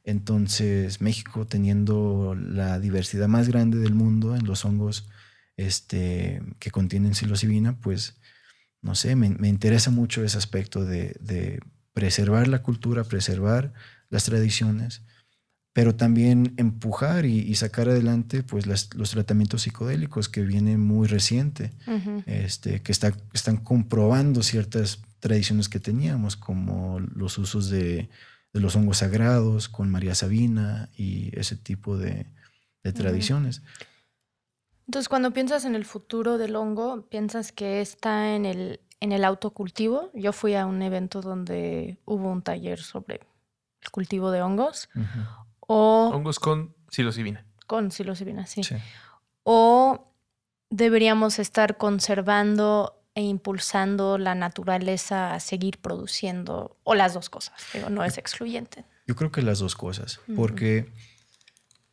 Entonces, 0.04 1.00
México, 1.00 1.46
teniendo 1.46 2.36
la 2.36 2.78
diversidad 2.78 3.26
más 3.26 3.48
grande 3.48 3.78
del 3.78 3.94
mundo 3.94 4.36
en 4.36 4.46
los 4.46 4.64
hongos 4.64 5.08
este, 5.56 6.40
que 6.60 6.70
contienen 6.70 7.16
psilocibina, 7.16 7.80
pues, 7.80 8.20
no 8.84 8.94
sé, 8.94 9.16
me, 9.16 9.30
me 9.30 9.48
interesa 9.48 9.90
mucho 9.90 10.22
ese 10.22 10.38
aspecto 10.38 10.84
de, 10.84 11.16
de 11.20 11.60
preservar 11.92 12.46
la 12.46 12.62
cultura, 12.62 13.02
preservar 13.02 13.72
las 14.10 14.24
tradiciones 14.24 15.02
pero 15.74 15.96
también 15.96 16.54
empujar 16.56 17.26
y, 17.26 17.52
sacar 17.56 17.88
adelante 17.88 18.44
pues 18.44 18.66
los 18.66 19.10
tratamientos 19.10 19.62
psicodélicos 19.62 20.28
que 20.28 20.42
vienen 20.42 20.80
muy 20.80 21.08
reciente, 21.08 21.72
este, 22.26 22.80
que 22.80 22.92
está, 22.92 23.12
están 23.32 23.56
comprobando 23.56 24.44
ciertas 24.44 25.02
tradiciones 25.18 25.68
que 25.68 25.80
teníamos, 25.80 26.36
como 26.36 27.00
los 27.00 27.38
usos 27.38 27.70
de, 27.70 28.08
los 28.52 28.76
hongos 28.76 28.98
sagrados 28.98 29.68
con 29.68 29.90
María 29.90 30.14
Sabina 30.14 30.90
y 30.96 31.36
ese 31.36 31.56
tipo 31.56 31.98
de, 31.98 32.26
tradiciones. 32.94 33.62
Entonces, 34.86 35.08
cuando 35.08 35.32
piensas 35.32 35.64
en 35.64 35.74
el 35.74 35.84
futuro 35.84 36.38
del 36.38 36.56
hongo, 36.56 37.02
¿piensas 37.08 37.52
que 37.52 37.80
está 37.80 38.34
en 38.34 38.44
el, 38.44 38.80
en 39.00 39.12
el 39.12 39.24
autocultivo? 39.24 40.10
Yo 40.14 40.32
fui 40.32 40.54
a 40.54 40.66
un 40.66 40.82
evento 40.82 41.20
donde 41.20 41.98
hubo 42.04 42.30
un 42.30 42.42
taller 42.42 42.80
sobre 42.80 43.20
el 43.80 43.90
cultivo 43.90 44.30
de 44.30 44.42
hongos. 44.42 44.88
O, 45.60 46.10
Hongos 46.12 46.38
con 46.38 46.74
psilocibina. 46.90 47.46
Con 47.66 47.90
psilocibina, 47.90 48.46
sí. 48.46 48.60
O 49.42 50.12
deberíamos 50.70 51.38
estar 51.38 51.76
conservando 51.76 53.00
e 53.14 53.22
impulsando 53.22 54.18
la 54.18 54.34
naturaleza 54.34 55.34
a 55.34 55.40
seguir 55.40 55.78
produciendo, 55.78 56.76
o 56.82 56.94
las 56.94 57.14
dos 57.14 57.30
cosas, 57.30 57.54
pero 57.72 57.88
no 57.88 58.04
es 58.04 58.18
excluyente. 58.18 58.84
Yo 59.06 59.14
creo 59.14 59.30
que 59.30 59.42
las 59.42 59.60
dos 59.60 59.76
cosas, 59.76 60.20
porque, 60.34 60.92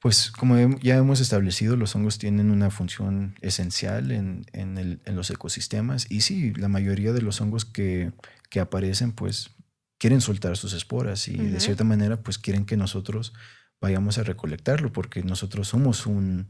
pues 0.01 0.31
como 0.31 0.57
ya 0.79 0.97
hemos 0.97 1.19
establecido, 1.19 1.75
los 1.77 1.95
hongos 1.95 2.17
tienen 2.17 2.49
una 2.49 2.71
función 2.71 3.35
esencial 3.41 4.11
en, 4.11 4.45
en, 4.51 4.99
los 5.15 5.29
ecosistemas 5.29 6.07
y 6.09 6.21
sí, 6.21 6.53
la 6.55 6.67
mayoría 6.67 7.13
de 7.13 7.21
los 7.21 7.39
hongos 7.39 7.65
que, 7.65 8.11
que 8.49 8.59
aparecen, 8.59 9.11
pues 9.11 9.51
quieren 9.99 10.19
soltar 10.19 10.57
sus 10.57 10.73
esporas 10.73 11.27
y 11.27 11.37
de 11.37 11.59
cierta 11.59 11.83
manera, 11.83 12.17
pues 12.17 12.39
quieren 12.39 12.65
que 12.65 12.77
nosotros 12.77 13.33
vayamos 13.79 14.17
a 14.17 14.23
recolectarlo, 14.23 14.91
porque 14.91 15.21
nosotros 15.21 15.67
somos 15.67 16.07
un, 16.07 16.47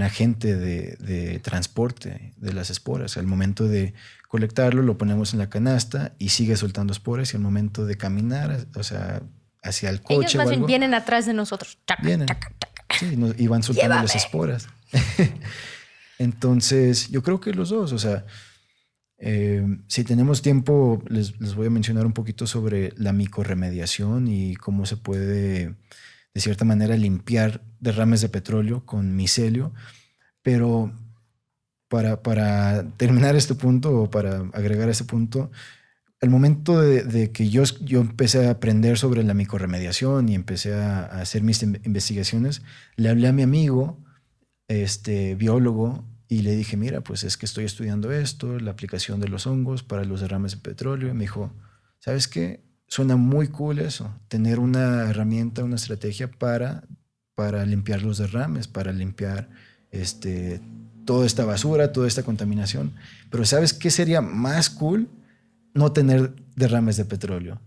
agente 0.00 0.56
de, 0.56 1.38
transporte 1.40 2.32
de 2.38 2.52
las 2.54 2.70
esporas. 2.70 3.18
Al 3.18 3.26
momento 3.26 3.68
de 3.68 3.92
colectarlo, 4.28 4.80
lo 4.80 4.96
ponemos 4.96 5.34
en 5.34 5.40
la 5.40 5.50
canasta 5.50 6.14
y 6.18 6.30
sigue 6.30 6.56
soltando 6.56 6.94
esporas 6.94 7.34
y 7.34 7.36
al 7.36 7.42
momento 7.42 7.84
de 7.84 7.98
caminar, 7.98 8.66
o 8.74 8.82
sea, 8.82 9.20
hacia 9.62 9.90
el 9.90 10.00
coche. 10.00 10.20
Ellos 10.20 10.36
más 10.36 10.48
bien 10.48 10.64
vienen 10.64 10.94
atrás 10.94 11.26
de 11.26 11.34
nosotros. 11.34 11.78
vienen. 12.02 12.28
Sí, 12.90 13.18
y 13.36 13.46
van 13.46 13.62
soltando 13.62 13.96
las 13.96 14.14
esporas. 14.14 14.68
Entonces, 16.18 17.08
yo 17.10 17.22
creo 17.22 17.40
que 17.40 17.52
los 17.52 17.68
dos, 17.68 17.92
o 17.92 17.98
sea, 17.98 18.24
eh, 19.18 19.64
si 19.86 20.04
tenemos 20.04 20.42
tiempo, 20.42 21.02
les, 21.08 21.40
les, 21.40 21.54
voy 21.54 21.66
a 21.66 21.70
mencionar 21.70 22.06
un 22.06 22.12
poquito 22.12 22.46
sobre 22.46 22.92
la 22.96 23.12
micorremediación 23.12 24.28
y 24.28 24.54
cómo 24.56 24.86
se 24.86 24.96
puede 24.96 25.74
de 26.34 26.40
cierta 26.40 26.64
manera 26.64 26.96
limpiar 26.96 27.62
derrames 27.80 28.20
de 28.20 28.28
petróleo 28.28 28.84
con 28.86 29.16
micelio, 29.16 29.72
pero 30.42 30.92
para, 31.88 32.22
para 32.22 32.90
terminar 32.96 33.34
este 33.34 33.54
punto 33.54 34.02
o 34.02 34.10
para 34.10 34.44
agregar 34.52 34.88
este 34.88 35.04
punto, 35.04 35.50
el 36.20 36.30
momento 36.30 36.80
de, 36.80 37.30
que 37.30 37.48
yo, 37.48 37.62
yo 37.82 38.00
empecé 38.00 38.46
a 38.46 38.50
aprender 38.50 38.98
sobre 38.98 39.22
la 39.22 39.34
micorremediación 39.34 40.28
y 40.28 40.34
empecé 40.34 40.74
a, 40.74 41.04
hacer 41.04 41.42
mis 41.42 41.62
investigaciones, 41.62 42.62
le 42.96 43.08
hablé 43.08 43.28
a 43.28 43.32
mi 43.32 43.42
amigo, 43.42 43.98
este 44.66 45.34
biólogo, 45.34 46.04
y 46.28 46.42
le 46.42 46.54
dije, 46.56 46.76
mira, 46.76 47.00
pues 47.00 47.24
es 47.24 47.36
que 47.36 47.46
estoy 47.46 47.64
estudiando 47.64 48.12
esto, 48.12 48.58
la 48.58 48.72
aplicación 48.72 49.18
de 49.20 49.28
los 49.28 49.46
hongos 49.46 49.82
para 49.82 50.04
los 50.04 50.20
derrames 50.20 50.52
de 50.52 50.58
petróleo. 50.58 51.08
Y 51.08 51.14
me 51.14 51.20
dijo, 51.20 51.52
¿sabes 52.00 52.28
qué? 52.28 52.60
suena 52.88 53.16
muy 53.16 53.48
cool 53.48 53.78
eso, 53.78 54.12
tener 54.28 54.58
una 54.58 55.08
herramienta, 55.08 55.62
una 55.62 55.76
estrategia 55.76 56.30
para, 56.30 56.84
para 57.34 57.64
limpiar 57.64 58.02
los 58.02 58.18
derrames, 58.18 58.66
para 58.66 58.92
limpiar 58.92 59.48
este, 59.90 60.60
toda 61.04 61.26
esta 61.26 61.44
basura, 61.44 61.92
toda 61.92 62.08
esta 62.08 62.22
contaminación. 62.22 62.94
Pero 63.30 63.44
¿sabes 63.44 63.74
qué 63.74 63.90
sería 63.90 64.20
más 64.20 64.70
cool? 64.70 65.08
No 65.74 65.92
tener 65.92 66.34
derrames 66.56 66.96
de 66.96 67.04
petróleo. 67.04 67.60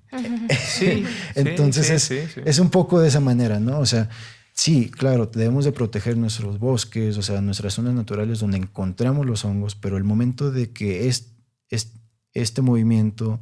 Sí, 0.68 1.06
Entonces 1.36 1.90
es, 2.12 2.38
es, 2.38 2.60
un 2.60 2.70
poco 2.70 3.00
de 3.00 3.08
esa 3.08 3.20
manera, 3.20 3.60
¿no? 3.60 3.80
O 3.80 3.86
sea, 3.86 4.10
sí, 4.54 4.90
claro, 4.90 5.28
debemos 5.28 5.66
de 5.66 5.72
proteger 5.72 6.18
nuestros 6.18 6.60
bosques, 6.60 7.18
o 7.18 7.22
sea, 7.22 7.42
nuestras 7.42 7.74
zonas 7.74 7.94
naturales 7.94 8.40
donde 8.40 8.58
encontramos 8.58 9.26
los 9.26 9.46
hongos, 9.46 9.76
pero 9.76 9.98
el 9.98 10.04
momento 10.04 10.52
de 10.52 10.72
que 10.72 11.08
es, 11.08 11.34
es 11.70 11.94
este 12.34 12.62
movimiento 12.62 13.40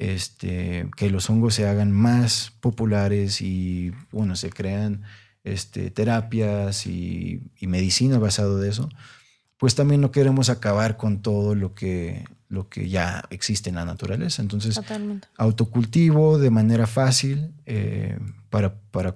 este, 0.00 0.88
que 0.96 1.10
los 1.10 1.28
hongos 1.28 1.54
se 1.54 1.68
hagan 1.68 1.92
más 1.92 2.52
populares 2.60 3.42
y, 3.42 3.92
bueno, 4.10 4.34
se 4.34 4.50
crean 4.50 5.02
este, 5.44 5.90
terapias 5.90 6.86
y, 6.86 7.42
medicina 7.60 8.18
basado 8.18 8.58
de 8.58 8.70
eso, 8.70 8.88
pues 9.58 9.74
también 9.74 10.00
no 10.00 10.10
queremos 10.10 10.48
acabar 10.48 10.96
con 10.96 11.20
todo 11.20 11.54
lo 11.54 11.74
que, 11.74 12.24
lo 12.50 12.68
que 12.68 12.88
ya 12.88 13.24
existe 13.30 13.70
en 13.70 13.76
la 13.76 13.84
naturaleza. 13.84 14.42
Entonces, 14.42 14.78
autocultivo 15.38 16.38
de 16.38 16.50
manera 16.50 16.86
fácil 16.86 17.52
eh, 17.64 18.18
para, 18.50 18.74
para 18.90 19.14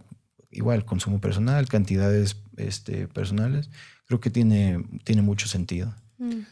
igual 0.53 0.85
consumo 0.85 1.21
personal, 1.21 1.69
cantidades 1.69 2.37
este, 2.57 3.09
personales, 3.09 3.69
creo 4.07 4.21
que 4.21 4.31
tiene, 4.31 4.85
tiene 5.03 5.21
mucho 5.23 5.49
sentido. 5.49 5.93
Mm. 6.19 6.43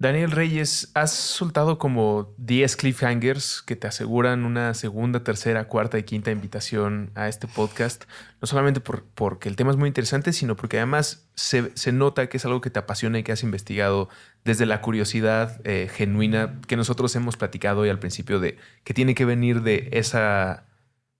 Daniel 0.00 0.30
Reyes, 0.30 0.92
has 0.94 1.10
soltado 1.10 1.76
como 1.76 2.32
10 2.36 2.76
cliffhangers 2.76 3.62
que 3.62 3.74
te 3.74 3.88
aseguran 3.88 4.44
una 4.44 4.72
segunda, 4.74 5.24
tercera, 5.24 5.66
cuarta 5.66 5.98
y 5.98 6.04
quinta 6.04 6.30
invitación 6.30 7.10
a 7.16 7.26
este 7.26 7.48
podcast. 7.48 8.04
No 8.40 8.46
solamente 8.46 8.78
por, 8.78 9.02
porque 9.02 9.48
el 9.48 9.56
tema 9.56 9.72
es 9.72 9.76
muy 9.76 9.88
interesante, 9.88 10.32
sino 10.32 10.54
porque 10.54 10.76
además 10.76 11.28
se, 11.34 11.72
nota 11.90 12.28
que 12.28 12.36
es 12.36 12.44
algo 12.44 12.60
que 12.60 12.70
te 12.70 12.78
apasiona 12.78 13.18
y 13.18 13.24
que 13.24 13.32
has 13.32 13.42
investigado 13.42 14.08
desde 14.44 14.66
la 14.66 14.82
curiosidad 14.82 15.60
eh, 15.64 15.90
genuina 15.92 16.60
que 16.68 16.76
nosotros 16.76 17.16
hemos 17.16 17.36
platicado 17.36 17.80
hoy 17.80 17.88
al 17.88 17.98
principio 17.98 18.38
de 18.38 18.56
que 18.84 18.94
tiene 18.94 19.16
que 19.16 19.24
venir 19.24 19.62
de 19.62 19.88
esa, 19.90 20.68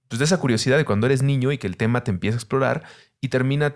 pues 0.07 0.21
de 0.21 0.25
esa 0.25 0.39
curiosidad 0.39 0.77
de 0.77 0.85
cuando 0.85 1.07
eres 1.07 1.25
niño 1.25 1.51
y 1.51 1.59
que 1.59 1.67
el 1.67 1.77
tema 1.77 2.05
te 2.05 2.13
empieza 2.13 2.37
a 2.37 2.39
explorar 2.39 2.85
y 3.21 3.29
termina 3.29 3.75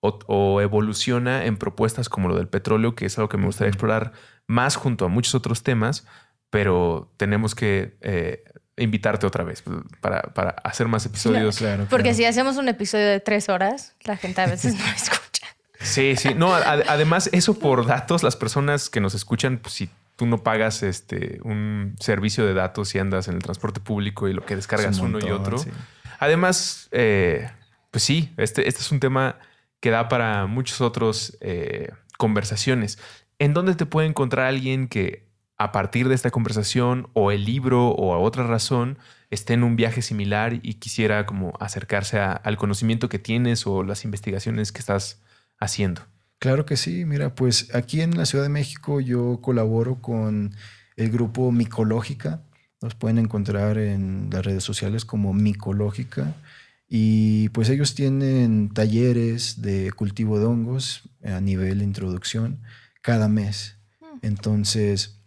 o, 0.00 0.60
evoluciona 0.60 1.44
en 1.44 1.56
propuestas 1.56 2.08
como 2.08 2.28
lo 2.28 2.36
del 2.36 2.48
petróleo, 2.48 2.94
que 2.94 3.06
es 3.06 3.18
algo 3.18 3.28
que 3.28 3.36
me 3.36 3.46
gustaría 3.46 3.68
explorar 3.68 4.12
más 4.46 4.76
junto 4.76 5.04
a 5.04 5.08
muchos 5.08 5.34
otros 5.34 5.62
temas, 5.62 6.06
pero 6.48 7.12
tenemos 7.16 7.54
que 7.54 7.96
eh, 8.00 8.44
invitarte 8.76 9.26
otra 9.26 9.44
vez 9.44 9.62
para, 10.00 10.50
hacer 10.64 10.88
más 10.88 11.04
episodios. 11.06 11.58
Claro, 11.58 11.86
Porque 11.90 12.14
si 12.14 12.24
hacemos 12.24 12.56
un 12.56 12.68
episodio 12.68 13.06
de 13.06 13.20
tres 13.20 13.48
horas, 13.48 13.94
la 14.04 14.16
gente 14.16 14.40
a 14.40 14.46
veces 14.46 14.74
no 14.78 14.86
escucha. 14.86 15.46
Sí, 15.80 16.14
sí. 16.16 16.34
No, 16.34 16.54
además, 16.54 17.30
eso 17.32 17.58
por 17.58 17.86
datos, 17.86 18.22
las 18.22 18.36
personas 18.36 18.90
que 18.90 19.00
nos 19.00 19.14
escuchan, 19.14 19.58
pues, 19.58 19.74
si 19.74 19.90
tú 20.16 20.26
no 20.26 20.42
pagas 20.42 20.82
este, 20.82 21.40
un 21.44 21.96
servicio 21.98 22.44
de 22.44 22.52
datos 22.52 22.90
si 22.90 22.98
andas 22.98 23.28
en 23.28 23.36
el 23.36 23.42
transporte 23.42 23.80
público 23.80 24.28
y 24.28 24.34
lo 24.34 24.44
que 24.44 24.56
descargas 24.56 24.98
uno 24.98 25.18
y 25.18 25.30
otro. 25.30 25.56
Además, 26.18 26.88
eh, 26.90 27.50
pues 27.90 28.04
sí, 28.04 28.30
este, 28.36 28.68
este 28.68 28.82
es 28.82 28.92
un 28.92 29.00
tema 29.00 29.38
que 29.80 29.90
da 29.90 30.08
para 30.08 30.46
muchas 30.46 30.80
otras 30.80 31.36
eh, 31.40 31.90
conversaciones. 32.18 32.98
¿En 33.38 33.54
dónde 33.54 33.74
te 33.74 33.86
puede 33.86 34.06
encontrar 34.06 34.46
alguien 34.46 34.88
que 34.88 35.28
a 35.56 35.72
partir 35.72 36.08
de 36.08 36.14
esta 36.14 36.30
conversación 36.30 37.08
o 37.12 37.32
el 37.32 37.44
libro 37.44 37.88
o 37.88 38.14
a 38.14 38.18
otra 38.18 38.46
razón 38.46 38.98
esté 39.30 39.54
en 39.54 39.62
un 39.62 39.76
viaje 39.76 40.02
similar 40.02 40.54
y 40.62 40.74
quisiera 40.74 41.26
como 41.26 41.52
acercarse 41.60 42.18
al 42.18 42.56
conocimiento 42.56 43.08
que 43.08 43.18
tienes 43.18 43.66
o 43.66 43.82
las 43.82 44.04
investigaciones 44.04 44.72
que 44.72 44.80
estás 44.80 45.20
haciendo? 45.58 46.02
Claro 46.38 46.64
que 46.64 46.78
sí, 46.78 47.04
mira, 47.04 47.34
pues 47.34 47.74
aquí 47.74 48.00
en 48.00 48.16
la 48.16 48.24
Ciudad 48.24 48.44
de 48.44 48.48
México 48.48 49.00
yo 49.00 49.40
colaboro 49.42 50.00
con 50.00 50.54
el 50.96 51.10
grupo 51.10 51.52
Micológica. 51.52 52.42
Nos 52.80 52.94
pueden 52.94 53.18
encontrar 53.18 53.76
en 53.76 54.30
las 54.32 54.44
redes 54.44 54.64
sociales 54.64 55.04
como 55.04 55.34
Micológica. 55.34 56.34
Y 56.92 57.50
pues 57.50 57.68
ellos 57.68 57.94
tienen 57.94 58.68
talleres 58.68 59.62
de 59.62 59.92
cultivo 59.92 60.40
de 60.40 60.46
hongos 60.46 61.08
a 61.24 61.40
nivel 61.40 61.78
de 61.78 61.84
introducción 61.84 62.62
cada 63.00 63.28
mes. 63.28 63.78
Mm. 64.00 64.26
Entonces, 64.26 65.22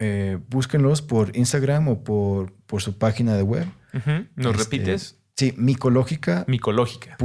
eh, 0.00 0.40
búsquenlos 0.48 1.00
por 1.00 1.36
Instagram 1.36 1.86
o 1.86 2.02
por, 2.02 2.52
por 2.66 2.82
su 2.82 2.98
página 2.98 3.36
de 3.36 3.42
web. 3.42 3.66
¿Nos 4.36 4.56
este, 4.60 4.78
repites? 4.78 5.18
Sí, 5.36 5.54
micológica. 5.56 6.44
Micológica. 6.48 7.16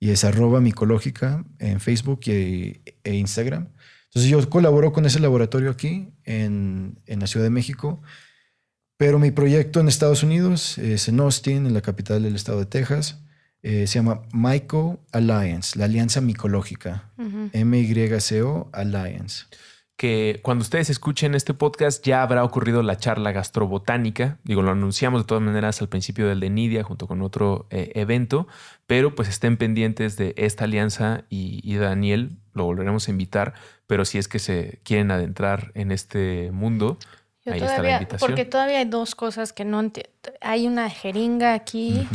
Y 0.00 0.10
es 0.10 0.24
arroba 0.24 0.62
micológica 0.62 1.44
en 1.58 1.80
Facebook 1.80 2.20
y, 2.24 2.80
e 3.04 3.14
Instagram. 3.14 3.68
Entonces 4.06 4.30
yo 4.30 4.48
colaboro 4.48 4.92
con 4.92 5.04
ese 5.04 5.20
laboratorio 5.20 5.70
aquí 5.70 6.14
en, 6.24 6.98
en, 7.04 7.20
la 7.20 7.26
Ciudad 7.26 7.44
de 7.44 7.50
México, 7.50 8.00
pero 8.96 9.18
mi 9.18 9.30
proyecto 9.30 9.80
en 9.80 9.88
Estados 9.88 10.22
Unidos 10.22 10.78
es 10.78 11.08
en 11.08 11.20
Austin, 11.20 11.66
en 11.66 11.74
la 11.74 11.82
capital 11.82 12.22
del 12.22 12.34
estado 12.34 12.60
de 12.60 12.66
Texas. 12.66 13.20
Eh, 13.62 13.86
se 13.86 13.94
llama 13.94 14.22
Myco 14.32 15.00
Alliance, 15.12 15.78
la 15.78 15.86
Alianza 15.86 16.20
Micológica. 16.20 17.12
M-Y-C-O 17.52 18.70
Alliance 18.72 19.46
que 19.96 20.40
cuando 20.42 20.62
ustedes 20.62 20.90
escuchen 20.90 21.34
este 21.34 21.54
podcast 21.54 22.04
ya 22.04 22.22
habrá 22.22 22.42
ocurrido 22.42 22.82
la 22.82 22.96
charla 22.96 23.32
gastrobotánica. 23.32 24.38
Digo, 24.42 24.62
lo 24.62 24.72
anunciamos 24.72 25.22
de 25.22 25.26
todas 25.26 25.42
maneras 25.42 25.80
al 25.80 25.88
principio 25.88 26.26
del 26.26 26.40
de 26.40 26.50
Nidia 26.50 26.82
junto 26.82 27.06
con 27.06 27.22
otro 27.22 27.66
eh, 27.70 27.92
evento, 27.94 28.48
pero 28.86 29.14
pues 29.14 29.28
estén 29.28 29.56
pendientes 29.56 30.16
de 30.16 30.34
esta 30.36 30.64
alianza 30.64 31.24
y, 31.28 31.74
Daniel 31.76 32.38
lo 32.54 32.64
volveremos 32.64 33.08
a 33.08 33.10
invitar, 33.10 33.54
pero 33.86 34.04
si 34.04 34.18
es 34.18 34.28
que 34.28 34.38
se 34.38 34.80
quieren 34.84 35.10
adentrar 35.10 35.72
en 35.74 35.90
este 35.90 36.50
mundo, 36.52 36.98
ahí 37.46 37.60
está 37.60 37.82
la 37.82 37.92
invitación. 37.92 38.28
Porque 38.28 38.44
todavía 38.44 38.78
hay 38.78 38.84
dos 38.84 39.14
cosas 39.14 39.52
que 39.52 39.64
no 39.64 39.80
entiendo. 39.80 40.10
Hay 40.40 40.66
una 40.66 40.90
jeringa 40.90 41.54
aquí. 41.54 42.06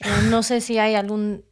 Eh, 0.00 0.08
no 0.28 0.42
sé 0.42 0.60
si 0.60 0.78
hay 0.78 0.94
algún 0.94 1.44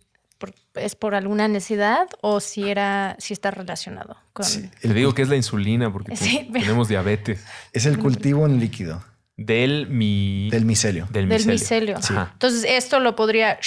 es 0.75 0.95
por 0.95 1.15
alguna 1.15 1.49
necesidad 1.49 2.09
o 2.21 2.41
si 2.41 2.69
era 2.69 3.17
si 3.19 3.33
está 3.33 3.51
relacionado 3.51 4.17
con 4.33 4.45
Le 4.83 4.95
digo 4.95 5.15
que 5.15 5.23
es 5.23 5.29
la 5.29 5.37
insulina 5.37 5.93
porque 5.93 6.15
tenemos 6.53 6.89
diabetes. 6.89 7.45
Es 7.73 7.87
el 7.87 7.99
cultivo 7.99 8.47
en 8.47 8.61
líquido. 8.61 9.05
Del 9.37 9.89
mi 9.89 10.49
del 10.51 10.65
micelio. 10.65 11.09
Del 11.11 11.27
micelio. 11.27 11.97
Entonces, 11.97 12.65
esto 12.69 13.01
lo 13.01 13.17
podría 13.17 13.59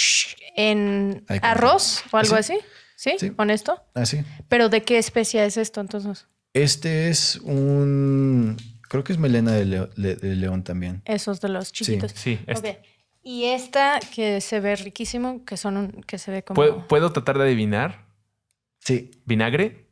en 0.56 1.24
arroz 1.42 2.04
o 2.10 2.16
algo 2.16 2.36
así. 2.36 2.58
¿Sí? 2.96 3.16
¿Con 3.36 3.50
esto? 3.50 3.80
Así. 3.94 4.24
¿Pero 4.48 4.70
de 4.70 4.82
qué 4.82 4.98
especie 4.98 5.44
es 5.44 5.56
esto 5.56 5.80
entonces? 5.80 6.26
Este 6.54 7.10
es 7.10 7.36
un 7.36 8.56
creo 8.88 9.04
que 9.04 9.12
es 9.12 9.18
melena 9.18 9.52
de, 9.52 9.64
león 10.36 10.64
también. 10.64 11.02
Esos 11.04 11.40
de 11.40 11.48
los 11.48 11.72
chiquitos. 11.72 12.12
Sí, 12.12 12.40
este. 12.46 12.82
Y 13.22 13.44
esta 13.44 14.00
que 14.14 14.40
se 14.40 14.60
ve 14.60 14.76
riquísimo, 14.76 15.44
que 15.44 15.56
son 15.56 15.76
un, 15.76 15.88
que 16.02 16.18
se 16.18 16.30
ve 16.30 16.42
como. 16.42 16.86
¿Puedo, 16.86 17.12
tratar 17.12 17.38
de 17.38 17.44
adivinar? 17.44 18.06
Sí. 18.80 19.10
¿Vinagre? 19.24 19.88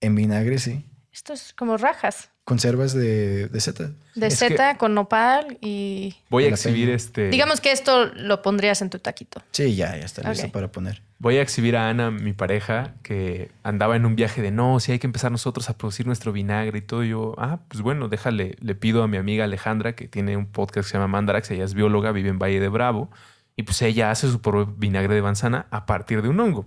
En 0.00 0.14
vinagre, 0.14 0.58
sí. 0.58 0.84
Esto 1.12 1.34
es 1.34 1.52
como 1.52 1.76
rajas. 1.76 2.30
Conservas 2.44 2.94
de, 2.94 3.46
de 3.48 3.60
seta. 3.60 3.92
De 4.14 4.30
seta 4.30 4.78
con 4.78 4.94
nopal 4.94 5.58
y. 5.60 6.16
Voy 6.30 6.44
a 6.44 6.48
exhibir 6.48 6.90
este. 6.90 7.28
Digamos 7.28 7.60
que 7.60 7.70
esto 7.70 8.06
lo 8.06 8.42
pondrías 8.42 8.82
en 8.82 8.90
tu 8.90 8.98
taquito. 8.98 9.42
Sí, 9.52 9.76
ya, 9.76 9.96
ya 9.96 10.04
está 10.04 10.28
listo 10.28 10.50
para 10.50 10.72
poner. 10.72 11.02
Voy 11.18 11.36
a 11.36 11.42
exhibir 11.42 11.76
a 11.76 11.88
Ana, 11.88 12.10
mi 12.10 12.32
pareja, 12.32 12.94
que 13.04 13.52
andaba 13.62 13.94
en 13.94 14.06
un 14.06 14.16
viaje 14.16 14.42
de 14.42 14.50
no, 14.50 14.80
si 14.80 14.90
hay 14.90 14.98
que 14.98 15.06
empezar 15.06 15.30
nosotros 15.30 15.70
a 15.70 15.78
producir 15.78 16.04
nuestro 16.04 16.32
vinagre 16.32 16.78
y 16.78 16.82
todo. 16.82 17.04
yo, 17.04 17.36
ah, 17.38 17.60
pues 17.68 17.80
bueno, 17.80 18.08
déjale, 18.08 18.56
le 18.60 18.74
pido 18.74 19.04
a 19.04 19.08
mi 19.08 19.18
amiga 19.18 19.44
Alejandra, 19.44 19.94
que 19.94 20.08
tiene 20.08 20.36
un 20.36 20.46
podcast 20.46 20.88
que 20.88 20.92
se 20.92 20.98
llama 20.98 21.06
Mandarax, 21.06 21.52
ella 21.52 21.64
es 21.64 21.74
bióloga, 21.74 22.10
vive 22.10 22.30
en 22.30 22.40
Valle 22.40 22.58
de 22.58 22.68
Bravo, 22.68 23.08
y 23.54 23.62
pues 23.62 23.80
ella 23.82 24.10
hace 24.10 24.28
su 24.28 24.40
propio 24.40 24.74
vinagre 24.76 25.14
de 25.14 25.22
manzana 25.22 25.66
a 25.70 25.86
partir 25.86 26.22
de 26.22 26.28
un 26.28 26.40
hongo. 26.40 26.66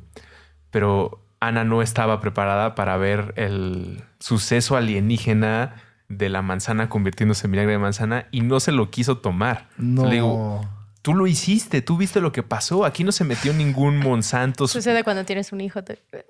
Pero 0.72 1.25
Ana 1.40 1.64
no 1.64 1.82
estaba 1.82 2.20
preparada 2.22 2.76
para 2.76 2.98
ver 2.98 3.34
el 3.38 4.04
suceso 4.20 4.76
alienígena 4.76 5.76
de 6.08 6.30
la 6.30 6.42
manzana 6.42 6.90
convirtiéndose 6.90 7.48
en 7.48 7.52
vinagre 7.52 7.74
de 7.74 7.80
manzana 7.80 8.28
y 8.32 8.42
no 8.42 8.60
se 8.60 8.72
lo 8.72 8.90
quiso 8.92 9.18
tomar. 9.18 9.68
No. 9.78 10.06
Le 10.06 10.16
digo, 10.16 10.62
Tú 11.06 11.14
lo 11.14 11.28
hiciste, 11.28 11.84
tú 11.84 11.98
viste 11.98 12.20
lo 12.20 12.32
que 12.32 12.42
pasó. 12.42 12.84
Aquí 12.84 13.04
no 13.04 13.12
se 13.12 13.24
metió 13.24 13.54
ningún 13.54 13.98
Monsanto. 13.98 14.68
Sucede 14.68 15.04
cuando 15.04 15.24
tienes 15.24 15.52
un 15.52 15.62
hijo. 15.62 15.82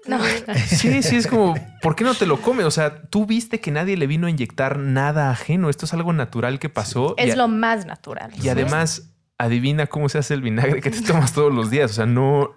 No. 0.06 0.20
Sí, 0.68 1.02
sí, 1.02 1.16
es 1.16 1.28
como, 1.28 1.56
¿por 1.82 1.96
qué 1.96 2.04
no 2.04 2.14
te 2.14 2.26
lo 2.26 2.42
come? 2.42 2.66
O 2.66 2.72
sea, 2.72 3.04
tú 3.04 3.26
viste 3.26 3.62
que 3.62 3.72
nadie 3.72 3.96
le 3.96 4.06
vino 4.06 4.28
a 4.28 4.30
inyectar 4.30 4.78
nada 4.78 5.32
ajeno. 5.32 5.70
Esto 5.70 5.86
es 5.86 5.94
algo 5.94 6.12
natural 6.12 6.60
que 6.60 6.68
pasó. 6.68 7.16
Es 7.18 7.38
lo 7.38 7.48
más 7.48 7.86
natural. 7.86 8.34
Y 8.44 8.50
además, 8.50 9.14
adivina 9.38 9.88
cómo 9.88 10.10
se 10.10 10.18
hace 10.18 10.34
el 10.34 10.42
vinagre 10.42 10.82
que 10.82 10.92
te 10.92 11.02
tomas 11.02 11.32
todos 11.32 11.54
los 11.54 11.70
días. 11.70 11.92
O 11.92 11.94
sea, 11.94 12.06
no. 12.06 12.52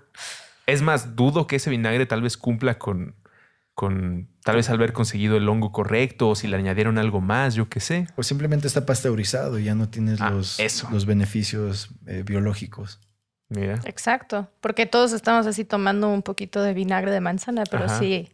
Es 0.69 0.83
más, 0.83 1.17
dudo 1.17 1.47
que 1.47 1.57
ese 1.57 1.71
vinagre 1.71 2.05
tal 2.05 2.21
vez 2.21 2.37
cumpla 2.37 2.79
con 2.79 3.17
con 3.79 4.29
tal 4.43 4.57
vez 4.57 4.71
haber 4.71 4.93
conseguido 4.93 5.37
el 5.37 5.49
hongo 5.49 5.71
correcto 5.71 6.31
o 6.31 6.35
si 6.35 6.49
le 6.49 6.57
añadieron 6.57 6.99
algo 6.99 7.21
más, 7.21 7.55
yo 7.55 7.69
qué 7.69 7.79
sé. 7.79 8.09
O 8.17 8.25
simplemente 8.25 8.67
está 8.67 8.85
pasteurizado 8.85 9.57
y 9.57 9.65
ya 9.65 9.77
no 9.77 9.89
tienes 9.89 10.21
ah, 10.21 10.31
los, 10.31 10.59
los, 10.91 11.07
beneficios 11.07 11.89
eh, 12.09 12.25
biológicos. 12.27 12.99
Mira. 13.49 13.81
Exacto, 13.85 14.51
porque 14.61 14.87
todos 14.87 15.13
estamos 15.13 15.47
así 15.47 15.65
tomando 15.65 16.09
un 16.09 16.23
poquito 16.23 16.61
de 16.61 16.75
vinagre 16.75 17.13
de 17.13 17.21
manzana, 17.21 17.63
pero 17.71 17.89
sí, 17.89 18.29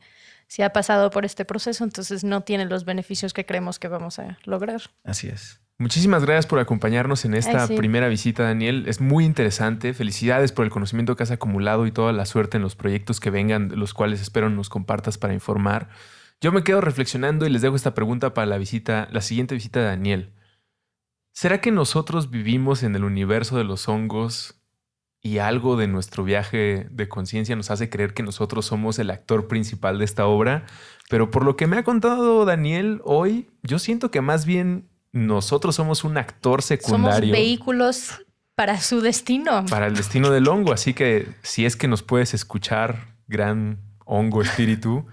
sí 0.47 0.62
ha 0.62 0.72
pasado 0.72 1.11
por 1.11 1.26
este 1.26 1.45
proceso, 1.45 1.85
entonces 1.85 2.24
no 2.24 2.41
tiene 2.41 2.64
los 2.64 2.87
beneficios 2.87 3.35
que 3.35 3.45
creemos 3.45 3.78
que 3.78 3.89
vamos 3.89 4.18
a 4.18 4.39
lograr. 4.45 4.80
Así 5.05 5.28
es. 5.28 5.61
Muchísimas 5.77 6.25
gracias 6.25 6.47
por 6.47 6.61
acompañarnos 6.61 7.25
en 7.25 7.35
esta 7.35 7.66
primera 7.66 8.07
visita, 8.07 8.45
Daniel. 8.45 8.85
Es 8.87 9.01
muy 9.01 9.25
interesante. 9.25 9.93
Felicidades 9.93 10.53
por 10.53 10.64
el 10.64 10.70
conocimiento 10.70 11.16
que 11.16 11.25
has 11.25 11.33
acumulado 11.33 11.87
y 11.87 11.91
toda 11.91 12.12
la 12.12 12.27
suerte 12.27 12.59
en 12.59 12.62
los 12.62 12.77
proyectos 12.77 13.18
que 13.18 13.31
vengan, 13.31 13.72
los 13.75 13.93
cuales 13.93 14.20
espero 14.20 14.49
nos 14.51 14.68
compartas 14.68 15.18
para 15.18 15.35
informar. 15.35 15.89
Yo 16.41 16.53
me 16.53 16.62
quedo 16.62 16.81
reflexionando 16.81 17.45
y 17.45 17.51
les 17.51 17.62
dejo 17.62 17.75
esta 17.75 17.93
pregunta 17.93 18.35
para 18.35 18.47
la 18.47 18.57
visita, 18.57 19.09
la 19.11 19.20
siguiente 19.20 19.57
visita 19.57 19.81
de 19.81 19.87
Daniel. 19.87 20.33
¿Será 21.33 21.61
que 21.61 21.72
nosotros 21.72 22.31
vivimos 22.31 22.85
en 22.85 22.95
el 22.95 23.03
universo 23.03 23.59
de 23.59 23.64
los 23.64 23.89
hongos 23.89 24.61
y 25.20 25.39
algo 25.39 25.77
de 25.77 25.89
nuestro 25.89 26.22
viaje 26.22 26.87
de 26.89 27.09
conciencia 27.09 27.57
nos 27.57 27.72
hace 27.72 27.91
creer 27.91 28.14
que 28.14 28.22
nosotros 28.22 28.66
somos 28.66 29.01
el 29.01 29.11
actor 29.11 29.49
principal 29.49 29.99
de 29.99 30.05
esta 30.05 30.27
obra? 30.27 30.66
Pero 31.11 31.33
por 31.33 31.45
lo 31.45 31.57
que 31.57 31.66
me 31.66 31.79
ha 31.79 31.83
contado 31.83 32.45
Daniel 32.45 33.01
hoy, 33.03 33.51
yo 33.64 33.81
siento 33.81 34.12
que 34.12 34.20
más 34.20 34.47
bien 34.47 34.89
nosotros 35.15 35.77
somos 35.77 36.03
un 36.03 36.19
actor 36.19 36.61
secundario. 36.61 37.21
Somos 37.21 37.31
vehículos 37.31 38.27
para 38.57 38.81
su 38.81 39.01
destino. 39.01 39.65
Para 39.67 39.87
el 39.87 39.95
destino 39.95 40.31
del 40.31 40.49
hongo. 40.49 40.73
Así 40.73 40.93
que 40.93 41.29
si 41.43 41.65
es 41.65 41.77
que 41.77 41.87
nos 41.87 42.03
puedes 42.03 42.35
escuchar, 42.35 43.15
gran 43.29 43.79
hongo 44.05 44.43
espíritu, 44.43 45.07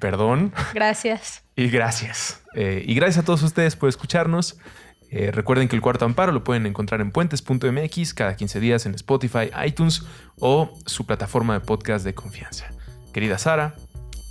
perdón. 0.00 0.52
Gracias. 0.74 1.44
Y 1.54 1.68
gracias. 1.68 2.42
Eh, 2.56 2.82
y 2.84 2.96
gracias 2.96 3.22
a 3.22 3.24
todos 3.24 3.44
ustedes 3.44 3.76
por 3.76 3.88
escucharnos. 3.88 4.58
Eh, 5.08 5.30
recuerden 5.30 5.68
que 5.68 5.76
el 5.76 5.82
cuarto 5.82 6.04
amparo 6.04 6.32
lo 6.32 6.42
pueden 6.42 6.66
encontrar 6.66 7.00
en 7.00 7.12
puentes.mx 7.12 8.12
cada 8.14 8.34
15 8.34 8.58
días 8.58 8.86
en 8.86 8.96
Spotify, 8.96 9.50
iTunes 9.64 10.02
o 10.40 10.76
su 10.84 11.06
plataforma 11.06 11.54
de 11.54 11.60
podcast 11.60 12.04
de 12.04 12.12
confianza. 12.12 12.70
Querida 13.12 13.38
Sara, 13.38 13.76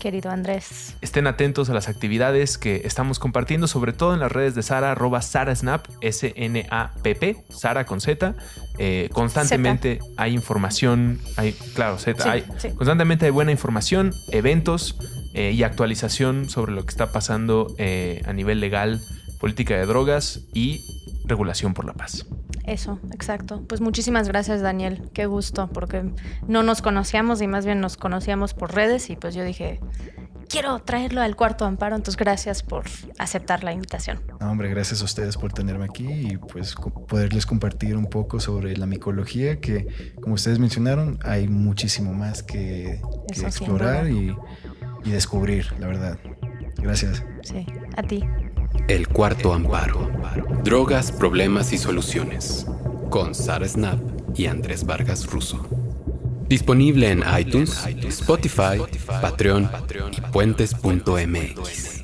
querido 0.03 0.31
Andrés. 0.31 0.97
Estén 0.99 1.27
atentos 1.27 1.69
a 1.69 1.73
las 1.73 1.87
actividades 1.87 2.57
que 2.57 2.81
estamos 2.83 3.19
compartiendo, 3.19 3.67
sobre 3.67 3.93
todo 3.93 4.13
en 4.13 4.19
las 4.19 4.33
redes 4.33 4.53
de 4.53 4.61
Sara, 4.61 4.91
arroba 4.91 5.21
Snap, 5.21 5.87
S-N-A-P-P, 6.01 7.37
Sara 7.49 7.85
con 7.85 8.01
Z. 8.01 8.35
Eh, 8.79 9.09
constantemente 9.13 9.99
hay 10.17 10.33
información, 10.33 11.21
hay, 11.37 11.53
claro, 11.73 11.99
Z, 11.99 12.29
hay, 12.29 12.43
constantemente 12.75 13.27
hay 13.27 13.31
buena 13.31 13.53
información, 13.53 14.13
eventos 14.31 14.97
eh, 15.33 15.53
y 15.53 15.63
actualización 15.63 16.49
sobre 16.49 16.73
lo 16.73 16.83
que 16.83 16.89
está 16.89 17.13
pasando 17.13 17.73
eh, 17.77 18.23
a 18.25 18.33
nivel 18.33 18.59
legal, 18.59 18.99
política 19.39 19.77
de 19.77 19.85
drogas 19.85 20.41
y 20.53 20.81
regulación 21.26 21.74
por 21.74 21.86
la 21.86 21.93
paz. 21.93 22.26
Eso, 22.65 22.99
exacto. 23.11 23.61
Pues 23.67 23.82
muchísimas 23.82 24.28
gracias, 24.28 24.61
Daniel. 24.61 25.09
Qué 25.13 25.26
gusto, 25.26 25.69
porque 25.74 26.03
no 26.47 26.63
nos 26.63 26.82
conocíamos 26.82 27.41
y 27.41 27.47
más 27.47 27.65
bien 27.65 27.82
nos 27.82 27.97
conocíamos 27.97 28.53
por 28.53 28.74
redes 28.74 29.09
y 29.09 29.15
pues 29.15 29.36
yo 29.36 29.43
dije, 29.43 29.82
quiero 30.47 30.80
traerlo 30.80 31.21
al 31.21 31.36
cuarto 31.36 31.65
amparo. 31.65 31.95
Entonces, 31.95 32.17
gracias 32.17 32.63
por 32.63 32.86
aceptar 33.17 33.63
la 33.63 33.74
invitación. 33.74 34.21
hombre, 34.39 34.69
gracias 34.69 35.01
a 35.01 35.05
ustedes 35.05 35.36
por 35.36 35.51
tenerme 35.51 35.86
aquí 35.86 36.07
y 36.07 36.38
pues 36.38 36.76
poderles 37.07 37.45
compartir 37.45 37.97
un 37.97 38.05
poco 38.05 38.39
sobre 38.39 38.78
la 38.78 38.86
micología, 38.86 39.59
que 39.59 40.13
como 40.21 40.36
ustedes 40.36 40.59
mencionaron, 40.59 41.19
hay 41.24 41.47
muchísimo 41.47 42.13
más 42.13 42.43
que, 42.43 43.01
explorar 43.30 44.09
y, 44.09 44.36
y 45.03 45.11
descubrir, 45.11 45.74
la 45.80 45.88
verdad. 45.88 46.19
Gracias. 46.78 47.24
Sí, 47.43 47.65
a 47.95 48.03
ti. 48.03 48.24
El 48.88 49.07
cuarto 49.07 49.53
amparo. 49.53 50.09
Drogas, 50.63 51.11
problemas 51.11 51.74
y 51.74 51.78
soluciones. 51.78 52.65
Con 53.09 53.34
Sara 53.34 53.67
Snap 53.67 53.99
y 54.36 54.47
Andrés 54.47 54.86
Vargas 54.86 55.26
Russo. 55.28 55.65
Disponible 56.47 57.09
en 57.09 57.24
iTunes, 57.39 57.86
Spotify, 58.03 58.82
Patreon 59.21 59.69
y 60.11 60.21
puentes.mx. 60.21 62.02